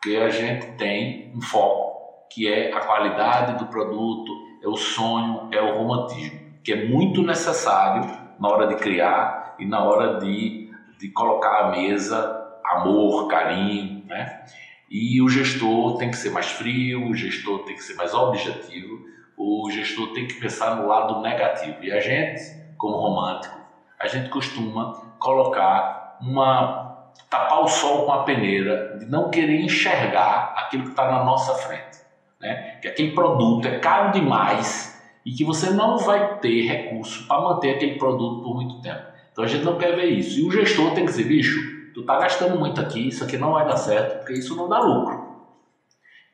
porque 0.00 0.16
a 0.16 0.28
gente 0.28 0.76
tem 0.76 1.32
um 1.34 1.40
foco 1.40 1.88
que 2.30 2.46
é 2.46 2.72
a 2.72 2.80
qualidade 2.80 3.58
do 3.58 3.66
produto, 3.66 4.32
é 4.62 4.68
o 4.68 4.76
sonho, 4.76 5.48
é 5.52 5.60
o 5.60 5.76
romantismo, 5.76 6.38
que 6.62 6.72
é 6.72 6.86
muito 6.86 7.22
necessário 7.22 8.08
na 8.38 8.48
hora 8.48 8.68
de 8.68 8.76
criar 8.76 9.56
e 9.58 9.66
na 9.66 9.82
hora 9.82 10.20
de, 10.20 10.70
de 11.00 11.08
colocar 11.08 11.64
à 11.64 11.70
mesa 11.70 12.38
amor, 12.64 13.26
carinho, 13.26 14.04
né? 14.06 14.44
E 14.88 15.20
o 15.20 15.28
gestor 15.28 15.96
tem 15.96 16.10
que 16.10 16.16
ser 16.16 16.30
mais 16.30 16.46
frio, 16.46 17.08
o 17.08 17.14
gestor 17.14 17.64
tem 17.64 17.74
que 17.74 17.82
ser 17.82 17.94
mais 17.94 18.14
objetivo, 18.14 19.00
o 19.36 19.68
gestor 19.70 20.12
tem 20.12 20.26
que 20.26 20.34
pensar 20.34 20.76
no 20.76 20.86
lado 20.86 21.20
negativo. 21.20 21.82
E 21.82 21.90
a 21.90 22.00
gente, 22.00 22.40
como 22.76 22.96
romântico, 22.96 23.58
a 23.98 24.06
gente 24.06 24.28
costuma 24.30 24.94
colocar 25.18 26.18
uma 26.20 26.87
tapar 27.28 27.62
o 27.62 27.68
sol 27.68 28.06
com 28.06 28.12
a 28.12 28.22
peneira, 28.24 28.96
de 28.98 29.06
não 29.06 29.30
querer 29.30 29.60
enxergar 29.60 30.54
aquilo 30.56 30.84
que 30.84 30.90
está 30.90 31.10
na 31.10 31.24
nossa 31.24 31.54
frente. 31.54 31.98
Né? 32.40 32.78
Que 32.80 32.88
aquele 32.88 33.12
produto 33.12 33.66
é 33.66 33.78
caro 33.78 34.12
demais 34.12 34.98
e 35.24 35.32
que 35.32 35.44
você 35.44 35.70
não 35.70 35.98
vai 35.98 36.38
ter 36.38 36.62
recurso 36.66 37.26
para 37.26 37.40
manter 37.40 37.74
aquele 37.74 37.98
produto 37.98 38.42
por 38.42 38.54
muito 38.54 38.80
tempo. 38.80 39.02
Então 39.32 39.44
a 39.44 39.48
gente 39.48 39.64
não 39.64 39.76
quer 39.76 39.94
ver 39.94 40.06
isso. 40.06 40.40
E 40.40 40.42
o 40.44 40.50
gestor 40.50 40.94
tem 40.94 41.04
que 41.04 41.10
dizer, 41.10 41.24
bicho, 41.24 41.92
tu 41.92 42.00
está 42.00 42.18
gastando 42.18 42.58
muito 42.58 42.80
aqui, 42.80 43.08
isso 43.08 43.24
aqui 43.24 43.36
não 43.36 43.52
vai 43.52 43.66
dar 43.66 43.76
certo, 43.76 44.18
porque 44.18 44.34
isso 44.34 44.56
não 44.56 44.68
dá 44.68 44.78
lucro. 44.78 45.28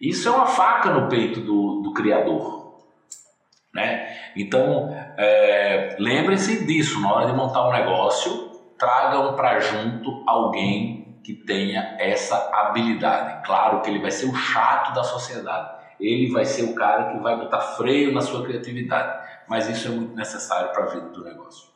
Isso 0.00 0.28
é 0.28 0.30
uma 0.30 0.46
faca 0.46 0.90
no 0.90 1.08
peito 1.08 1.40
do, 1.40 1.80
do 1.82 1.92
criador. 1.92 2.64
Né? 3.74 4.16
Então, 4.36 4.94
é, 5.18 5.96
lembre-se 5.98 6.64
disso 6.64 7.00
na 7.00 7.12
hora 7.12 7.26
de 7.26 7.32
montar 7.32 7.68
um 7.68 7.72
negócio 7.72 8.53
tragam 8.84 9.34
para 9.34 9.60
junto 9.60 10.22
alguém 10.26 11.18
que 11.24 11.32
tenha 11.32 11.96
essa 11.98 12.50
habilidade. 12.52 13.46
Claro 13.46 13.80
que 13.80 13.88
ele 13.88 13.98
vai 13.98 14.10
ser 14.10 14.26
o 14.26 14.34
chato 14.34 14.94
da 14.94 15.02
sociedade, 15.02 15.70
ele 15.98 16.30
vai 16.30 16.44
ser 16.44 16.64
o 16.64 16.74
cara 16.74 17.12
que 17.12 17.18
vai 17.18 17.34
botar 17.34 17.60
freio 17.60 18.12
na 18.12 18.20
sua 18.20 18.44
criatividade, 18.44 19.26
mas 19.48 19.70
isso 19.70 19.88
é 19.88 19.90
muito 19.90 20.14
necessário 20.14 20.70
para 20.70 20.84
a 20.84 20.86
vida 20.88 21.08
do 21.08 21.24
negócio. 21.24 21.72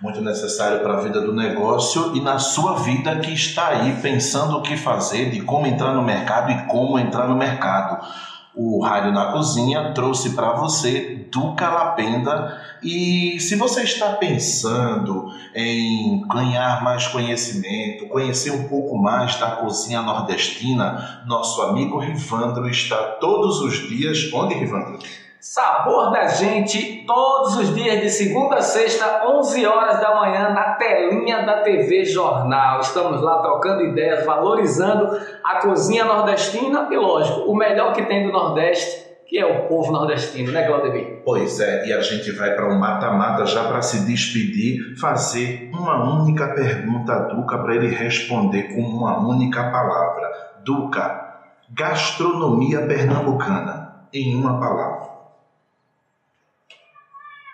Muito 0.00 0.20
necessário 0.20 0.80
para 0.80 0.94
a 0.94 1.00
vida 1.00 1.20
do 1.20 1.32
negócio 1.32 2.14
e 2.16 2.20
na 2.20 2.38
sua 2.38 2.74
vida 2.78 3.16
que 3.16 3.32
está 3.32 3.68
aí 3.68 4.00
pensando 4.00 4.56
o 4.56 4.62
que 4.62 4.76
fazer, 4.76 5.30
de 5.30 5.40
como 5.40 5.66
entrar 5.66 5.92
no 5.92 6.02
mercado 6.02 6.52
e 6.52 6.66
como 6.66 6.96
entrar 6.96 7.26
no 7.26 7.36
mercado. 7.36 8.06
O 8.54 8.82
Rádio 8.84 9.12
na 9.12 9.32
Cozinha 9.32 9.92
trouxe 9.94 10.30
para 10.30 10.52
você 10.52 11.26
Duca 11.32 11.70
Lapenda 11.70 12.60
e 12.82 13.40
se 13.40 13.56
você 13.56 13.82
está 13.82 14.12
pensando 14.16 15.32
em 15.54 16.20
ganhar 16.28 16.84
mais 16.84 17.06
conhecimento, 17.06 18.08
conhecer 18.08 18.50
um 18.50 18.68
pouco 18.68 18.98
mais 18.98 19.36
da 19.36 19.52
cozinha 19.52 20.02
nordestina, 20.02 21.22
nosso 21.26 21.62
amigo 21.62 21.98
Rivandro 21.98 22.68
está 22.68 22.96
todos 23.20 23.58
os 23.60 23.88
dias. 23.88 24.30
Onde, 24.34 24.54
Rivandro? 24.54 24.98
Sabor 25.42 26.12
da 26.12 26.28
Gente, 26.28 27.04
todos 27.04 27.56
os 27.56 27.74
dias 27.74 28.00
de 28.00 28.08
segunda 28.08 28.58
a 28.58 28.62
sexta, 28.62 29.24
11 29.26 29.66
horas 29.66 29.98
da 30.00 30.14
manhã, 30.14 30.50
na 30.50 30.74
telinha 30.74 31.44
da 31.44 31.62
TV 31.62 32.04
Jornal. 32.04 32.78
Estamos 32.78 33.20
lá 33.20 33.42
trocando 33.42 33.82
ideias, 33.82 34.24
valorizando 34.24 35.18
a 35.42 35.56
cozinha 35.56 36.04
nordestina 36.04 36.86
e, 36.92 36.96
lógico, 36.96 37.40
o 37.50 37.56
melhor 37.56 37.92
que 37.92 38.02
tem 38.02 38.24
do 38.24 38.32
Nordeste 38.32 39.10
que 39.26 39.38
é 39.38 39.46
o 39.46 39.66
povo 39.66 39.90
nordestino, 39.90 40.52
né, 40.52 40.66
Claudemir? 40.66 41.22
Pois 41.24 41.58
é, 41.58 41.86
e 41.86 41.92
a 41.92 42.02
gente 42.02 42.30
vai 42.32 42.54
para 42.54 42.68
um 42.68 42.78
mata-mata 42.78 43.46
já 43.46 43.64
para 43.64 43.80
se 43.80 44.04
despedir, 44.04 44.94
fazer 45.00 45.70
uma 45.72 46.20
única 46.20 46.48
pergunta 46.48 47.14
a 47.14 47.18
Duca 47.20 47.56
para 47.58 47.74
ele 47.74 47.88
responder 47.88 48.74
com 48.74 48.82
uma 48.82 49.26
única 49.26 49.70
palavra. 49.70 50.30
Duca, 50.62 51.38
gastronomia 51.70 52.82
pernambucana, 52.86 54.06
em 54.12 54.36
uma 54.36 54.60
palavra. 54.60 55.01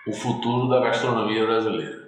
O 0.09 0.11
futuro 0.11 0.67
da 0.67 0.79
gastronomia 0.79 1.45
brasileira. 1.45 1.99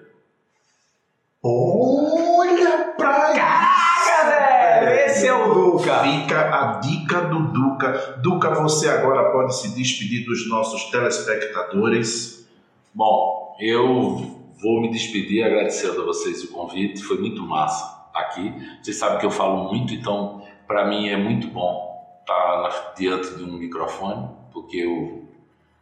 Olha 1.43 2.95
pra 2.97 3.31
Caraca, 3.31 4.25
velho! 4.25 5.05
Esse 5.05 5.27
é 5.27 5.33
o 5.35 5.53
Duca! 5.53 5.99
Fica 5.99 6.49
a 6.49 6.79
dica 6.79 7.21
do 7.21 7.49
Duca. 7.49 8.17
Duca, 8.23 8.55
você 8.55 8.89
agora 8.89 9.31
pode 9.31 9.55
se 9.55 9.75
despedir 9.75 10.25
dos 10.25 10.49
nossos 10.49 10.85
telespectadores. 10.85 12.49
Bom, 12.91 13.55
eu 13.59 14.35
vou 14.59 14.81
me 14.81 14.89
despedir 14.89 15.43
agradecendo 15.43 16.01
a 16.01 16.05
vocês 16.05 16.43
o 16.43 16.51
convite. 16.51 17.03
Foi 17.03 17.19
muito 17.19 17.43
massa 17.43 18.07
estar 18.07 18.19
aqui. 18.19 18.51
Vocês 18.81 18.97
sabem 18.97 19.19
que 19.19 19.27
eu 19.27 19.31
falo 19.31 19.71
muito, 19.71 19.93
então 19.93 20.41
para 20.65 20.87
mim 20.87 21.07
é 21.07 21.17
muito 21.17 21.45
bom 21.49 22.03
estar 22.21 22.93
diante 22.97 23.35
de 23.35 23.43
um 23.43 23.59
microfone, 23.59 24.27
porque 24.51 24.77
eu, 24.77 25.23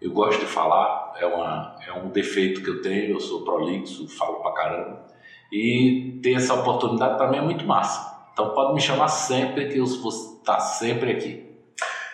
eu 0.02 0.12
gosto 0.12 0.42
de 0.42 0.48
falar. 0.48 0.99
É, 1.20 1.26
uma, 1.26 1.76
é 1.88 1.94
um 1.94 2.10
defeito 2.10 2.62
que 2.62 2.70
eu 2.70 2.82
tenho. 2.82 3.12
Eu 3.12 3.20
sou 3.20 3.44
prolixo, 3.44 4.08
falo 4.18 4.42
pra 4.42 4.54
caramba. 4.54 5.06
E 5.52 6.20
ter 6.22 6.34
essa 6.34 6.54
oportunidade 6.54 7.18
para 7.18 7.30
mim 7.30 7.38
é 7.38 7.42
muito 7.42 7.66
massa. 7.66 8.20
Então 8.34 8.54
pode 8.54 8.74
me 8.74 8.82
chamar 8.82 9.08
sempre 9.08 9.68
que 9.68 9.78
eu 9.78 9.86
vou 9.86 10.12
estar 10.12 10.60
sempre 10.60 11.12
aqui. 11.12 11.50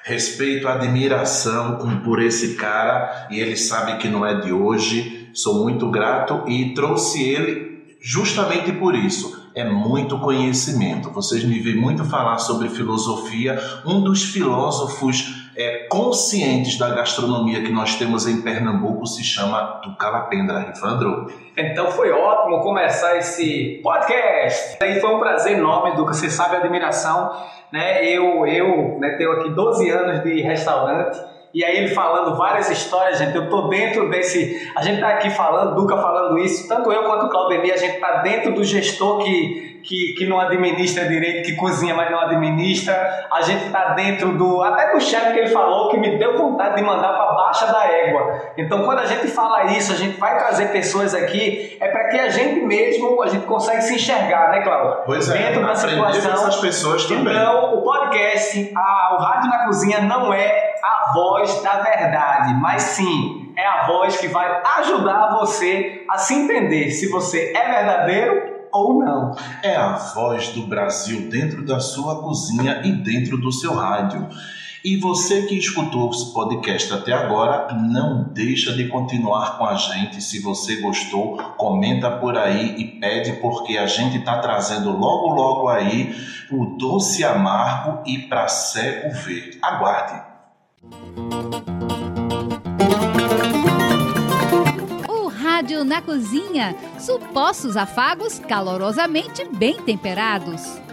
Respeito, 0.04 0.68
admiração 0.68 1.80
por 2.04 2.22
esse 2.22 2.56
cara 2.56 3.28
e 3.32 3.40
ele 3.40 3.58
sabe 3.58 3.98
que 3.98 4.08
não 4.08 4.26
é 4.26 4.40
de 4.40 4.52
hoje. 4.52 5.30
Sou 5.34 5.64
muito 5.64 5.90
grato 5.90 6.48
e 6.48 6.74
trouxe 6.74 7.28
ele 7.28 7.98
justamente 8.02 8.72
por 8.72 8.96
isso. 8.96 9.50
É 9.56 9.64
muito 9.64 10.20
conhecimento. 10.20 11.12
Vocês 11.12 11.44
me 11.44 11.60
veem 11.60 11.78
muito 11.78 12.06
falar 12.06 12.38
sobre 12.38 12.70
filosofia. 12.70 13.60
Um 13.86 14.02
dos 14.02 14.24
filósofos 14.24 15.45
é, 15.58 15.88
conscientes 15.88 16.78
da 16.78 16.90
gastronomia 16.90 17.64
que 17.64 17.72
nós 17.72 17.96
temos 17.96 18.28
em 18.28 18.42
Pernambuco 18.42 19.06
se 19.06 19.24
chama 19.24 19.80
Tucalapendra. 19.84 20.60
Rivandro? 20.60 21.28
Então 21.58 21.92
foi 21.92 22.12
ótimo 22.12 22.62
começar 22.62 23.18
esse 23.18 23.80
podcast. 23.82 24.78
E 24.84 25.00
foi 25.00 25.16
um 25.16 25.20
prazer 25.20 25.58
enorme, 25.58 25.96
Duca. 25.96 26.14
Você 26.14 26.30
sabe 26.30 26.58
a 26.58 26.60
admiração. 26.60 27.32
Né? 27.72 28.06
Eu, 28.06 28.46
eu 28.46 29.00
né, 29.00 29.16
tenho 29.18 29.32
aqui 29.32 29.50
12 29.50 29.90
anos 29.90 30.24
de 30.24 30.42
restaurante 30.42 31.35
E 31.56 31.64
aí 31.64 31.78
ele 31.78 31.96
falando 31.96 32.36
várias 32.36 32.70
histórias, 32.70 33.18
gente, 33.18 33.34
eu 33.34 33.50
tô 33.50 33.70
dentro 33.70 34.10
desse... 34.10 34.70
A 34.76 34.82
gente 34.82 35.00
tá 35.00 35.08
aqui 35.08 35.30
falando, 35.30 35.74
Duca 35.74 35.96
falando 35.96 36.38
isso, 36.38 36.68
tanto 36.68 36.92
eu 36.92 37.04
quanto 37.04 37.28
o 37.28 37.30
Claudemir, 37.30 37.74
a 37.74 37.78
gente 37.78 37.98
tá 37.98 38.18
dentro 38.18 38.54
do 38.54 38.62
gestor 38.62 39.24
que 39.24 39.74
que, 39.88 40.14
que 40.14 40.26
não 40.26 40.40
administra 40.40 41.06
direito, 41.06 41.46
que 41.46 41.56
cozinha, 41.56 41.94
mas 41.94 42.12
não 42.12 42.20
administra. 42.20 43.28
A 43.32 43.42
gente 43.42 43.66
está 43.66 43.94
dentro 43.94 44.36
do. 44.38 44.62
Até 44.64 44.92
do 44.92 45.00
chefe 45.00 45.34
que 45.34 45.40
ele 45.40 45.50
falou, 45.50 45.90
que 45.90 45.98
me 45.98 46.18
deu 46.18 46.38
vontade 46.38 46.76
de 46.76 46.82
mandar 46.82 47.14
para 47.14 47.34
baixa 47.34 47.68
da 47.68 47.86
égua. 47.86 48.42
Então, 48.58 48.84
quando 48.84 49.00
a 49.00 49.06
gente 49.06 49.28
fala 49.28 49.66
isso, 49.66 49.94
a 49.94 49.96
gente 49.96 50.20
vai 50.20 50.38
trazer 50.38 50.72
pessoas 50.72 51.14
aqui, 51.14 51.78
é 51.80 51.88
para 51.88 52.10
que 52.10 52.20
a 52.20 52.30
gente 52.30 52.62
mesmo, 52.62 53.22
a 53.22 53.28
gente 53.28 53.46
consegue 53.46 53.82
se 53.82 53.96
enxergar, 53.96 54.50
né, 54.50 54.62
Cláudio? 54.62 55.04
Pois 55.06 55.30
é, 55.30 55.38
dentro 55.38 55.66
da 55.66 55.76
situação. 55.76 56.34
essas 56.34 56.56
pessoas 56.58 57.06
também. 57.06 57.34
Então, 57.34 57.76
o 57.76 57.84
podcast, 57.84 58.72
a, 58.76 59.16
o 59.16 59.22
Rádio 59.22 59.50
na 59.50 59.66
Cozinha 59.66 60.02
não 60.02 60.34
é 60.34 60.65
a 60.86 61.14
voz 61.14 61.62
da 61.64 61.82
verdade, 61.82 62.54
mas 62.62 62.82
sim 62.82 63.52
é 63.58 63.66
a 63.66 63.88
voz 63.88 64.18
que 64.18 64.28
vai 64.28 64.62
ajudar 64.80 65.38
você 65.40 66.06
a 66.10 66.18
se 66.18 66.34
entender 66.34 66.92
se 66.92 67.10
você 67.10 67.54
é 67.56 67.74
verdadeiro 67.74 68.68
ou 68.72 69.00
não. 69.00 69.34
É 69.64 69.76
a 69.76 69.94
voz 69.94 70.50
do 70.50 70.68
Brasil 70.68 71.30
dentro 71.30 71.66
da 71.66 71.80
sua 71.80 72.22
cozinha 72.22 72.82
e 72.84 72.92
dentro 72.92 73.38
do 73.38 73.52
seu 73.52 73.74
rádio. 73.74 74.28
E 74.84 74.98
você 74.98 75.48
que 75.48 75.58
escutou 75.58 76.12
esse 76.12 76.32
podcast 76.32 76.94
até 76.94 77.12
agora, 77.12 77.74
não 77.74 78.26
deixa 78.26 78.72
de 78.72 78.88
continuar 78.88 79.58
com 79.58 79.66
a 79.66 79.74
gente. 79.74 80.22
Se 80.22 80.40
você 80.40 80.76
gostou, 80.76 81.38
comenta 81.58 82.12
por 82.12 82.38
aí 82.38 82.76
e 82.78 83.00
pede, 83.00 83.34
porque 83.40 83.80
a 83.80 83.88
gente 83.88 84.18
está 84.18 84.38
trazendo 84.38 84.92
logo, 84.92 85.34
logo 85.34 85.70
aí 85.70 86.16
o 86.52 86.78
doce 86.78 87.24
amargo 87.24 88.04
e 88.06 88.20
para 88.28 88.48
cego 88.48 89.12
ver. 89.12 89.58
Aguarde! 89.60 90.35
Rádio 95.56 95.86
na 95.86 96.02
Cozinha. 96.02 96.76
Supostos 97.00 97.78
afagos 97.78 98.40
calorosamente 98.40 99.46
bem 99.46 99.82
temperados. 99.82 100.85